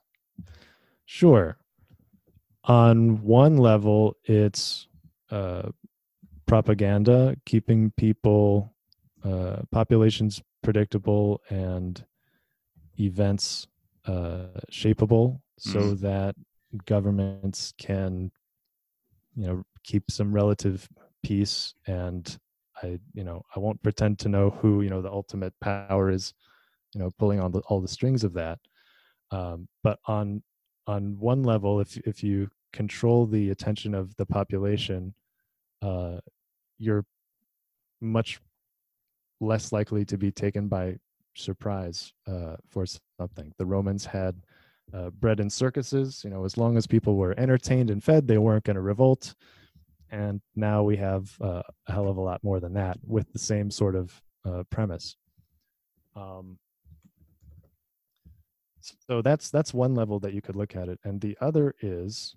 Sure. 1.06 1.56
On 2.64 3.22
one 3.22 3.56
level, 3.56 4.16
it's 4.24 4.88
uh, 5.30 5.70
propaganda, 6.46 7.36
keeping 7.46 7.92
people, 7.96 8.74
uh, 9.24 9.62
populations 9.70 10.42
predictable 10.62 11.40
and 11.48 12.04
events 12.98 13.68
uh, 14.06 14.46
shapeable 14.70 15.40
so 15.58 15.80
mm. 15.80 16.00
that 16.00 16.34
governments 16.84 17.72
can 17.78 18.30
you 19.34 19.46
know 19.46 19.62
keep 19.84 20.10
some 20.10 20.32
relative 20.32 20.88
peace 21.22 21.74
and 21.86 22.38
i 22.82 22.98
you 23.14 23.24
know 23.24 23.42
i 23.54 23.58
won't 23.58 23.82
pretend 23.82 24.18
to 24.18 24.28
know 24.28 24.50
who 24.50 24.82
you 24.82 24.90
know 24.90 25.02
the 25.02 25.10
ultimate 25.10 25.52
power 25.60 26.10
is 26.10 26.34
you 26.96 27.02
know 27.02 27.10
pulling 27.18 27.40
on 27.40 27.52
the, 27.52 27.60
all 27.68 27.80
the 27.80 27.88
strings 27.88 28.24
of 28.24 28.32
that. 28.32 28.58
Um, 29.30 29.68
but 29.82 29.98
on 30.06 30.42
on 30.86 31.18
one 31.18 31.42
level 31.42 31.80
if 31.80 31.98
if 31.98 32.24
you 32.24 32.48
control 32.72 33.26
the 33.26 33.50
attention 33.50 33.94
of 33.94 34.16
the 34.16 34.24
population 34.24 35.14
uh, 35.82 36.18
you're 36.78 37.04
much 38.00 38.40
less 39.40 39.72
likely 39.72 40.04
to 40.06 40.16
be 40.16 40.30
taken 40.30 40.68
by 40.68 40.96
surprise 41.34 42.12
uh, 42.26 42.56
for 42.70 42.86
something. 43.20 43.52
The 43.58 43.66
romans 43.66 44.06
had 44.06 44.36
uh, 44.92 45.10
bread 45.10 45.40
in 45.40 45.50
circuses. 45.50 46.22
You 46.24 46.30
know, 46.30 46.44
as 46.44 46.56
long 46.56 46.76
as 46.76 46.86
people 46.86 47.16
were 47.16 47.38
entertained 47.38 47.90
and 47.90 48.02
fed, 48.02 48.26
they 48.26 48.38
weren't 48.38 48.64
going 48.64 48.76
to 48.76 48.82
revolt. 48.82 49.34
And 50.10 50.40
now 50.54 50.82
we 50.82 50.96
have 50.96 51.36
uh, 51.40 51.62
a 51.88 51.92
hell 51.92 52.08
of 52.08 52.16
a 52.16 52.20
lot 52.20 52.42
more 52.44 52.60
than 52.60 52.74
that 52.74 52.98
with 53.04 53.32
the 53.32 53.38
same 53.38 53.70
sort 53.70 53.96
of 53.96 54.22
uh, 54.44 54.62
premise. 54.70 55.16
Um, 56.14 56.58
so 59.08 59.20
that's 59.20 59.50
that's 59.50 59.74
one 59.74 59.94
level 59.94 60.20
that 60.20 60.32
you 60.32 60.40
could 60.40 60.54
look 60.54 60.76
at 60.76 60.88
it, 60.88 61.00
and 61.02 61.20
the 61.20 61.36
other 61.40 61.74
is 61.80 62.34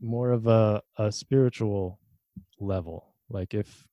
more 0.00 0.32
of 0.32 0.48
a, 0.48 0.82
a 0.96 1.12
spiritual 1.12 2.00
level. 2.58 3.14
Like 3.30 3.54
if 3.54 3.86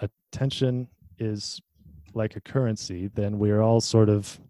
attention 0.00 0.88
is 1.18 1.60
like 2.14 2.36
a 2.36 2.40
currency, 2.40 3.08
then 3.14 3.38
we're 3.38 3.60
all 3.60 3.80
sort 3.80 4.08
of 4.08 4.40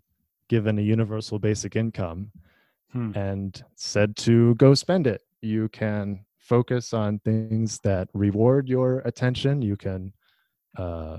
given 0.49 0.79
a 0.79 0.83
universal 0.83 1.39
basic 1.39 1.77
income 1.77 2.31
hmm. 2.93 3.13
and 3.15 3.63
said 3.77 4.17
to 4.17 4.55
go 4.57 4.75
spend 4.75 5.07
it. 5.07 5.23
You 5.43 5.69
can 5.69 6.25
focus 6.39 6.93
on 6.93 7.19
things 7.21 7.79
that 7.85 8.09
reward 8.15 8.69
your 8.69 9.01
attention. 9.01 9.63
You 9.63 9.77
can 9.77 10.13
uh, 10.77 11.19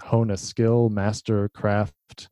hone 0.00 0.30
a 0.30 0.36
skill, 0.36 0.88
master 0.88 1.48
craft, 1.50 2.28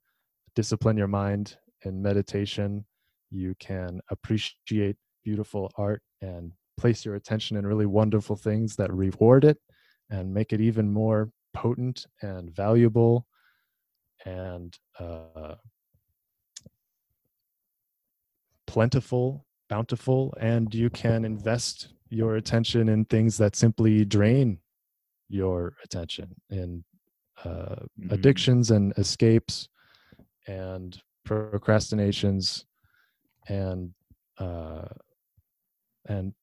discipline 0.54 0.96
your 0.96 1.08
mind 1.08 1.56
in 1.84 2.00
meditation. 2.00 2.84
You 3.30 3.54
can 3.58 4.00
appreciate 4.10 4.96
beautiful 5.24 5.70
art 5.76 6.02
and 6.22 6.52
place 6.78 7.04
your 7.04 7.16
attention 7.16 7.56
in 7.56 7.66
really 7.66 7.86
wonderful 7.86 8.36
things 8.36 8.76
that 8.76 8.92
reward 8.92 9.44
it 9.44 9.58
and 10.10 10.32
make 10.32 10.52
it 10.52 10.60
even 10.60 10.90
more 10.90 11.30
potent 11.52 12.06
and 12.22 12.54
valuable 12.54 13.26
and 14.24 14.78
uh, 14.98 15.54
plentiful, 18.68 19.46
bountiful, 19.70 20.34
and 20.38 20.72
you 20.74 20.90
can 20.90 21.24
invest 21.24 21.88
your 22.10 22.36
attention 22.36 22.88
in 22.90 23.06
things 23.06 23.38
that 23.38 23.56
simply 23.56 24.04
drain 24.04 24.58
your 25.28 25.74
attention 25.84 26.34
in 26.50 26.84
uh, 27.44 27.48
mm-hmm. 27.48 28.12
addictions 28.12 28.70
and 28.70 28.92
escapes 28.98 29.68
and 30.46 31.00
procrastinations 31.24 32.66
and 33.48 33.92
uh, 34.38 34.88
and 36.06 36.34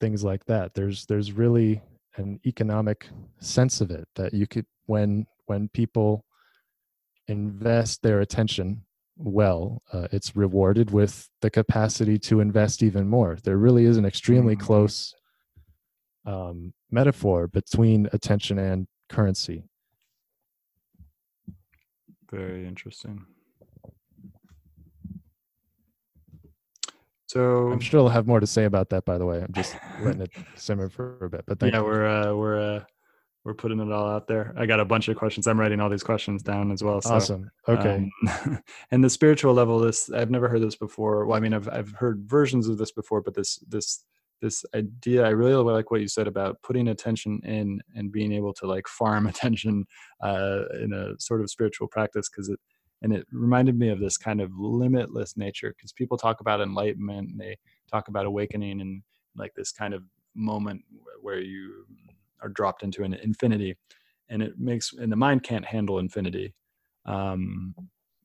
things 0.00 0.22
like 0.22 0.44
that. 0.44 0.74
There's 0.74 1.06
there's 1.06 1.32
really 1.32 1.80
an 2.16 2.40
economic 2.46 3.08
sense 3.40 3.80
of 3.80 3.90
it 3.90 4.06
that 4.16 4.34
you 4.34 4.46
could 4.46 4.66
when 4.84 5.26
when 5.46 5.68
people 5.70 6.26
invest 7.28 8.02
their 8.02 8.20
attention 8.20 8.84
well, 9.22 9.82
uh, 9.92 10.08
it's 10.12 10.34
rewarded 10.34 10.90
with 10.90 11.28
the 11.42 11.50
capacity 11.50 12.18
to 12.18 12.40
invest 12.40 12.82
even 12.82 13.06
more. 13.06 13.36
There 13.42 13.56
really 13.56 13.84
is 13.84 13.96
an 13.96 14.04
extremely 14.04 14.56
mm-hmm. 14.56 14.66
close 14.66 15.14
um, 16.24 16.72
metaphor 16.90 17.46
between 17.46 18.08
attention 18.12 18.58
and 18.58 18.86
currency. 19.08 19.64
Very 22.30 22.66
interesting. 22.66 23.26
So 27.26 27.70
I'm 27.70 27.80
sure 27.80 28.00
I'll 28.00 28.08
have 28.08 28.26
more 28.26 28.40
to 28.40 28.46
say 28.46 28.64
about 28.64 28.88
that. 28.90 29.04
By 29.04 29.16
the 29.16 29.26
way, 29.26 29.40
I'm 29.40 29.52
just 29.52 29.76
letting 30.02 30.22
it 30.22 30.32
simmer 30.56 30.88
for 30.88 31.24
a 31.24 31.30
bit. 31.30 31.44
But 31.46 31.62
yeah, 31.62 31.78
you. 31.78 31.84
we're 31.84 32.06
uh, 32.06 32.34
we're 32.34 32.76
uh, 32.76 32.84
we're 33.50 33.54
putting 33.54 33.80
it 33.80 33.90
all 33.90 34.08
out 34.08 34.28
there. 34.28 34.54
I 34.56 34.64
got 34.64 34.78
a 34.78 34.84
bunch 34.84 35.08
of 35.08 35.16
questions. 35.16 35.48
I'm 35.48 35.58
writing 35.58 35.80
all 35.80 35.90
these 35.90 36.04
questions 36.04 36.40
down 36.40 36.70
as 36.70 36.84
well. 36.84 37.00
So, 37.00 37.14
awesome. 37.14 37.50
Okay. 37.66 38.08
Um, 38.28 38.62
and 38.92 39.02
the 39.02 39.10
spiritual 39.10 39.52
level, 39.54 39.80
this 39.80 40.08
I've 40.08 40.30
never 40.30 40.48
heard 40.48 40.62
this 40.62 40.76
before. 40.76 41.26
Well, 41.26 41.36
I 41.36 41.40
mean, 41.40 41.52
I've 41.52 41.68
I've 41.68 41.90
heard 41.90 42.22
versions 42.28 42.68
of 42.68 42.78
this 42.78 42.92
before, 42.92 43.22
but 43.22 43.34
this 43.34 43.58
this 43.66 44.04
this 44.40 44.64
idea, 44.72 45.26
I 45.26 45.30
really 45.30 45.54
like 45.64 45.90
what 45.90 46.00
you 46.00 46.06
said 46.06 46.28
about 46.28 46.62
putting 46.62 46.86
attention 46.86 47.40
in 47.44 47.80
and 47.96 48.12
being 48.12 48.32
able 48.32 48.54
to 48.54 48.68
like 48.68 48.86
farm 48.86 49.26
attention 49.32 49.84
uh, 50.22 50.62
in 50.80 50.92
a 50.92 51.18
sort 51.18 51.40
of 51.40 51.50
spiritual 51.50 51.88
practice 51.88 52.28
because 52.28 52.48
it 52.48 52.60
and 53.02 53.12
it 53.12 53.26
reminded 53.32 53.76
me 53.76 53.88
of 53.88 53.98
this 53.98 54.16
kind 54.16 54.40
of 54.40 54.52
limitless 54.56 55.36
nature 55.36 55.74
because 55.76 55.92
people 55.92 56.16
talk 56.16 56.40
about 56.40 56.60
enlightenment 56.60 57.30
and 57.30 57.40
they 57.40 57.56
talk 57.90 58.06
about 58.06 58.26
awakening 58.26 58.80
and 58.80 59.02
like 59.34 59.54
this 59.54 59.72
kind 59.72 59.92
of 59.92 60.04
moment 60.36 60.82
where 61.20 61.40
you 61.40 61.84
are 62.42 62.48
dropped 62.48 62.82
into 62.82 63.02
an 63.02 63.14
infinity 63.14 63.76
and 64.28 64.42
it 64.42 64.58
makes 64.58 64.92
and 64.92 65.10
the 65.10 65.16
mind 65.16 65.42
can't 65.42 65.64
handle 65.64 65.98
infinity. 65.98 66.54
Um 67.06 67.74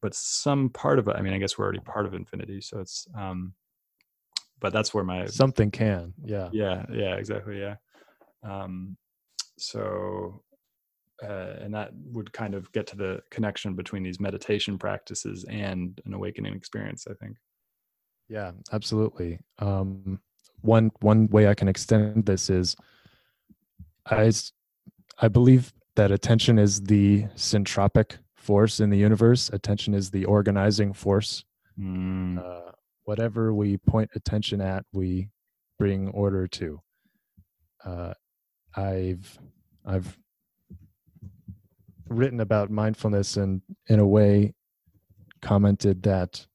but 0.05 0.13
some 0.13 0.69
part 0.69 0.99
of 0.99 1.07
it 1.07 1.15
i 1.15 1.21
mean 1.21 1.33
i 1.33 1.37
guess 1.39 1.57
we're 1.57 1.63
already 1.65 1.79
part 1.79 2.05
of 2.05 2.13
infinity 2.13 2.61
so 2.61 2.79
it's 2.79 3.07
um 3.17 3.53
but 4.59 4.71
that's 4.71 4.93
where 4.93 5.03
my 5.03 5.25
something 5.25 5.71
can 5.71 6.13
yeah. 6.23 6.49
Yeah 6.51 6.85
yeah 6.91 7.15
exactly 7.15 7.59
yeah. 7.59 7.75
Um 8.43 8.97
so 9.57 10.43
uh, 11.23 11.55
and 11.61 11.73
that 11.73 11.91
would 12.11 12.31
kind 12.33 12.53
of 12.53 12.69
get 12.73 12.85
to 12.85 12.95
the 12.97 13.21
connection 13.31 13.73
between 13.73 14.03
these 14.03 14.19
meditation 14.19 14.77
practices 14.77 15.45
and 15.49 16.01
an 16.05 16.13
awakening 16.13 16.53
experience 16.53 17.07
i 17.09 17.13
think. 17.15 17.37
Yeah 18.29 18.51
absolutely. 18.71 19.39
Um, 19.59 20.19
one 20.61 20.91
one 21.01 21.27
way 21.29 21.47
i 21.47 21.55
can 21.55 21.67
extend 21.67 22.27
this 22.27 22.49
is 22.49 22.75
i 24.07 24.31
i 25.19 25.27
believe 25.27 25.73
that 25.95 26.11
attention 26.11 26.59
is 26.59 26.81
the 26.81 27.23
syntropic 27.35 28.17
force 28.35 28.79
in 28.79 28.89
the 28.89 28.97
universe. 28.97 29.49
Attention 29.51 29.93
is 29.93 30.11
the 30.11 30.25
organizing 30.25 30.93
force. 30.93 31.43
Mm. 31.79 32.39
uh, 32.39 32.71
whatever 33.03 33.53
we 33.53 33.75
point 33.77 34.09
attention 34.15 34.61
at 34.61 34.85
we 34.93 35.29
bring 35.77 36.07
order 36.09 36.47
to. 36.47 36.79
Uh, 37.83 38.13
i've 38.77 39.37
i've 39.85 40.17
written 42.09 42.39
about 42.39 42.69
mindfulness 42.69 43.37
and 43.37 43.61
in 43.87 43.99
a 43.99 44.07
way 44.07 44.53
commented 45.41 46.03
that 46.03 46.45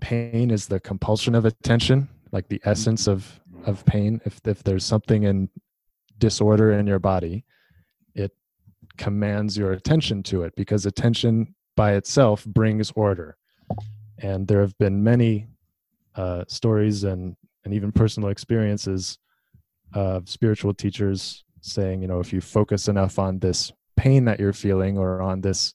pain 0.00 0.50
is 0.50 0.66
the 0.66 0.80
compulsion 0.80 1.34
of 1.34 1.44
attention 1.44 2.08
like 2.32 2.48
the 2.48 2.60
essence 2.64 3.06
of 3.06 3.40
of 3.66 3.84
pain 3.84 4.20
if 4.24 4.40
if 4.44 4.62
there's 4.62 4.84
something 4.84 5.24
in 5.24 5.48
disorder 6.18 6.72
in 6.72 6.86
your 6.86 6.98
body 6.98 7.44
it 8.14 8.32
commands 8.96 9.56
your 9.56 9.72
attention 9.72 10.22
to 10.22 10.42
it 10.42 10.54
because 10.56 10.86
attention 10.86 11.54
by 11.76 11.94
itself 11.94 12.44
brings 12.44 12.92
order 12.92 13.36
and 14.18 14.46
there 14.46 14.60
have 14.60 14.76
been 14.78 15.02
many 15.02 15.48
uh, 16.14 16.44
stories 16.46 17.04
and 17.04 17.36
and 17.64 17.74
even 17.74 17.90
personal 17.90 18.28
experiences 18.28 19.18
of 19.94 20.28
spiritual 20.28 20.74
teachers 20.74 21.44
saying, 21.60 22.02
you 22.02 22.08
know, 22.08 22.20
if 22.20 22.32
you 22.32 22.40
focus 22.40 22.88
enough 22.88 23.18
on 23.18 23.38
this 23.38 23.72
pain 23.96 24.24
that 24.26 24.38
you're 24.38 24.52
feeling 24.52 24.98
or 24.98 25.22
on 25.22 25.40
this 25.40 25.72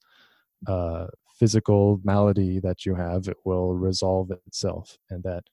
uh, 0.67 1.07
physical 1.35 1.99
malady 2.03 2.59
that 2.59 2.85
you 2.85 2.93
have, 2.93 3.27
it 3.27 3.37
will 3.43 3.73
resolve 3.73 4.29
itself. 4.45 4.97
And 5.09 5.23
that 5.23 5.43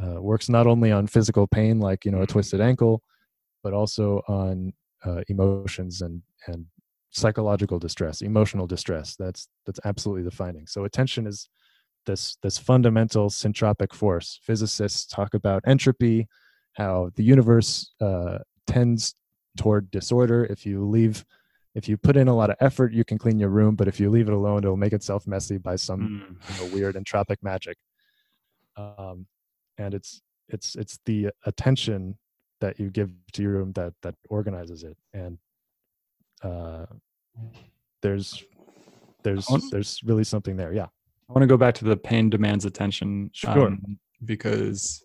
uh, 0.00 0.20
works 0.20 0.48
not 0.48 0.66
only 0.66 0.92
on 0.92 1.06
physical 1.06 1.46
pain, 1.46 1.80
like, 1.80 2.04
you 2.04 2.10
know, 2.10 2.22
a 2.22 2.26
twisted 2.26 2.60
ankle, 2.60 3.02
but 3.62 3.72
also 3.72 4.22
on 4.28 4.72
uh, 5.04 5.22
emotions 5.28 6.02
and, 6.02 6.22
and 6.46 6.66
psychological 7.10 7.78
distress, 7.78 8.22
emotional 8.22 8.66
distress. 8.66 9.16
That's, 9.16 9.48
that's 9.66 9.80
absolutely 9.84 10.22
the 10.22 10.30
finding. 10.30 10.66
So 10.66 10.84
attention 10.84 11.26
is 11.26 11.48
this, 12.06 12.36
this 12.42 12.58
fundamental 12.58 13.28
syntropic 13.28 13.92
force. 13.92 14.40
Physicists 14.42 15.06
talk 15.06 15.34
about 15.34 15.62
entropy, 15.66 16.28
how 16.74 17.10
the 17.16 17.22
universe 17.22 17.92
uh, 18.00 18.38
tends 18.66 19.14
toward 19.56 19.90
disorder. 19.90 20.44
If 20.46 20.64
you 20.64 20.84
leave, 20.84 21.24
if 21.74 21.88
you 21.88 21.96
put 21.96 22.16
in 22.16 22.28
a 22.28 22.34
lot 22.34 22.50
of 22.50 22.56
effort, 22.60 22.92
you 22.92 23.04
can 23.04 23.18
clean 23.18 23.38
your 23.38 23.50
room, 23.50 23.76
but 23.76 23.88
if 23.88 24.00
you 24.00 24.10
leave 24.10 24.28
it 24.28 24.34
alone, 24.34 24.64
it'll 24.64 24.76
make 24.76 24.92
itself 24.92 25.26
messy 25.26 25.58
by 25.58 25.76
some 25.76 26.00
mm. 26.40 26.56
you 26.56 26.66
know, 26.66 26.74
weird 26.74 26.96
entropic 26.96 27.36
magic. 27.42 27.76
Um, 28.76 29.26
and 29.78 29.94
it's 29.94 30.20
it's 30.48 30.74
it's 30.76 30.98
the 31.06 31.30
attention 31.46 32.18
that 32.60 32.78
you 32.78 32.90
give 32.90 33.10
to 33.32 33.42
your 33.42 33.52
room 33.52 33.72
that 33.72 33.94
that 34.02 34.14
organizes 34.28 34.84
it. 34.84 34.96
And 35.12 35.38
uh, 36.42 36.86
there's 38.02 38.44
there's 39.22 39.48
there's 39.70 40.00
really 40.04 40.24
something 40.24 40.56
there. 40.56 40.72
Yeah. 40.72 40.86
I 41.28 41.32
want 41.32 41.42
to 41.42 41.46
go 41.46 41.56
back 41.56 41.74
to 41.76 41.84
the 41.84 41.96
pain 41.96 42.28
demands 42.28 42.64
attention. 42.64 43.30
Sure. 43.32 43.68
Um, 43.68 43.98
because 44.24 45.04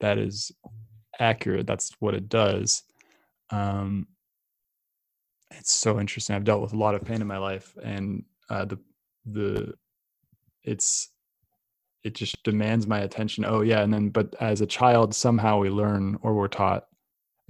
that 0.00 0.18
is 0.18 0.50
accurate. 1.20 1.66
That's 1.66 1.92
what 2.00 2.14
it 2.14 2.28
does 2.28 2.82
um, 3.50 4.06
it's 5.50 5.72
so 5.72 6.00
interesting. 6.00 6.34
I've 6.34 6.44
dealt 6.44 6.62
with 6.62 6.72
a 6.72 6.78
lot 6.78 6.94
of 6.94 7.04
pain 7.04 7.20
in 7.20 7.26
my 7.26 7.38
life, 7.38 7.74
and 7.82 8.24
uh, 8.50 8.64
the 8.64 8.78
the 9.24 9.74
it's 10.64 11.10
it 12.06 12.14
just 12.14 12.40
demands 12.44 12.86
my 12.86 13.00
attention. 13.00 13.44
Oh 13.44 13.62
yeah, 13.62 13.82
and 13.82 13.92
then 13.92 14.10
but 14.10 14.34
as 14.40 14.60
a 14.60 14.66
child, 14.66 15.12
somehow 15.12 15.58
we 15.58 15.70
learn 15.70 16.18
or 16.22 16.34
we're 16.34 16.46
taught. 16.46 16.86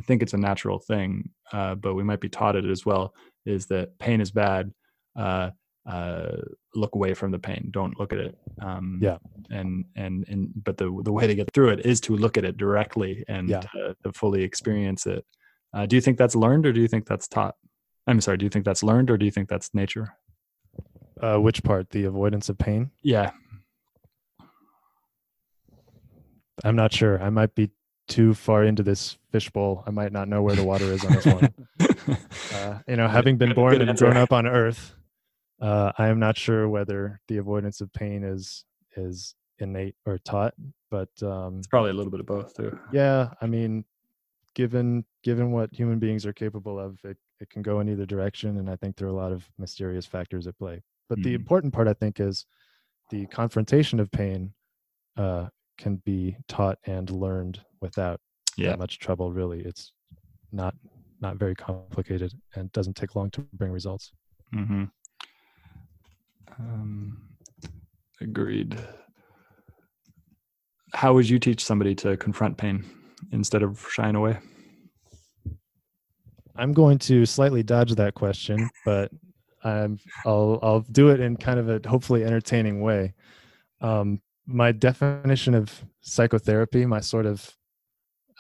I 0.00 0.02
think 0.02 0.22
it's 0.22 0.32
a 0.32 0.38
natural 0.38 0.78
thing, 0.78 1.30
uh, 1.52 1.74
but 1.74 1.94
we 1.94 2.02
might 2.02 2.20
be 2.20 2.30
taught 2.30 2.56
it 2.56 2.64
as 2.64 2.86
well. 2.86 3.14
Is 3.44 3.66
that 3.66 3.98
pain 3.98 4.20
is 4.22 4.30
bad? 4.30 4.72
Uh, 5.14 5.50
uh, 5.86 6.38
look 6.74 6.94
away 6.94 7.12
from 7.12 7.30
the 7.32 7.38
pain. 7.38 7.68
Don't 7.70 7.98
look 8.00 8.14
at 8.14 8.18
it. 8.18 8.38
Um, 8.62 8.98
yeah. 9.02 9.18
And 9.50 9.84
and 9.94 10.24
and 10.26 10.52
but 10.56 10.78
the 10.78 10.86
the 11.04 11.12
way 11.12 11.26
to 11.26 11.34
get 11.34 11.52
through 11.52 11.70
it 11.70 11.84
is 11.84 12.00
to 12.02 12.16
look 12.16 12.38
at 12.38 12.44
it 12.44 12.56
directly 12.56 13.24
and 13.28 13.50
yeah. 13.50 13.60
to, 13.60 13.96
to 14.04 14.12
fully 14.12 14.42
experience 14.42 15.06
it. 15.06 15.24
Uh, 15.74 15.84
do 15.84 15.96
you 15.96 16.02
think 16.02 16.16
that's 16.16 16.34
learned 16.34 16.66
or 16.66 16.72
do 16.72 16.80
you 16.80 16.88
think 16.88 17.06
that's 17.06 17.28
taught? 17.28 17.56
I'm 18.06 18.22
sorry. 18.22 18.38
Do 18.38 18.46
you 18.46 18.50
think 18.50 18.64
that's 18.64 18.82
learned 18.82 19.10
or 19.10 19.18
do 19.18 19.26
you 19.26 19.30
think 19.30 19.48
that's 19.50 19.74
nature? 19.74 20.16
Uh, 21.20 21.38
which 21.38 21.62
part? 21.62 21.90
The 21.90 22.04
avoidance 22.04 22.48
of 22.48 22.58
pain? 22.58 22.90
Yeah. 23.02 23.32
I'm 26.64 26.76
not 26.76 26.92
sure. 26.92 27.22
I 27.22 27.30
might 27.30 27.54
be 27.54 27.70
too 28.08 28.34
far 28.34 28.64
into 28.64 28.82
this 28.82 29.18
fishbowl. 29.32 29.82
I 29.86 29.90
might 29.90 30.12
not 30.12 30.28
know 30.28 30.42
where 30.42 30.54
the 30.54 30.64
water 30.64 30.84
is 30.84 31.04
on 31.04 31.12
this 31.12 31.26
one. 31.26 31.54
uh, 32.54 32.78
you 32.86 32.96
know, 32.96 33.08
having 33.08 33.36
been 33.36 33.54
born 33.54 33.80
and 33.80 33.98
grown 33.98 34.16
up 34.16 34.32
on 34.32 34.46
Earth, 34.46 34.94
uh, 35.60 35.92
I 35.98 36.08
am 36.08 36.18
not 36.18 36.36
sure 36.36 36.68
whether 36.68 37.20
the 37.28 37.38
avoidance 37.38 37.80
of 37.80 37.92
pain 37.92 38.22
is 38.22 38.64
is 38.96 39.34
innate 39.58 39.96
or 40.04 40.18
taught. 40.18 40.54
But 40.90 41.10
um, 41.22 41.58
it's 41.58 41.66
probably 41.66 41.90
a 41.90 41.94
little 41.94 42.10
bit 42.10 42.20
of 42.20 42.26
both 42.26 42.54
too. 42.54 42.78
Yeah, 42.92 43.30
I 43.40 43.46
mean, 43.46 43.84
given 44.54 45.04
given 45.22 45.50
what 45.50 45.72
human 45.72 45.98
beings 45.98 46.24
are 46.26 46.32
capable 46.32 46.78
of, 46.78 46.98
it, 47.04 47.16
it 47.40 47.50
can 47.50 47.62
go 47.62 47.80
in 47.80 47.88
either 47.88 48.06
direction. 48.06 48.58
And 48.58 48.70
I 48.70 48.76
think 48.76 48.96
there 48.96 49.08
are 49.08 49.10
a 49.10 49.14
lot 49.14 49.32
of 49.32 49.48
mysterious 49.58 50.06
factors 50.06 50.46
at 50.46 50.58
play. 50.58 50.82
But 51.08 51.18
mm 51.18 51.24
the 51.24 51.34
important 51.34 51.72
part, 51.72 51.88
I 51.88 51.92
think, 51.92 52.20
is 52.20 52.46
the 53.10 53.26
confrontation 53.26 54.00
of 54.00 54.10
pain 54.10 54.52
uh, 55.16 55.48
can 55.78 55.96
be 56.04 56.36
taught 56.48 56.78
and 56.86 57.10
learned 57.10 57.60
without 57.80 58.20
yeah. 58.56 58.70
that 58.70 58.78
much 58.78 58.98
trouble. 58.98 59.32
Really, 59.32 59.60
it's 59.60 59.92
not 60.52 60.74
not 61.20 61.36
very 61.36 61.54
complicated 61.54 62.32
and 62.54 62.70
doesn't 62.72 62.94
take 62.94 63.14
long 63.16 63.30
to 63.30 63.46
bring 63.54 63.72
results. 63.72 64.12
Mm-hmm. 64.54 64.84
Um, 66.58 67.28
agreed. 68.20 68.78
how 70.94 71.12
would 71.12 71.28
you 71.28 71.38
teach 71.38 71.64
somebody 71.64 71.94
to 71.94 72.16
confront 72.16 72.56
pain 72.56 72.84
instead 73.32 73.62
of 73.62 73.86
shying 73.90 74.14
away? 74.16 74.38
I'm 76.56 76.72
going 76.72 76.98
to 77.00 77.26
slightly 77.26 77.62
dodge 77.62 77.94
that 77.96 78.14
question, 78.14 78.70
but 78.84 79.10
I'm, 79.62 79.98
I'll 80.24 80.58
I'll 80.62 80.80
do 80.80 81.08
it 81.08 81.20
in 81.20 81.36
kind 81.36 81.58
of 81.58 81.68
a 81.68 81.86
hopefully 81.86 82.24
entertaining 82.24 82.80
way. 82.80 83.14
Um, 83.80 84.20
my 84.46 84.72
definition 84.72 85.54
of 85.54 85.84
psychotherapy, 86.00 86.86
my 86.86 87.00
sort 87.00 87.26
of 87.26 87.56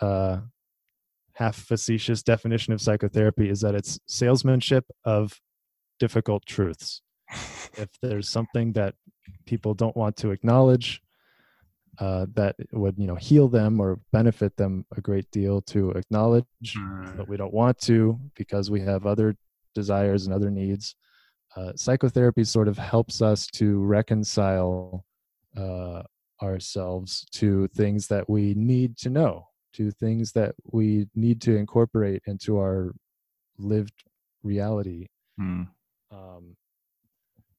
uh, 0.00 0.38
half 1.34 1.56
facetious 1.56 2.22
definition 2.22 2.72
of 2.72 2.80
psychotherapy, 2.80 3.48
is 3.48 3.60
that 3.60 3.74
it's 3.74 3.98
salesmanship 4.06 4.84
of 5.04 5.40
difficult 5.98 6.46
truths. 6.46 7.02
if 7.76 7.88
there's 8.02 8.28
something 8.28 8.72
that 8.72 8.94
people 9.46 9.74
don't 9.74 9.96
want 9.96 10.16
to 10.16 10.30
acknowledge, 10.30 11.02
uh, 11.98 12.26
that 12.34 12.54
would 12.72 12.94
you 12.98 13.06
know 13.06 13.14
heal 13.14 13.48
them 13.48 13.80
or 13.80 13.98
benefit 14.12 14.56
them 14.56 14.84
a 14.96 15.00
great 15.00 15.30
deal 15.30 15.62
to 15.62 15.90
acknowledge, 15.92 16.44
mm. 16.76 17.16
but 17.16 17.28
we 17.28 17.36
don't 17.36 17.54
want 17.54 17.78
to 17.78 18.18
because 18.36 18.70
we 18.70 18.80
have 18.80 19.06
other 19.06 19.34
desires 19.74 20.26
and 20.26 20.34
other 20.34 20.50
needs. 20.50 20.94
Uh, 21.56 21.72
psychotherapy 21.74 22.44
sort 22.44 22.68
of 22.68 22.76
helps 22.76 23.22
us 23.22 23.46
to 23.46 23.78
reconcile 23.78 25.04
uh, 25.56 26.02
ourselves 26.42 27.26
to 27.32 27.68
things 27.68 28.06
that 28.08 28.28
we 28.28 28.54
need 28.54 28.96
to 28.98 29.10
know, 29.10 29.48
to 29.74 29.90
things 29.90 30.32
that 30.32 30.54
we 30.72 31.06
need 31.14 31.40
to 31.42 31.56
incorporate 31.56 32.22
into 32.26 32.58
our 32.58 32.92
lived 33.58 34.04
reality. 34.42 35.08
Mm. 35.40 35.68
Um, 36.10 36.56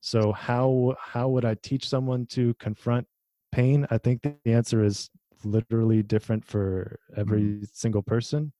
so 0.02 0.32
how 0.32 0.95
how 1.00 1.28
would 1.30 1.45
I 1.45 1.56
teach 1.56 1.88
someone 1.88 2.26
to 2.28 2.54
confront 2.56 3.08
pain? 3.52 3.88
I 3.89 3.98
think 3.98 4.22
the 4.22 4.54
answer 4.54 4.84
is 4.84 5.10
literally 5.43 6.04
different 6.04 6.45
for 6.45 7.00
every 7.16 7.41
mm-hmm. 7.41 7.64
single 7.74 8.02
person. 8.02 8.54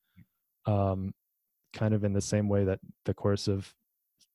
Um, 0.66 1.14
kind 1.74 1.94
of 1.94 2.04
in 2.04 2.14
the 2.14 2.22
same 2.22 2.50
way 2.50 2.66
that 2.66 2.80
the 3.06 3.14
course 3.14 3.48
of 3.48 3.74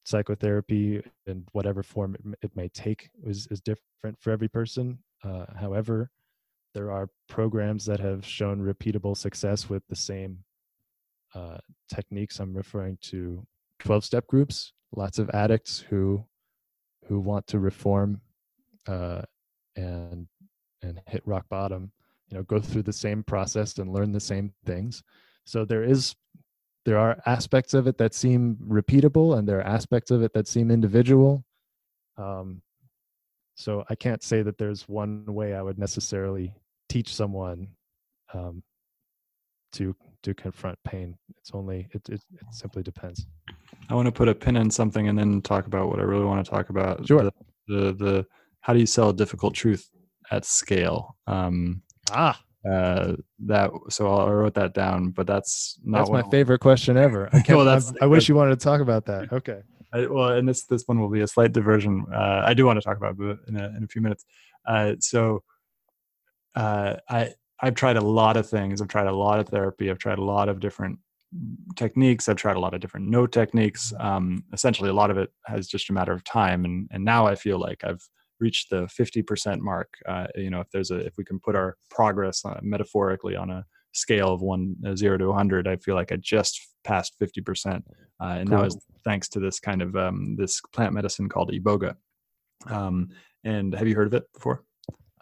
psychotherapy 0.05 1.03
in 1.27 1.45
whatever 1.53 1.83
form 1.83 2.15
it, 2.15 2.39
it 2.43 2.57
may 2.57 2.69
take 2.69 3.11
is, 3.25 3.47
is 3.51 3.61
different 3.61 4.19
for 4.21 4.31
every 4.31 4.49
person. 4.49 4.99
Uh, 5.25 5.47
however, 5.59 6.11
there 6.75 6.91
are 6.91 7.09
programs 7.29 7.85
that 7.85 8.01
have 8.01 8.27
shown 8.27 8.61
repeatable 8.61 9.17
success 9.17 9.69
with 9.69 9.83
the 9.89 9.97
same 9.97 10.39
uh, 11.35 11.59
techniques. 11.93 12.41
I'm 12.41 12.55
referring 12.55 12.99
to 13.03 13.47
12 13.81 14.05
step 14.05 14.27
groups, 14.27 14.73
lots 14.95 15.19
of 15.19 15.31
addicts 15.31 15.79
who 15.79 16.25
who 17.07 17.19
want 17.19 17.47
to 17.49 17.59
reform 17.59 18.21
uh, 18.87 19.23
and 19.77 20.27
and 20.83 21.01
hit 21.07 21.23
rock 21.27 21.47
bottom 21.49 21.93
you 22.29 22.37
know 22.37 22.43
go 22.45 22.59
through 22.59 22.83
the 22.83 22.93
same 22.93 23.23
process 23.23 23.79
and 23.79 23.93
learn 23.93 24.13
the 24.13 24.21
same 24.21 24.53
things 24.65 25.03
so 25.45 25.65
there 25.65 25.85
is 25.85 26.15
there 26.85 26.99
are 26.99 27.21
aspects 27.27 27.75
of 27.75 27.87
it 27.87 27.99
that 27.99 28.15
seem 28.15 28.57
repeatable 28.69 29.39
and 29.39 29.49
there 29.49 29.59
are 29.59 29.67
aspects 29.67 30.11
of 30.11 30.23
it 30.23 30.33
that 30.35 30.49
seem 30.49 30.71
individual. 30.71 31.45
Um, 32.17 32.63
so 33.55 33.85
i 33.91 33.95
can't 33.95 34.23
say 34.23 34.41
that 34.43 34.57
there's 34.57 34.89
one 34.89 35.27
way 35.27 35.55
i 35.55 35.61
would 35.61 35.79
necessarily 35.79 36.55
teach 36.89 37.15
someone 37.15 37.69
um, 38.35 38.63
to 39.73 39.95
to 40.23 40.35
confront 40.35 40.79
pain. 40.85 41.17
It's 41.39 41.51
only 41.53 41.89
it, 41.93 42.09
it, 42.09 42.23
it 42.33 42.47
simply 42.51 42.83
depends. 42.83 43.27
I 43.89 43.95
want 43.95 44.07
to 44.07 44.13
put 44.13 44.29
a 44.29 44.35
pin 44.35 44.57
in 44.57 44.71
something 44.71 45.09
and 45.09 45.19
then 45.19 45.43
talk 45.43 45.67
about 45.67 45.89
what 45.89 45.99
i 45.99 46.03
really 46.03 46.25
want 46.25 46.45
to 46.45 46.51
talk 46.51 46.69
about. 46.69 47.07
Sure. 47.07 47.25
The, 47.25 47.33
the, 47.67 47.93
the 47.93 48.27
how 48.61 48.73
do 48.73 48.79
you 48.79 48.87
sell 48.87 49.09
a 49.09 49.15
difficult 49.15 49.55
truth 49.55 49.89
at 50.31 50.45
scale. 50.45 51.17
Um, 51.27 51.83
ah, 52.13 52.41
uh, 52.69 53.15
that 53.47 53.71
so 53.89 54.13
I 54.13 54.31
wrote 54.31 54.55
that 54.55 54.75
down, 54.75 55.11
but 55.11 55.27
that's 55.27 55.79
not 55.85 55.99
that's 55.99 56.11
my 56.11 56.23
favorite 56.31 56.61
question 56.61 56.97
ever. 56.97 57.29
I, 57.33 57.41
can't, 57.43 57.57
well, 57.57 57.67
that's, 57.67 57.93
I, 58.01 58.05
I 58.05 58.07
wish 58.07 58.29
you 58.29 58.35
wanted 58.35 58.59
to 58.59 58.65
talk 58.65 58.81
about 58.81 59.07
that. 59.07 59.33
Okay. 59.33 59.63
I, 59.93 60.07
well, 60.07 60.29
and 60.29 60.49
this 60.49 60.65
this 60.65 60.85
one 60.87 61.01
will 61.01 61.11
be 61.11 61.21
a 61.21 61.27
slight 61.27 61.53
diversion. 61.53 62.05
Uh, 62.13 62.43
I 62.45 62.55
do 62.55 62.65
want 62.65 62.81
to 62.81 62.85
talk 62.85 62.97
about 62.97 63.17
it 63.19 63.39
in 63.49 63.57
a, 63.57 63.67
in 63.77 63.85
a 63.85 63.89
few 63.89 64.01
minutes. 64.01 64.25
Uh, 64.67 64.95
so, 65.01 65.43
uh, 66.55 66.97
I 67.09 67.33
I've 67.61 67.75
tried 67.75 67.97
a 67.97 68.01
lot 68.01 68.37
of 68.37 68.49
things. 68.49 68.81
I've 68.81 68.89
tried 68.89 69.07
a 69.07 69.13
lot 69.13 69.41
of 69.41 69.49
therapy. 69.49 69.91
I've 69.91 69.99
tried 69.99 70.19
a 70.19 70.25
lot 70.25 70.49
of 70.49 70.61
different 70.61 70.99
techniques. 71.77 72.29
I've 72.29 72.37
tried 72.37 72.57
a 72.57 72.61
lot 72.61 72.75
of 72.75 72.81
different 72.81 73.09
no 73.09 73.27
techniques. 73.27 73.93
Um, 73.99 74.45
essentially, 74.53 74.89
a 74.89 74.95
lot 74.95 75.11
of 75.11 75.19
it 75.19 75.31
has 75.47 75.67
just 75.67 75.91
a 75.91 75.93
matter 75.93 76.13
of 76.13 76.25
time, 76.25 76.65
and 76.65 76.89
and 76.93 77.05
now 77.05 77.27
I 77.27 77.35
feel 77.35 77.59
like 77.59 77.83
I've 77.85 78.07
reach 78.43 78.69
the 78.69 78.83
50% 79.01 79.61
mark 79.61 79.89
uh, 80.09 80.27
you 80.35 80.51
know 80.51 80.61
if 80.61 80.69
there's 80.73 80.91
a 80.91 80.99
if 80.99 81.15
we 81.17 81.25
can 81.25 81.39
put 81.39 81.57
our 81.57 81.77
progress 81.91 82.45
uh, 82.45 82.59
metaphorically 82.63 83.37
on 83.37 83.49
a 83.51 83.65
scale 83.93 84.33
of 84.35 84.43
one 84.43 84.75
uh, 84.87 84.97
zero 84.97 85.17
to 85.17 85.29
100 85.29 85.69
i 85.69 85.77
feel 85.77 85.95
like 85.95 86.13
i 86.13 86.17
just 86.17 86.61
passed 86.85 87.15
50% 87.21 87.77
uh, 87.77 87.81
and 88.21 88.49
cool. 88.49 88.59
that 88.59 88.65
was 88.65 88.85
thanks 89.05 89.29
to 89.29 89.41
this 89.41 89.61
kind 89.61 89.81
of 89.81 89.97
um, 89.97 90.37
this 90.37 90.61
plant 90.75 90.93
medicine 90.93 91.29
called 91.29 91.53
iboga 91.53 91.95
um, 92.67 93.09
and 93.45 93.75
have 93.75 93.89
you 93.89 93.95
heard 93.95 94.09
of 94.09 94.15
it 94.15 94.25
before 94.35 94.65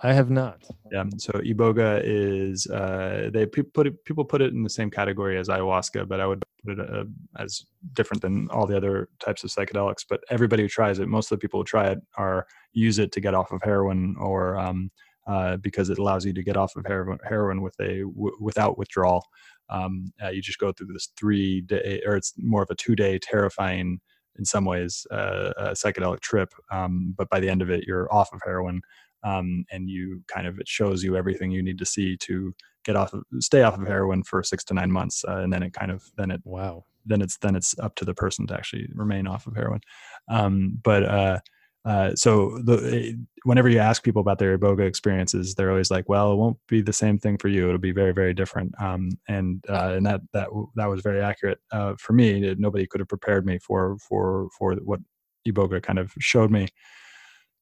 I 0.03 0.13
have 0.13 0.31
not. 0.31 0.63
Yeah. 0.91 1.05
So 1.19 1.33
iboga 1.33 2.01
is 2.05 2.67
uh, 2.67 3.31
they 3.33 3.47
put 3.47 3.87
it, 3.87 4.05
people 4.05 4.25
put 4.25 4.41
it 4.41 4.53
in 4.53 4.63
the 4.63 4.71
same 4.71 4.91
category 4.91 5.39
as 5.39 5.49
ayahuasca, 5.49 6.09
but 6.09 6.21
I 6.21 6.27
would 6.27 6.43
put 6.65 6.79
it 6.79 6.91
uh, 6.91 7.05
as 7.39 7.65
different 7.93 8.23
than 8.23 8.49
all 8.51 8.67
the 8.67 8.77
other 8.77 9.09
types 9.23 9.45
of 9.45 9.51
psychedelics. 9.51 10.05
But 10.09 10.21
everybody 10.31 10.63
who 10.63 10.69
tries 10.69 10.99
it, 10.99 11.09
most 11.09 11.31
of 11.31 11.39
the 11.39 11.41
people 11.41 11.61
who 11.61 11.65
try 11.65 11.89
it 11.89 11.99
are 12.17 12.47
use 12.73 12.99
it 12.99 13.13
to 13.13 13.21
get 13.21 13.35
off 13.35 13.53
of 13.53 13.63
heroin 13.63 14.17
or 14.19 14.59
um, 14.59 14.91
uh, 15.27 15.59
because 15.59 15.91
it 15.91 15.99
allows 15.99 16.25
you 16.25 16.33
to 16.33 16.43
get 16.43 16.57
off 16.57 16.77
of 16.77 16.87
heroin, 16.87 17.19
heroin 17.29 17.61
with 17.61 17.79
a 17.81 18.01
w- 18.01 18.37
without 18.41 18.79
withdrawal. 18.79 19.25
Um, 19.69 20.13
uh, 20.23 20.31
you 20.31 20.41
just 20.41 20.59
go 20.59 20.73
through 20.73 20.89
this 20.89 21.11
three 21.17 21.61
day, 21.61 22.03
or 22.07 22.17
it's 22.17 22.33
more 22.39 22.63
of 22.63 22.71
a 22.71 22.75
two 22.75 22.97
day 22.97 23.19
terrifying 23.19 24.01
in 24.39 24.45
some 24.45 24.65
ways 24.65 25.07
uh, 25.11 25.53
psychedelic 25.73 26.21
trip. 26.21 26.53
Um, 26.73 27.15
but 27.17 27.29
by 27.29 27.39
the 27.41 27.51
end 27.51 27.63
of 27.63 27.71
it, 27.71 27.85
you're 27.87 28.13
off 28.13 28.33
of 28.33 28.41
heroin 28.45 28.81
um, 29.23 29.65
and 29.71 29.89
you 29.89 30.23
kind 30.27 30.47
of 30.47 30.59
it 30.59 30.69
shows 30.69 31.03
you 31.03 31.17
everything 31.17 31.51
you 31.51 31.63
need 31.63 31.79
to 31.79 31.87
see 31.87 32.17
to 32.17 32.55
get 32.85 32.97
off 32.97 33.13
of 33.13 33.23
stay 33.41 33.63
off 33.63 33.79
of 33.79 33.87
heroin 33.87 34.23
for 34.23 34.43
six 34.43 34.65
to 34.65 34.75
nine 34.75 34.91
months 34.91 35.25
uh, 35.29 35.37
and 35.39 35.53
then 35.53 35.63
it 35.63 35.73
kind 35.73 35.91
of 35.91 36.03
then 36.17 36.31
it 36.31 36.41
wow. 36.45 36.85
then 37.05 37.21
it's 37.21 37.37
then 37.39 37.55
it's 37.55 37.79
up 37.79 37.95
to 37.97 38.05
the 38.05 38.15
person 38.15 38.47
to 38.47 38.55
actually 38.55 38.89
remain 38.95 39.27
off 39.27 39.47
of 39.47 39.55
heroin. 39.55 39.81
Um, 40.29 40.79
but 40.83 41.05
uh, 41.05 41.39
uh, 41.85 42.15
so 42.15 42.61
the, 42.65 43.09
eh, 43.09 43.13
whenever 43.45 43.69
you 43.69 43.79
ask 43.79 44.03
people 44.03 44.21
about 44.21 44.39
their 44.39 44.59
iboga 44.59 44.87
experiences 44.87 45.55
they're 45.55 45.71
always 45.71 45.91
like 45.91 46.11
well 46.11 46.33
it 46.33 46.37
won't 46.37 46.59
be 46.69 46.83
the 46.83 46.93
same 46.93 47.19
thing 47.19 47.39
for 47.39 47.49
you. 47.49 47.67
It'll 47.67 47.79
be 47.79 47.93
very 47.93 48.13
very 48.13 48.35
different. 48.35 48.75
Um, 48.81 49.11
and 49.29 49.65
uh, 49.69 49.95
and 49.97 50.07
that 50.07 50.21
that 50.33 50.49
that 50.77 50.87
was 50.87 51.03
very 51.03 51.21
accurate 51.23 51.59
uh, 51.73 51.95
for 51.99 52.13
me 52.13 52.55
nobody 52.59 52.87
could 52.87 53.01
have 53.01 53.09
prepared 53.09 53.45
me 53.47 53.59
for 53.59 53.99
for 54.09 54.49
for 54.59 54.75
what 54.77 55.01
iboga 55.47 55.83
kind 55.83 55.99
of 55.99 56.13
showed 56.19 56.51
me. 56.51 56.69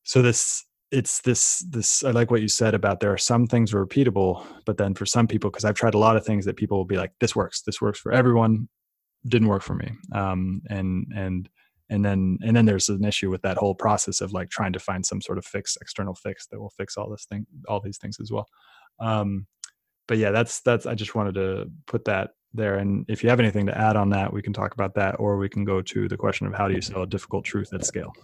So 0.04 0.22
this 0.22 0.64
it's 0.91 1.20
this 1.20 1.64
this 1.68 2.03
i 2.03 2.11
like 2.11 2.30
what 2.30 2.41
you 2.41 2.49
said 2.49 2.74
about 2.74 3.01
there 3.01 3.12
are 3.12 3.18
some 3.18 3.47
things 3.47 3.74
are 3.74 3.84
repeatable 3.84 4.45
but 4.64 4.78
then 4.78 4.95
for 4.95 5.05
some 5.05 5.26
people 5.26 5.51
because 5.51 5.64
i've 5.64 5.74
tried 5.74 5.95
a 5.95 5.99
lot 5.99 6.16
of 6.16 6.24
things 6.24 6.47
that 6.47 6.57
people 6.57 6.78
will 6.78 6.86
be 6.86 6.97
like 6.97 7.12
this 7.20 7.36
works 7.36 7.61
this 7.62 7.80
works 7.80 7.99
for 7.99 8.11
everyone 8.11 8.68
didn't 9.26 9.49
work 9.49 9.62
for 9.62 9.74
me. 9.74 9.91
Um 10.12 10.62
and 10.68 11.07
and 11.14 11.49
and 11.91 12.05
then 12.05 12.39
and 12.43 12.57
then 12.57 12.66
there's 12.66 12.89
an 12.89 13.05
issue 13.05 13.30
with 13.30 13.43
that 13.43 13.57
whole 13.57 13.74
process 13.74 14.20
of 14.20 14.32
like 14.32 14.51
trying 14.51 14.72
to 14.74 14.78
find 14.78 15.05
some 15.05 15.20
sort 15.20 15.39
of 15.39 15.45
fix 15.45 15.76
external 15.80 16.14
fix 16.14 16.47
that 16.49 16.61
will 16.61 16.70
fix 16.70 16.97
all 16.97 17.11
this 17.11 17.24
thing 17.24 17.47
all 17.68 17.80
these 17.80 17.99
things 17.99 18.18
as 18.20 18.30
well. 18.30 18.47
Um 19.01 19.47
but 20.07 20.18
yeah 20.18 20.30
that's 20.30 20.61
that's 20.61 20.86
i 20.86 20.95
just 20.95 21.14
wanted 21.14 21.34
to 21.34 21.70
put 21.86 22.05
that 22.07 22.30
there 22.55 22.76
and 22.76 23.05
if 23.09 23.22
you 23.22 23.28
have 23.28 23.41
anything 23.41 23.66
to 23.66 23.76
add 23.76 23.95
on 23.95 24.09
that 24.09 24.32
we 24.32 24.41
can 24.41 24.55
talk 24.55 24.72
about 24.72 24.95
that 24.95 25.14
or 25.20 25.36
we 25.36 25.51
can 25.51 25.64
go 25.64 25.82
to 25.82 26.09
the 26.09 26.16
question 26.16 26.47
of 26.47 26.55
how 26.55 26.66
do 26.66 26.74
you 26.74 26.80
sell 26.80 27.03
a 27.03 27.07
difficult 27.07 27.45
truth 27.45 27.74
at 27.74 27.84
scale 27.84 28.14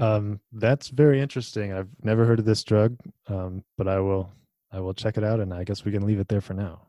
um, 0.00 0.40
that's 0.52 0.88
very 0.88 1.20
interesting. 1.20 1.72
I've 1.72 1.90
never 2.02 2.24
heard 2.24 2.38
of 2.38 2.46
this 2.46 2.64
drug, 2.64 2.96
um, 3.28 3.62
but 3.76 3.86
I 3.86 4.00
will 4.00 4.32
I 4.72 4.80
will 4.80 4.94
check 4.94 5.18
it 5.18 5.24
out, 5.24 5.40
and 5.40 5.52
I 5.52 5.62
guess 5.64 5.84
we 5.84 5.92
can 5.92 6.06
leave 6.06 6.18
it 6.20 6.28
there 6.28 6.40
for 6.40 6.54
now. 6.54 6.86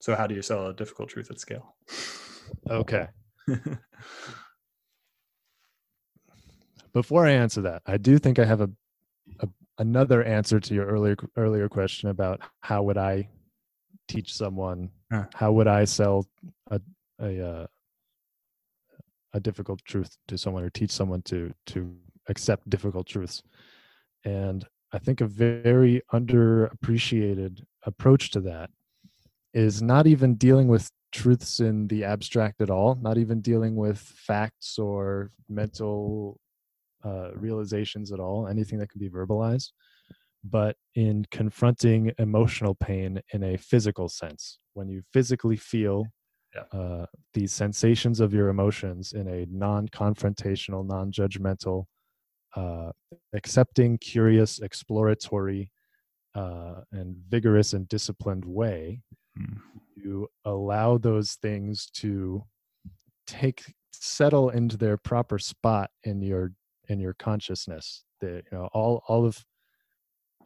So, 0.00 0.16
how 0.16 0.26
do 0.26 0.34
you 0.34 0.42
sell 0.42 0.66
a 0.66 0.74
difficult 0.74 1.10
truth 1.10 1.30
at 1.30 1.38
scale? 1.38 1.76
Okay. 2.68 3.06
Before 6.92 7.24
I 7.24 7.30
answer 7.30 7.62
that, 7.62 7.82
I 7.86 7.96
do 7.98 8.18
think 8.18 8.40
I 8.40 8.44
have 8.44 8.62
a, 8.62 8.68
a 9.40 9.48
another 9.78 10.24
answer 10.24 10.58
to 10.58 10.74
your 10.74 10.86
earlier 10.86 11.16
earlier 11.36 11.68
question 11.68 12.08
about 12.08 12.40
how 12.60 12.82
would 12.82 12.98
I 12.98 13.28
teach 14.08 14.34
someone, 14.34 14.90
huh. 15.12 15.26
how 15.34 15.52
would 15.52 15.68
I 15.68 15.84
sell 15.84 16.26
a 16.68 16.80
a 17.20 17.46
uh, 17.46 17.66
a 19.34 19.40
difficult 19.40 19.80
truth 19.84 20.16
to 20.28 20.36
someone 20.36 20.62
or 20.62 20.70
teach 20.70 20.90
someone 20.90 21.22
to 21.22 21.52
to 21.66 21.94
accept 22.28 22.68
difficult 22.68 23.06
truths 23.06 23.42
and 24.24 24.64
i 24.92 24.98
think 24.98 25.20
a 25.20 25.26
very 25.26 26.02
underappreciated 26.12 27.62
approach 27.84 28.30
to 28.30 28.40
that 28.40 28.70
is 29.54 29.82
not 29.82 30.06
even 30.06 30.34
dealing 30.36 30.68
with 30.68 30.90
truths 31.10 31.60
in 31.60 31.86
the 31.88 32.04
abstract 32.04 32.60
at 32.60 32.70
all 32.70 32.94
not 33.02 33.18
even 33.18 33.40
dealing 33.40 33.76
with 33.76 33.98
facts 33.98 34.78
or 34.78 35.30
mental 35.48 36.38
uh, 37.04 37.30
realizations 37.34 38.12
at 38.12 38.20
all 38.20 38.46
anything 38.46 38.78
that 38.78 38.88
can 38.88 39.00
be 39.00 39.10
verbalized 39.10 39.72
but 40.44 40.76
in 40.94 41.24
confronting 41.30 42.12
emotional 42.18 42.74
pain 42.74 43.20
in 43.32 43.42
a 43.44 43.56
physical 43.56 44.08
sense. 44.08 44.58
When 44.74 44.88
you 44.88 45.02
physically 45.12 45.56
feel 45.56 46.06
yeah. 46.54 46.78
uh, 46.78 47.06
these 47.34 47.52
sensations 47.52 48.20
of 48.20 48.34
your 48.34 48.48
emotions 48.48 49.12
in 49.12 49.28
a 49.28 49.46
non 49.50 49.88
confrontational, 49.88 50.86
non 50.86 51.10
judgmental, 51.12 51.86
uh, 52.56 52.90
accepting, 53.32 53.98
curious, 53.98 54.60
exploratory, 54.60 55.70
uh, 56.34 56.80
and 56.92 57.16
vigorous 57.28 57.72
and 57.72 57.88
disciplined 57.88 58.44
way, 58.44 59.00
mm. 59.38 59.58
you 59.96 60.28
allow 60.44 60.98
those 60.98 61.34
things 61.34 61.88
to 61.94 62.44
take 63.26 63.64
settle 63.92 64.50
into 64.50 64.76
their 64.76 64.96
proper 64.96 65.38
spot 65.38 65.90
in 66.04 66.20
your 66.22 66.52
in 66.88 66.98
your 66.98 67.14
consciousness. 67.14 68.04
The 68.20 68.42
you 68.50 68.58
know 68.58 68.68
all 68.72 69.02
all 69.08 69.24
of 69.24 69.44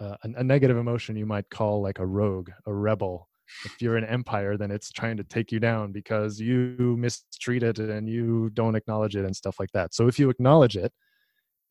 uh, 0.01 0.17
a, 0.23 0.41
a 0.41 0.45
negative 0.45 0.77
emotion 0.77 1.17
you 1.17 1.27
might 1.27 1.49
call 1.51 1.81
like 1.81 1.99
a 1.99 2.07
rogue, 2.07 2.51
a 2.67 2.73
rebel. 2.73 3.29
If 3.65 3.81
you're 3.81 3.97
an 3.97 4.05
empire, 4.05 4.57
then 4.57 4.71
it's 4.71 4.91
trying 4.91 5.17
to 5.19 5.25
take 5.25 5.53
you 5.53 5.61
down 5.61 5.93
because 5.93 6.41
you 6.41 6.97
mistreat 6.99 7.63
it 7.63 7.79
and 7.79 8.09
you 8.09 8.51
don't 8.55 8.75
acknowledge 8.75 9.17
it 9.17 9.25
and 9.25 9.35
stuff 9.35 9.57
like 9.59 9.71
that. 9.73 9.95
So 9.95 10.09
if 10.09 10.19
you 10.19 10.31
acknowledge 10.31 10.77
it 10.77 10.93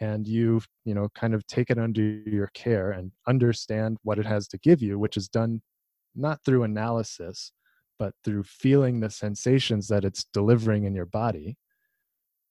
and 0.01 0.27
you 0.27 0.61
you 0.83 0.93
know 0.93 1.07
kind 1.15 1.33
of 1.33 1.47
take 1.47 1.69
it 1.69 1.77
under 1.77 2.01
your 2.01 2.47
care 2.53 2.91
and 2.91 3.11
understand 3.27 3.97
what 4.03 4.19
it 4.19 4.25
has 4.25 4.47
to 4.49 4.57
give 4.59 4.81
you, 4.81 4.99
which 4.99 5.17
is 5.17 5.27
done 5.27 5.61
not 6.15 6.39
through 6.45 6.63
analysis 6.63 7.51
but 7.97 8.13
through 8.23 8.43
feeling 8.43 8.99
the 8.99 9.09
sensations 9.09 9.87
that 9.87 10.03
it's 10.03 10.25
delivering 10.33 10.83
in 10.83 10.93
your 10.93 11.05
body, 11.05 11.57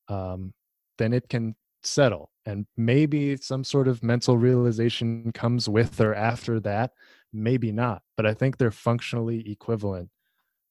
um, 0.08 0.52
then 0.96 1.12
it 1.12 1.28
can 1.28 1.54
settle 1.82 2.30
and 2.46 2.66
maybe 2.76 3.36
some 3.36 3.62
sort 3.62 3.88
of 3.88 4.02
mental 4.02 4.38
realization 4.38 5.30
comes 5.32 5.68
with 5.68 6.00
or 6.00 6.14
after 6.14 6.58
that 6.60 6.92
maybe 7.34 7.72
not 7.72 8.02
but 8.16 8.24
i 8.24 8.32
think 8.32 8.56
they're 8.56 8.70
functionally 8.70 9.50
equivalent 9.50 10.08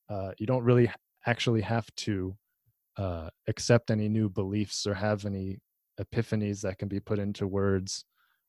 uh, 0.10 0.32
you 0.38 0.46
don't 0.46 0.64
really 0.64 0.92
actually 1.26 1.62
have 1.62 1.94
to 1.96 2.36
uh, 2.98 3.30
accept 3.48 3.90
any 3.90 4.08
new 4.10 4.30
beliefs 4.30 4.86
or 4.86 4.94
have 4.94 5.26
any 5.26 5.60
epiphanies 6.00 6.62
that 6.62 6.78
can 6.78 6.88
be 6.88 7.00
put 7.00 7.20
into 7.20 7.48
words 7.48 8.06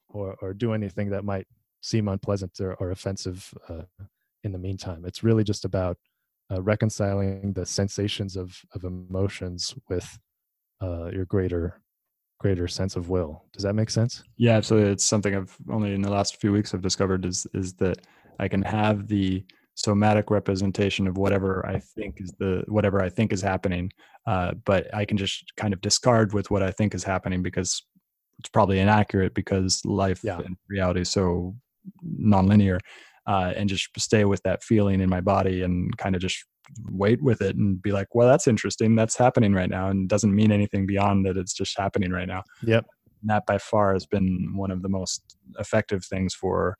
or, 0.08 0.36
or 0.40 0.52
do 0.52 0.72
anything 0.72 1.10
that 1.10 1.24
might 1.24 1.46
seem 1.80 2.08
unpleasant 2.08 2.58
or, 2.60 2.74
or 2.74 2.90
offensive 2.90 3.52
uh, 3.68 3.82
in 4.42 4.52
the 4.52 4.58
meantime. 4.58 5.04
It's 5.04 5.22
really 5.22 5.44
just 5.44 5.64
about 5.64 5.98
uh, 6.50 6.62
reconciling 6.62 7.52
the 7.52 7.66
sensations 7.66 8.36
of, 8.36 8.60
of 8.74 8.84
emotions 8.84 9.74
with 9.88 10.18
uh, 10.82 11.06
your 11.06 11.24
greater 11.24 11.80
greater 12.44 12.68
sense 12.68 12.94
of 12.94 13.08
will. 13.08 13.42
Does 13.54 13.62
that 13.62 13.72
make 13.72 13.88
sense? 13.88 14.22
Yeah, 14.36 14.56
absolutely. 14.58 14.92
It's 14.92 15.02
something 15.02 15.34
I've 15.34 15.56
only 15.70 15.94
in 15.94 16.02
the 16.02 16.10
last 16.10 16.42
few 16.42 16.52
weeks 16.52 16.74
I've 16.74 16.82
discovered 16.82 17.24
is 17.24 17.46
is 17.54 17.72
that 17.76 17.96
I 18.38 18.48
can 18.48 18.60
have 18.60 19.08
the 19.08 19.42
somatic 19.76 20.30
representation 20.30 21.06
of 21.06 21.16
whatever 21.16 21.64
I 21.66 21.78
think 21.78 22.16
is 22.18 22.34
the 22.38 22.62
whatever 22.68 23.00
I 23.00 23.08
think 23.08 23.32
is 23.32 23.40
happening, 23.40 23.90
uh, 24.26 24.52
but 24.66 24.94
I 24.94 25.06
can 25.06 25.16
just 25.16 25.56
kind 25.56 25.72
of 25.72 25.80
discard 25.80 26.34
with 26.34 26.50
what 26.50 26.62
I 26.62 26.70
think 26.70 26.94
is 26.94 27.02
happening 27.02 27.42
because 27.42 27.82
it's 28.38 28.50
probably 28.50 28.78
inaccurate 28.78 29.32
because 29.32 29.80
life 29.86 30.20
yeah. 30.22 30.40
and 30.44 30.54
reality 30.68 31.00
is 31.00 31.10
so 31.10 31.56
nonlinear, 32.04 32.78
uh, 33.26 33.52
and 33.56 33.68
just 33.68 33.88
stay 33.98 34.24
with 34.24 34.42
that 34.42 34.62
feeling 34.62 35.00
in 35.00 35.08
my 35.08 35.20
body 35.20 35.62
and 35.62 35.96
kind 35.96 36.14
of 36.14 36.20
just 36.20 36.44
wait 36.90 37.22
with 37.22 37.40
it 37.40 37.56
and 37.56 37.80
be 37.80 37.92
like, 37.92 38.14
well, 38.14 38.28
that's 38.28 38.46
interesting. 38.46 38.94
That's 38.94 39.16
happening 39.16 39.52
right 39.52 39.68
now. 39.68 39.88
And 39.88 40.08
doesn't 40.08 40.34
mean 40.34 40.52
anything 40.52 40.86
beyond 40.86 41.26
that. 41.26 41.36
It's 41.36 41.52
just 41.52 41.78
happening 41.78 42.10
right 42.10 42.28
now. 42.28 42.42
Yep. 42.62 42.86
And 43.22 43.30
that 43.30 43.46
by 43.46 43.58
far 43.58 43.92
has 43.92 44.06
been 44.06 44.52
one 44.54 44.70
of 44.70 44.82
the 44.82 44.88
most 44.88 45.36
effective 45.58 46.04
things 46.04 46.34
for 46.34 46.76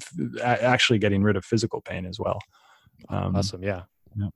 f- 0.00 0.42
actually 0.42 0.98
getting 0.98 1.22
rid 1.22 1.36
of 1.36 1.44
physical 1.44 1.80
pain 1.80 2.06
as 2.06 2.18
well. 2.18 2.38
Um, 3.08 3.36
awesome. 3.36 3.62
Yeah. 3.62 3.82
yeah. 4.18 4.28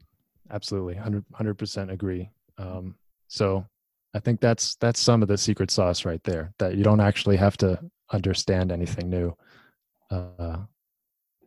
Absolutely. 0.51 0.95
100 0.95 1.59
percent 1.59 1.91
agree. 1.91 2.31
Um, 2.59 2.97
so 3.29 3.65
I 4.15 4.19
think 4.19 4.41
that's, 4.41 4.75
that's 4.77 5.01
some 5.01 5.23
of 5.23 5.29
the 5.29 5.39
secret 5.39 5.71
sauce 5.71 6.05
right 6.05 6.23
there 6.25 6.53
that 6.59 6.77
you 6.77 6.83
don't 6.83 7.01
actually 7.01 7.37
have 7.37 7.57
to 7.59 7.79
understand 8.13 8.73
anything 8.73 9.09
new. 9.09 9.37
Uh, 10.11 10.59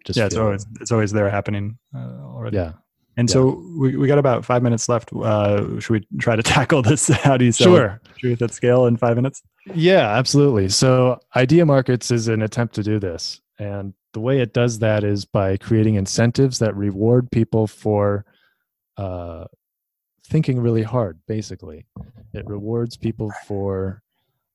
just 0.04 0.18
yeah, 0.18 0.26
it's 0.26 0.36
always, 0.36 0.66
it's 0.82 0.92
always 0.92 1.12
there 1.12 1.30
happening 1.30 1.78
uh, 1.96 2.20
already. 2.24 2.58
Yeah. 2.58 2.74
And 3.16 3.30
yeah. 3.30 3.34
so 3.34 3.64
we, 3.78 3.96
we 3.96 4.08
got 4.08 4.18
about 4.18 4.44
five 4.44 4.64
minutes 4.64 4.90
left. 4.90 5.14
Uh, 5.14 5.80
should 5.80 5.94
we 5.94 6.08
try 6.20 6.36
to 6.36 6.44
tackle 6.58 6.82
this? 6.82 7.08
How 7.08 7.38
do 7.38 7.46
you 7.46 7.52
sell 7.52 7.76
sure. 7.76 8.02
truth 8.18 8.42
at 8.42 8.54
scale 8.54 8.86
in 8.86 8.98
five 8.98 9.16
minutes? 9.16 9.42
Yeah, 9.74 10.10
absolutely. 10.18 10.70
So 10.70 11.20
Idea 11.36 11.66
Markets 11.66 12.12
is 12.12 12.28
an 12.28 12.42
attempt 12.42 12.76
to 12.76 12.84
do 12.84 13.00
this. 13.00 13.42
And 13.60 13.94
the 14.14 14.20
way 14.20 14.40
it 14.40 14.54
does 14.54 14.80
that 14.80 15.04
is 15.04 15.26
by 15.26 15.58
creating 15.58 15.96
incentives 15.96 16.60
that 16.60 16.76
reward 16.76 17.32
people 17.32 17.68
for 17.68 18.26
uh, 18.98 19.46
thinking 20.28 20.60
really 20.60 20.84
hard, 20.84 21.20
basically. 21.28 21.86
It 22.34 22.46
rewards 22.48 22.98
people 22.98 23.32
for 23.46 24.02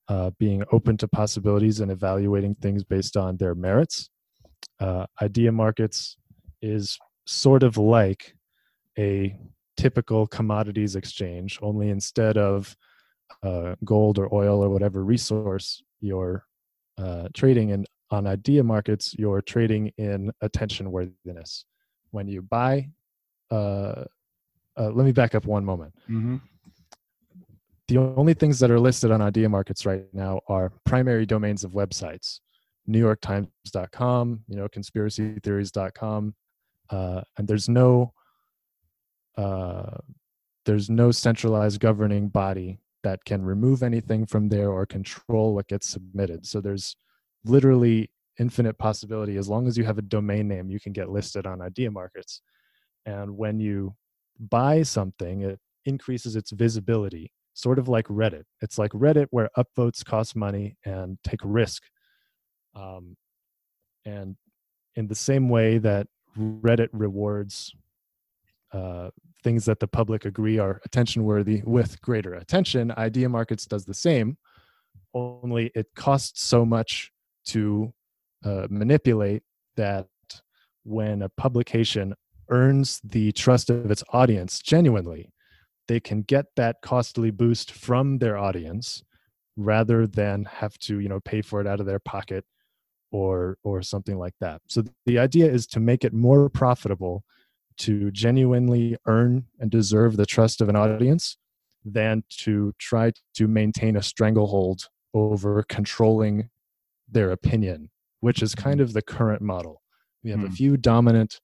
uh, 0.08 0.30
being 0.38 0.64
open 0.72 0.96
to 0.98 1.08
possibilities 1.08 1.80
and 1.80 1.90
evaluating 1.90 2.56
things 2.56 2.82
based 2.82 3.16
on 3.16 3.36
their 3.36 3.54
merits. 3.54 4.10
Uh, 4.80 5.06
Idea 5.20 5.52
Markets 5.52 6.16
is 6.62 6.98
sort 7.26 7.62
of 7.62 7.76
like 7.76 8.34
a 8.98 9.36
typical 9.76 10.26
commodities 10.26 10.96
exchange, 10.96 11.58
only 11.62 11.90
instead 11.90 12.36
of 12.36 12.76
uh, 13.42 13.74
gold 13.84 14.18
or 14.18 14.32
oil 14.34 14.62
or 14.62 14.70
whatever 14.70 15.04
resource 15.04 15.82
you're 16.00 16.44
uh, 16.98 17.28
trading 17.34 17.70
in 17.70 17.84
on 18.10 18.26
idea 18.26 18.64
markets, 18.64 19.14
you're 19.18 19.42
trading 19.42 19.92
in 19.98 20.32
attention 20.40 20.90
worthiness. 20.90 21.66
When 22.10 22.26
you 22.26 22.40
buy, 22.40 22.88
uh, 23.50 24.04
uh, 24.76 24.90
let 24.90 25.04
me 25.04 25.12
back 25.12 25.34
up 25.34 25.44
one 25.44 25.64
moment. 25.64 25.92
Mm-hmm. 26.08 26.36
The 27.88 27.98
only 27.98 28.34
things 28.34 28.58
that 28.60 28.70
are 28.70 28.80
listed 28.80 29.10
on 29.10 29.20
idea 29.20 29.48
markets 29.48 29.84
right 29.86 30.06
now 30.12 30.40
are 30.48 30.72
primary 30.84 31.26
domains 31.26 31.64
of 31.64 31.72
websites, 31.72 32.40
NewYorkTimes.com, 32.88 34.44
you 34.48 34.56
know, 34.56 34.68
conspiracytheories.com, 34.68 36.34
uh, 36.90 37.20
and 37.36 37.48
there's 37.48 37.68
no 37.68 38.12
uh, 39.36 39.98
there's 40.64 40.90
no 40.90 41.10
centralized 41.10 41.80
governing 41.80 42.28
body 42.28 42.80
that 43.04 43.24
can 43.24 43.42
remove 43.42 43.82
anything 43.82 44.26
from 44.26 44.48
there 44.48 44.70
or 44.70 44.84
control 44.84 45.54
what 45.54 45.68
gets 45.68 45.88
submitted. 45.88 46.44
So 46.44 46.60
there's 46.60 46.96
literally 47.44 48.10
infinite 48.38 48.76
possibility. 48.78 49.36
As 49.36 49.48
long 49.48 49.66
as 49.66 49.78
you 49.78 49.84
have 49.84 49.98
a 49.98 50.02
domain 50.02 50.48
name, 50.48 50.70
you 50.70 50.80
can 50.80 50.92
get 50.92 51.08
listed 51.08 51.46
on 51.46 51.62
idea 51.62 51.90
markets. 51.90 52.42
And 53.06 53.36
when 53.36 53.60
you 53.60 53.94
buy 54.38 54.82
something, 54.82 55.42
it 55.42 55.58
increases 55.84 56.36
its 56.36 56.50
visibility, 56.50 57.32
sort 57.54 57.78
of 57.78 57.88
like 57.88 58.06
Reddit. 58.06 58.44
It's 58.60 58.78
like 58.78 58.92
Reddit 58.92 59.26
where 59.30 59.50
upvotes 59.56 60.04
cost 60.04 60.36
money 60.36 60.76
and 60.84 61.18
take 61.24 61.40
risk. 61.42 61.82
Um, 62.78 63.16
and 64.04 64.36
in 64.94 65.08
the 65.08 65.14
same 65.14 65.48
way 65.48 65.78
that 65.78 66.06
Reddit 66.38 66.88
rewards 66.92 67.72
uh, 68.72 69.10
things 69.42 69.64
that 69.64 69.80
the 69.80 69.88
public 69.88 70.24
agree 70.24 70.58
are 70.58 70.80
attention 70.84 71.24
worthy 71.24 71.62
with 71.64 72.00
greater 72.00 72.34
attention. 72.34 72.92
Idea 72.96 73.28
Markets 73.28 73.66
does 73.66 73.84
the 73.84 73.94
same, 73.94 74.36
only 75.14 75.70
it 75.74 75.86
costs 75.94 76.42
so 76.42 76.64
much 76.64 77.10
to 77.46 77.92
uh, 78.44 78.66
manipulate 78.70 79.42
that 79.76 80.06
when 80.84 81.22
a 81.22 81.28
publication 81.28 82.14
earns 82.50 83.00
the 83.04 83.32
trust 83.32 83.70
of 83.70 83.90
its 83.90 84.04
audience 84.12 84.60
genuinely, 84.60 85.32
they 85.86 86.00
can 86.00 86.22
get 86.22 86.46
that 86.56 86.76
costly 86.82 87.30
boost 87.30 87.70
from 87.70 88.18
their 88.18 88.36
audience 88.36 89.02
rather 89.56 90.06
than 90.06 90.44
have 90.44 90.78
to 90.78 91.00
you 91.00 91.08
know 91.08 91.20
pay 91.20 91.42
for 91.42 91.60
it 91.60 91.66
out 91.66 91.80
of 91.80 91.86
their 91.86 91.98
pocket 91.98 92.44
or 93.10 93.56
or 93.62 93.82
something 93.82 94.18
like 94.18 94.34
that 94.40 94.60
so 94.66 94.82
the 95.06 95.18
idea 95.18 95.50
is 95.50 95.66
to 95.66 95.80
make 95.80 96.04
it 96.04 96.12
more 96.12 96.48
profitable 96.48 97.24
to 97.78 98.10
genuinely 98.10 98.96
earn 99.06 99.44
and 99.58 99.70
deserve 99.70 100.16
the 100.16 100.26
trust 100.26 100.60
of 100.60 100.68
an 100.68 100.76
audience 100.76 101.38
than 101.84 102.24
to 102.28 102.74
try 102.78 103.12
to 103.34 103.48
maintain 103.48 103.96
a 103.96 104.02
stranglehold 104.02 104.88
over 105.14 105.64
controlling 105.68 106.50
their 107.08 107.30
opinion, 107.30 107.90
which 108.20 108.42
is 108.42 108.54
kind 108.54 108.80
of 108.80 108.92
the 108.92 109.02
current 109.02 109.40
model. 109.40 109.82
We 110.22 110.30
have 110.30 110.40
mm. 110.40 110.46
a 110.46 110.48
hmm. 110.48 110.54
few 110.54 110.76
dominant 110.76 111.40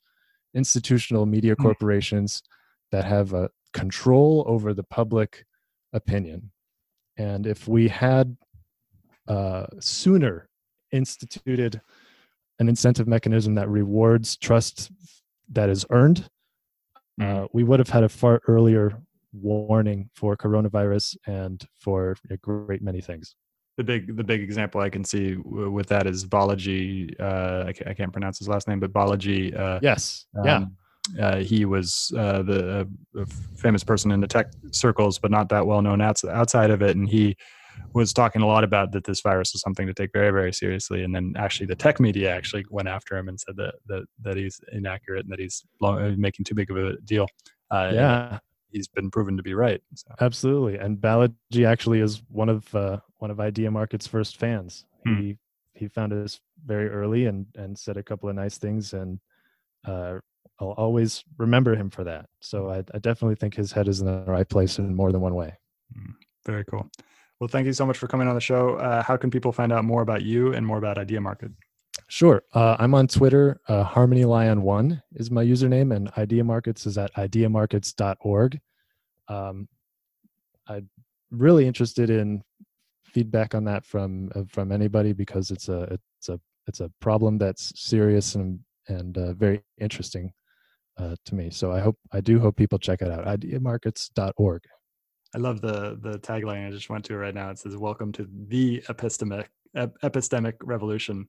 institutional 0.55 1.25
media 1.25 1.55
hmm. 1.55 1.63
corporations 1.63 2.43
that 2.91 3.05
have 3.05 3.33
a 3.33 3.51
control 3.73 4.45
over 4.47 4.75
the 4.75 4.83
public 4.83 5.47
opinion. 5.93 6.51
And 7.17 7.47
if 7.47 7.67
we 7.67 7.89
had 7.89 8.37
uh, 9.29 9.67
sooner 9.81 10.49
instituted 10.95 11.81
an 12.59 12.69
incentive 12.69 13.09
mechanism 13.09 13.55
that 13.57 13.69
rewards 13.69 14.37
trust 14.37 14.91
that 15.51 15.69
is 15.69 15.85
earned, 15.91 16.29
mm-hmm. 17.21 17.45
uh, 17.45 17.47
we 17.53 17.65
would 17.65 17.81
have 17.81 17.89
had 17.89 18.05
a 18.05 18.09
far 18.09 18.41
earlier 18.47 18.97
warning 19.33 20.09
for 20.15 20.37
coronavirus 20.37 21.17
and 21.27 21.67
for 21.75 22.17
a 22.31 22.37
great 22.39 22.83
many 22.83 23.01
things. 23.01 23.35
the 23.77 23.83
big 23.85 24.17
the 24.17 24.23
big 24.23 24.41
example 24.41 24.81
I 24.81 24.89
can 24.89 25.05
see 25.05 25.35
w- 25.35 25.71
with 25.71 25.89
that 25.89 26.07
is 26.07 26.25
Balaji. 26.25 27.21
Uh, 27.21 27.65
I, 27.69 27.73
can't, 27.73 27.91
I, 27.91 27.95
can't, 27.95 28.13
pronounce 28.13 28.39
his 28.39 28.49
last 28.49 28.69
name, 28.69 28.79
but 28.81 28.93
Balaji. 28.93 29.59
Uh, 29.59 29.81
yes. 29.83 30.27
Um, 30.39 30.45
yeah. 30.45 30.65
Uh, 31.21 31.37
he 31.37 31.65
was 31.67 32.13
uh, 32.17 32.43
the 32.43 32.89
uh, 33.19 33.25
famous 33.57 33.85
person 33.85 34.11
in 34.11 34.21
the 34.21 34.27
tech 34.27 34.47
circles, 34.71 35.19
but 35.19 35.31
not 35.31 35.49
that 35.51 35.67
well 35.67 35.83
known 35.83 36.01
outside, 36.01 36.31
outside 36.31 36.71
of 36.71 36.81
it. 36.83 36.97
And 36.97 37.09
he 37.09 37.37
was 37.93 38.13
talking 38.13 38.43
a 38.43 38.47
lot 38.47 38.65
about 38.65 38.93
that 38.93 39.05
this 39.05 39.21
virus 39.21 39.55
is 39.55 39.61
something 39.61 39.87
to 39.87 39.95
take 39.95 40.11
very 40.13 40.31
very 40.31 40.53
seriously 40.53 41.05
and 41.05 41.15
then 41.15 41.35
actually 41.37 41.67
the 41.67 41.75
tech 41.75 42.01
media 42.01 42.35
actually 42.35 42.65
went 42.71 42.89
after 42.89 43.17
him 43.17 43.29
and 43.29 43.39
said 43.39 43.57
that 43.57 43.75
that, 43.87 44.05
that 44.21 44.37
he's 44.37 44.61
inaccurate 44.73 45.25
and 45.25 45.33
that 45.33 45.39
he's 45.39 45.65
uh, 45.83 46.11
making 46.17 46.45
too 46.45 46.55
big 46.55 46.71
of 46.71 46.77
a 46.77 46.97
deal 47.05 47.27
uh, 47.71 47.91
yeah 47.93 48.39
he's 48.71 48.89
been 48.89 49.11
proven 49.11 49.37
to 49.37 49.43
be 49.43 49.55
right 49.55 49.81
so. 49.95 50.13
absolutely 50.21 50.77
and 50.79 50.99
balaji 50.99 51.67
actually 51.67 52.01
is 52.01 52.23
one 52.29 52.49
of 52.49 52.73
uh, 52.75 52.99
one 53.19 53.31
of 53.31 53.41
idea 53.41 53.71
market's 53.71 54.07
first 54.07 54.37
fans 54.37 54.85
hmm. 55.05 55.15
he 55.17 55.39
he 55.75 55.89
found 55.89 56.13
us 56.13 56.41
very 56.67 56.89
early 56.89 57.27
and 57.27 57.47
and 57.57 57.79
said 57.79 57.97
a 57.97 58.03
couple 58.03 58.29
of 58.29 58.35
nice 58.35 58.59
things 58.59 58.93
and 58.93 59.19
uh, 59.87 60.19
I'll 60.61 60.69
always 60.69 61.25
remember 61.37 61.75
him 61.75 61.91
for 61.91 62.05
that. 62.05 62.27
So 62.41 62.71
I, 62.71 62.79
I, 62.95 62.99
definitely 63.01 63.35
think 63.35 63.55
his 63.55 63.73
head 63.73 63.89
is 63.89 64.01
in 64.01 64.07
the 64.07 64.25
right 64.27 64.49
place 64.49 64.79
in 64.79 64.95
more 64.95 65.11
than 65.11 65.21
one 65.21 65.35
way. 65.35 65.59
Hmm. 65.93 66.13
Very 66.47 66.65
cool. 66.65 66.89
Well, 67.41 67.49
thank 67.49 67.67
you 67.67 67.73
so 67.73 67.85
much 67.85 67.99
for 67.99 68.07
coming 68.07 68.29
on 68.29 68.35
the 68.35 68.41
show. 68.41 68.77
Uh, 68.77 69.03
how 69.03 69.17
can 69.17 69.31
people 69.31 69.53
find 69.53 69.73
out 69.73 69.85
more 69.85 70.03
about 70.03 70.23
you 70.23 70.53
and 70.55 70.67
more 70.67 70.79
about 70.79 70.99
Idea 70.99 71.21
Market? 71.21 71.51
Sure. 72.09 72.43
Uh, 72.53 72.77
I'm 72.79 72.95
on 72.95 73.07
Twitter. 73.07 73.61
Uh, 73.69 73.83
Harmony 73.83 74.25
Lion 74.25 74.63
One 74.63 75.03
is 75.15 75.31
my 75.31 75.45
username, 75.45 75.95
and 75.95 76.11
Idea 76.17 76.45
Markets 76.45 76.87
is 76.87 76.99
at 76.99 77.13
ideamarkets.org. 77.15 78.61
Um, 79.29 79.69
I'm 80.69 80.89
really 81.31 81.67
interested 81.67 82.11
in 82.11 82.43
feedback 83.05 83.55
on 83.55 83.65
that 83.65 83.85
from 83.85 84.31
uh, 84.35 84.43
from 84.49 84.73
anybody 84.73 85.13
because 85.13 85.51
it's 85.51 85.69
a 85.69 85.99
it's 86.19 86.29
a 86.29 86.41
it's 86.67 86.81
a 86.81 86.91
problem 87.01 87.39
that's 87.39 87.73
serious 87.81 88.35
and 88.35 88.61
and 88.89 89.17
uh, 89.17 89.33
very 89.35 89.63
interesting 89.81 90.33
uh, 90.99 91.17
to 91.25 91.35
me. 91.35 91.51
So 91.51 91.73
I 91.73 91.81
hope 91.81 91.97
I 92.13 92.21
do 92.21 92.39
hope 92.39 92.57
people 92.57 92.79
check 92.79 93.03
it 93.03 93.11
out. 93.11 93.25
Ideamarkets.org. 93.25 94.63
I 95.35 95.39
love 95.39 95.61
the 95.61 95.99
the 96.01 96.19
tagline 96.21 96.67
I 96.67 96.71
just 96.71 96.91
went 96.91 97.05
to 97.07 97.17
right 97.17 97.35
now. 97.35 97.51
It 97.51 97.59
says, 97.59 97.77
"Welcome 97.77 98.13
to 98.13 98.29
the 98.49 98.83
epistemic 98.89 99.47
ep- 99.77 99.97
epistemic 100.03 100.55
revolution." 100.63 101.27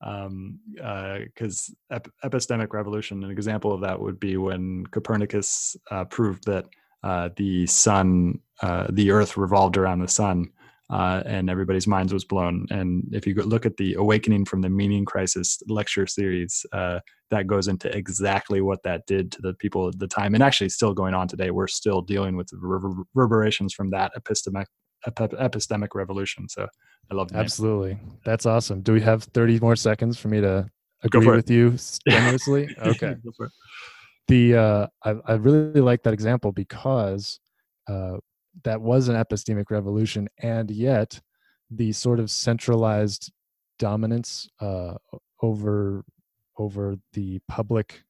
Um, 0.00 0.60
because 0.74 1.74
uh, 1.90 1.96
ep- 1.96 2.08
epistemic 2.24 2.72
revolution, 2.72 3.24
an 3.24 3.30
example 3.30 3.72
of 3.72 3.80
that 3.80 3.98
would 3.98 4.20
be 4.20 4.36
when 4.36 4.86
Copernicus 4.86 5.76
uh, 5.90 6.04
proved 6.04 6.44
that 6.46 6.66
uh, 7.02 7.30
the 7.36 7.66
sun, 7.66 8.38
uh, 8.62 8.86
the 8.90 9.10
Earth 9.10 9.36
revolved 9.36 9.76
around 9.76 9.98
the 9.98 10.08
sun, 10.08 10.50
uh, 10.90 11.22
and 11.26 11.50
everybody's 11.50 11.88
minds 11.88 12.12
was 12.12 12.24
blown. 12.24 12.66
And 12.70 13.08
if 13.12 13.26
you 13.26 13.34
look 13.34 13.66
at 13.66 13.76
the 13.76 13.94
Awakening 13.94 14.44
from 14.44 14.60
the 14.60 14.68
Meaning 14.68 15.04
Crisis 15.04 15.60
lecture 15.68 16.06
series, 16.06 16.64
uh, 16.72 17.00
that 17.30 17.46
goes 17.46 17.68
into 17.68 17.94
exactly 17.94 18.60
what 18.60 18.82
that 18.84 19.06
did 19.06 19.30
to 19.32 19.42
the 19.42 19.54
people 19.54 19.88
at 19.88 19.98
the 19.98 20.06
time, 20.06 20.34
and 20.34 20.42
actually 20.42 20.68
still 20.68 20.94
going 20.94 21.14
on 21.14 21.28
today. 21.28 21.50
We're 21.50 21.66
still 21.66 22.00
dealing 22.00 22.36
with 22.36 22.48
the 22.48 22.58
reverberations 22.58 23.74
from 23.74 23.90
that 23.90 24.12
epistemic 24.16 24.66
epistemic 25.06 25.88
revolution. 25.94 26.48
So 26.48 26.66
I 27.10 27.14
love 27.14 27.30
that. 27.32 27.38
Absolutely, 27.38 27.98
that's 28.24 28.46
awesome. 28.46 28.82
Do 28.82 28.92
we 28.92 29.00
have 29.02 29.24
thirty 29.24 29.58
more 29.60 29.76
seconds 29.76 30.18
for 30.18 30.28
me 30.28 30.40
to 30.40 30.68
agree 31.02 31.26
with 31.26 31.50
you 31.50 31.76
strenuously? 31.76 32.74
okay. 32.82 33.16
the 34.26 34.56
uh, 34.56 34.86
I, 35.04 35.14
I 35.26 35.32
really 35.34 35.80
like 35.80 36.02
that 36.04 36.14
example 36.14 36.52
because 36.52 37.40
uh, 37.88 38.16
that 38.64 38.80
was 38.80 39.08
an 39.08 39.16
epistemic 39.16 39.70
revolution, 39.70 40.28
and 40.42 40.70
yet 40.70 41.20
the 41.70 41.92
sort 41.92 42.20
of 42.20 42.30
centralized 42.30 43.30
dominance 43.78 44.48
uh, 44.60 44.94
over 45.42 46.04
over 46.58 46.96
the 47.12 47.40
public 47.48 48.02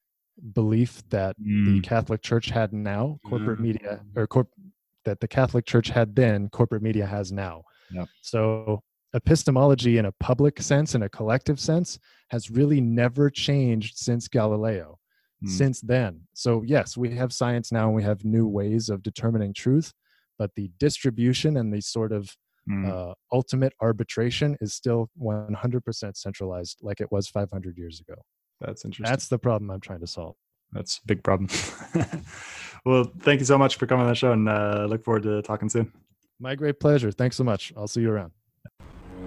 belief 0.52 1.02
that 1.10 1.36
mm. 1.40 1.66
the 1.66 1.80
Catholic 1.80 2.22
Church 2.22 2.48
had 2.48 2.72
now, 2.72 3.18
corporate 3.26 3.58
mm. 3.58 3.62
media 3.62 4.00
or 4.16 4.26
corp- 4.26 4.52
that 5.04 5.20
the 5.20 5.28
Catholic 5.28 5.66
Church 5.66 5.88
had 5.88 6.14
then, 6.14 6.48
corporate 6.48 6.82
media 6.82 7.06
has 7.06 7.32
now. 7.32 7.62
So 8.20 8.82
epistemology 9.14 9.98
in 9.98 10.06
a 10.06 10.12
public 10.20 10.60
sense, 10.60 10.94
in 10.94 11.02
a 11.02 11.08
collective 11.08 11.58
sense, 11.58 11.98
has 12.30 12.50
really 12.50 12.80
never 12.80 13.30
changed 13.30 13.96
since 13.96 14.28
Galileo. 14.28 14.98
Mm. 15.44 15.48
Since 15.50 15.80
then. 15.82 16.22
So, 16.34 16.62
yes, 16.66 16.96
we 16.96 17.14
have 17.14 17.32
science 17.32 17.70
now 17.70 17.86
and 17.86 17.94
we 17.94 18.02
have 18.02 18.24
new 18.24 18.48
ways 18.48 18.88
of 18.88 19.04
determining 19.04 19.54
truth, 19.54 19.92
but 20.36 20.50
the 20.56 20.68
distribution 20.80 21.56
and 21.58 21.72
the 21.72 21.80
sort 21.80 22.10
of 22.10 22.36
mm. 22.68 22.88
uh, 22.88 23.14
ultimate 23.32 23.72
arbitration 23.80 24.56
is 24.60 24.74
still 24.74 25.08
100% 25.22 26.16
centralized 26.16 26.78
like 26.82 27.00
it 27.00 27.12
was 27.12 27.28
500 27.28 27.78
years 27.78 28.00
ago 28.00 28.20
that's 28.60 28.84
interesting. 28.84 29.10
That's 29.10 29.28
the 29.28 29.38
problem 29.38 29.70
i'm 29.70 29.80
trying 29.80 30.00
to 30.00 30.06
solve. 30.06 30.36
That's 30.72 30.98
a 30.98 31.06
big 31.06 31.22
problem. 31.22 31.48
Well 32.84 33.10
thank 33.20 33.40
you 33.40 33.46
so 33.46 33.58
much 33.58 33.76
for 33.76 33.86
coming 33.86 34.04
on 34.04 34.08
the 34.08 34.14
show 34.14 34.32
and 34.32 34.48
uh, 34.48 34.86
look 34.88 35.04
forward 35.04 35.24
to 35.24 35.42
talking 35.42 35.68
soon. 35.68 35.92
My 36.40 36.54
great 36.54 36.80
pleasure. 36.80 37.10
Thanks 37.10 37.36
so 37.36 37.44
much. 37.44 37.72
I'll 37.76 37.88
see 37.88 38.00
you 38.00 38.10
around. 38.10 38.32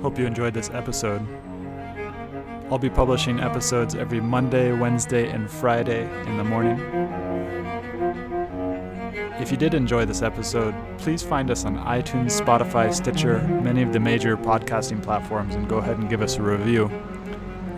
Hope 0.02 0.18
you 0.18 0.26
enjoyed 0.26 0.54
this 0.54 0.70
episode. 0.72 1.22
I'll 2.72 2.80
be 2.80 2.90
publishing 2.90 3.42
episodes 3.42 3.96
every 3.96 4.22
Monday, 4.22 4.72
Wednesday, 4.72 5.30
and 5.30 5.50
Friday 5.50 6.10
in 6.26 6.38
the 6.38 6.44
morning. 6.44 6.80
If 9.42 9.52
you 9.52 9.58
did 9.58 9.74
enjoy 9.74 10.06
this 10.06 10.22
episode, 10.22 10.74
please 10.98 11.22
find 11.22 11.52
us 11.52 11.66
on 11.66 11.78
iTunes, 11.80 12.40
Spotify, 12.40 12.94
Stitcher, 12.94 13.42
many 13.62 13.82
of 13.82 13.92
the 13.92 14.00
major 14.00 14.38
podcasting 14.38 15.04
platforms, 15.04 15.56
and 15.56 15.68
go 15.68 15.78
ahead 15.78 15.98
and 15.98 16.10
give 16.10 16.22
us 16.22 16.38
a 16.38 16.42
review. 16.42 16.90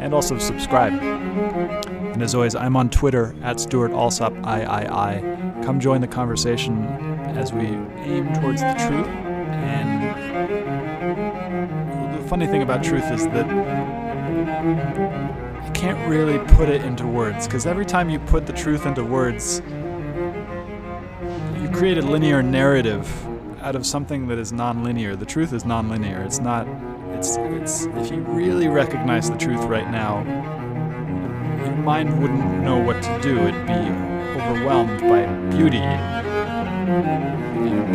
And 0.03 0.13
also 0.13 0.37
subscribe. 0.37 0.93
And 0.93 2.21
as 2.21 2.35
always, 2.35 2.53
I'm 2.55 2.75
on 2.75 2.89
Twitter 2.89 3.33
at 3.41 3.59
Stewart 3.59 3.91
Alsop 3.91 4.33
III. 4.33 5.23
Come 5.63 5.79
join 5.79 6.01
the 6.01 6.07
conversation 6.07 6.83
as 7.37 7.53
we 7.53 7.67
aim 7.67 8.31
towards 8.33 8.61
the 8.61 8.73
truth. 8.73 9.07
And 9.07 10.13
the 12.13 12.27
funny 12.27 12.45
thing 12.47 12.61
about 12.61 12.83
truth 12.83 13.09
is 13.11 13.25
that 13.27 13.49
I 15.63 15.69
can't 15.69 16.05
really 16.07 16.37
put 16.53 16.67
it 16.67 16.83
into 16.83 17.07
words 17.07 17.47
because 17.47 17.65
every 17.65 17.85
time 17.85 18.09
you 18.09 18.19
put 18.19 18.45
the 18.45 18.53
truth 18.53 18.85
into 18.85 19.05
words, 19.05 19.61
you 21.61 21.69
create 21.69 21.97
a 21.97 22.01
linear 22.01 22.43
narrative 22.43 23.09
out 23.61 23.75
of 23.75 23.85
something 23.85 24.27
that 24.27 24.37
is 24.37 24.51
nonlinear. 24.51 25.17
The 25.17 25.25
truth 25.25 25.53
is 25.53 25.63
nonlinear. 25.63 26.25
It's 26.25 26.39
not. 26.39 26.67
It's. 27.23 27.37
It's. 27.37 27.85
If 27.85 28.11
you 28.11 28.19
really 28.19 28.67
recognize 28.67 29.29
the 29.29 29.37
truth 29.37 29.63
right 29.63 29.89
now, 29.89 30.25
your 31.63 31.73
mind 31.77 32.21
wouldn't 32.21 32.61
know 32.61 32.77
what 32.77 33.01
to 33.01 33.21
do. 33.21 33.37
It'd 33.37 33.65
be 33.65 33.71
overwhelmed 34.41 34.99
by 34.99 35.25
beauty, 35.55 35.79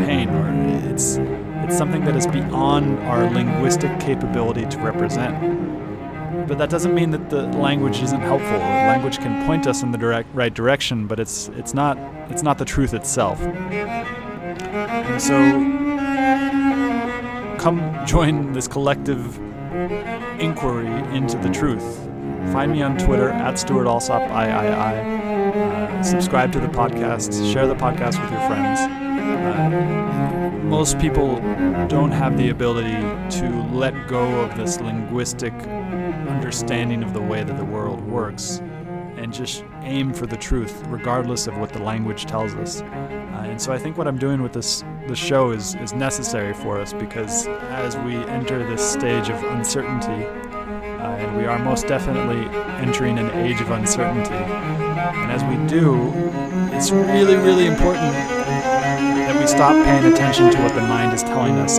pain, 0.07 0.31
or 0.31 0.49
it's. 0.91 1.19
It's 1.19 1.77
something 1.77 2.07
that 2.07 2.17
is 2.17 2.27
beyond 2.27 3.01
our 3.01 3.29
linguistic 3.29 4.01
capability 4.01 4.65
to 4.65 4.79
represent 4.79 5.77
but 6.47 6.57
that 6.57 6.71
doesn't 6.71 6.95
mean 6.95 7.11
that 7.11 7.29
the 7.29 7.43
language 7.59 8.01
isn't 8.01 8.23
helpful. 8.23 8.57
Language 8.57 9.19
can 9.19 9.45
point 9.47 9.67
us 9.67 9.83
in 9.83 9.91
the 9.93 9.99
direct 9.99 10.35
right 10.35 10.55
direction, 10.55 11.07
but 11.07 11.21
it's 11.21 11.49
it's 11.49 11.75
not 11.75 11.99
it's 12.31 12.43
not 12.43 12.57
the 12.57 12.65
truth 12.65 12.95
itself. 12.95 13.39
And 13.43 15.21
so 15.21 15.37
come 17.59 18.07
join 18.07 18.53
this 18.53 18.69
collective 18.69 19.37
inquiry 20.41 20.87
into 21.15 21.37
the 21.39 21.51
truth. 21.51 21.99
Find 22.53 22.73
me 22.73 22.83
on 22.83 22.97
Twitter 22.97 23.31
at 23.31 23.59
Stewart 23.59 23.87
Alsop 23.87 24.23
III. 24.23 24.29
Uh, 24.31 26.03
subscribe 26.03 26.53
to 26.53 26.61
the 26.61 26.69
podcast. 26.69 27.53
Share 27.53 27.67
the 27.67 27.75
podcast 27.75 28.21
with 28.23 28.31
your 28.31 28.47
friends. 28.49 28.81
Uh, 28.81 30.51
most 30.63 30.99
people 30.99 31.37
don't 31.89 32.13
have 32.13 32.37
the 32.39 32.51
ability 32.51 32.97
to 33.39 33.49
let 33.73 34.07
go 34.07 34.41
of 34.41 34.57
this 34.57 34.81
linguistic 34.81 35.53
understanding 35.53 37.03
of 37.03 37.13
the 37.13 37.21
way 37.21 37.43
that 37.43 37.57
the 37.57 37.65
world 37.65 38.01
works 38.03 38.63
and 39.19 39.33
just 39.33 39.65
aim 39.83 40.13
for 40.15 40.27
the 40.27 40.37
truth, 40.37 40.83
regardless 40.87 41.47
of 41.47 41.59
what 41.59 41.73
the 41.73 41.83
language 41.83 42.25
tells 42.25 42.55
us. 42.55 42.83
Uh, 42.83 43.45
and 43.47 43.61
so 43.61 43.73
I 43.73 43.79
think 43.79 43.99
what 43.99 44.07
I'm 44.07 44.19
doing 44.19 44.43
with 44.43 44.53
this 44.53 44.85
this 45.07 45.19
show 45.19 45.51
is 45.51 45.75
is 45.77 45.93
necessary 45.93 46.55
for 46.55 46.81
us 46.81 46.93
because 46.93 47.47
as 47.47 47.97
we 47.99 48.17
enter 48.17 48.67
this 48.69 48.83
stage 48.83 49.29
of 49.29 49.43
uncertainty, 49.45 50.25
uh, 50.25 51.17
and 51.17 51.37
we 51.37 51.45
are 51.47 51.59
most 51.59 51.87
definitely 51.87 52.49
entering 52.79 53.19
an 53.19 53.31
age 53.47 53.61
of 53.61 53.71
uncertainty, 53.71 54.35
and 54.35 55.33
as 55.33 55.43
we 55.45 55.57
do, 55.67 56.13
it's 56.75 56.91
really 56.91 57.37
really 57.37 57.67
important 57.67 58.13
that 59.29 59.39
we 59.41 59.47
stop 59.47 59.73
paying 59.85 60.13
attention 60.13 60.51
to 60.51 60.59
what 60.63 60.75
the 60.75 60.81
mind 60.83 61.13
is 61.13 61.23
telling 61.23 61.57
us 61.57 61.79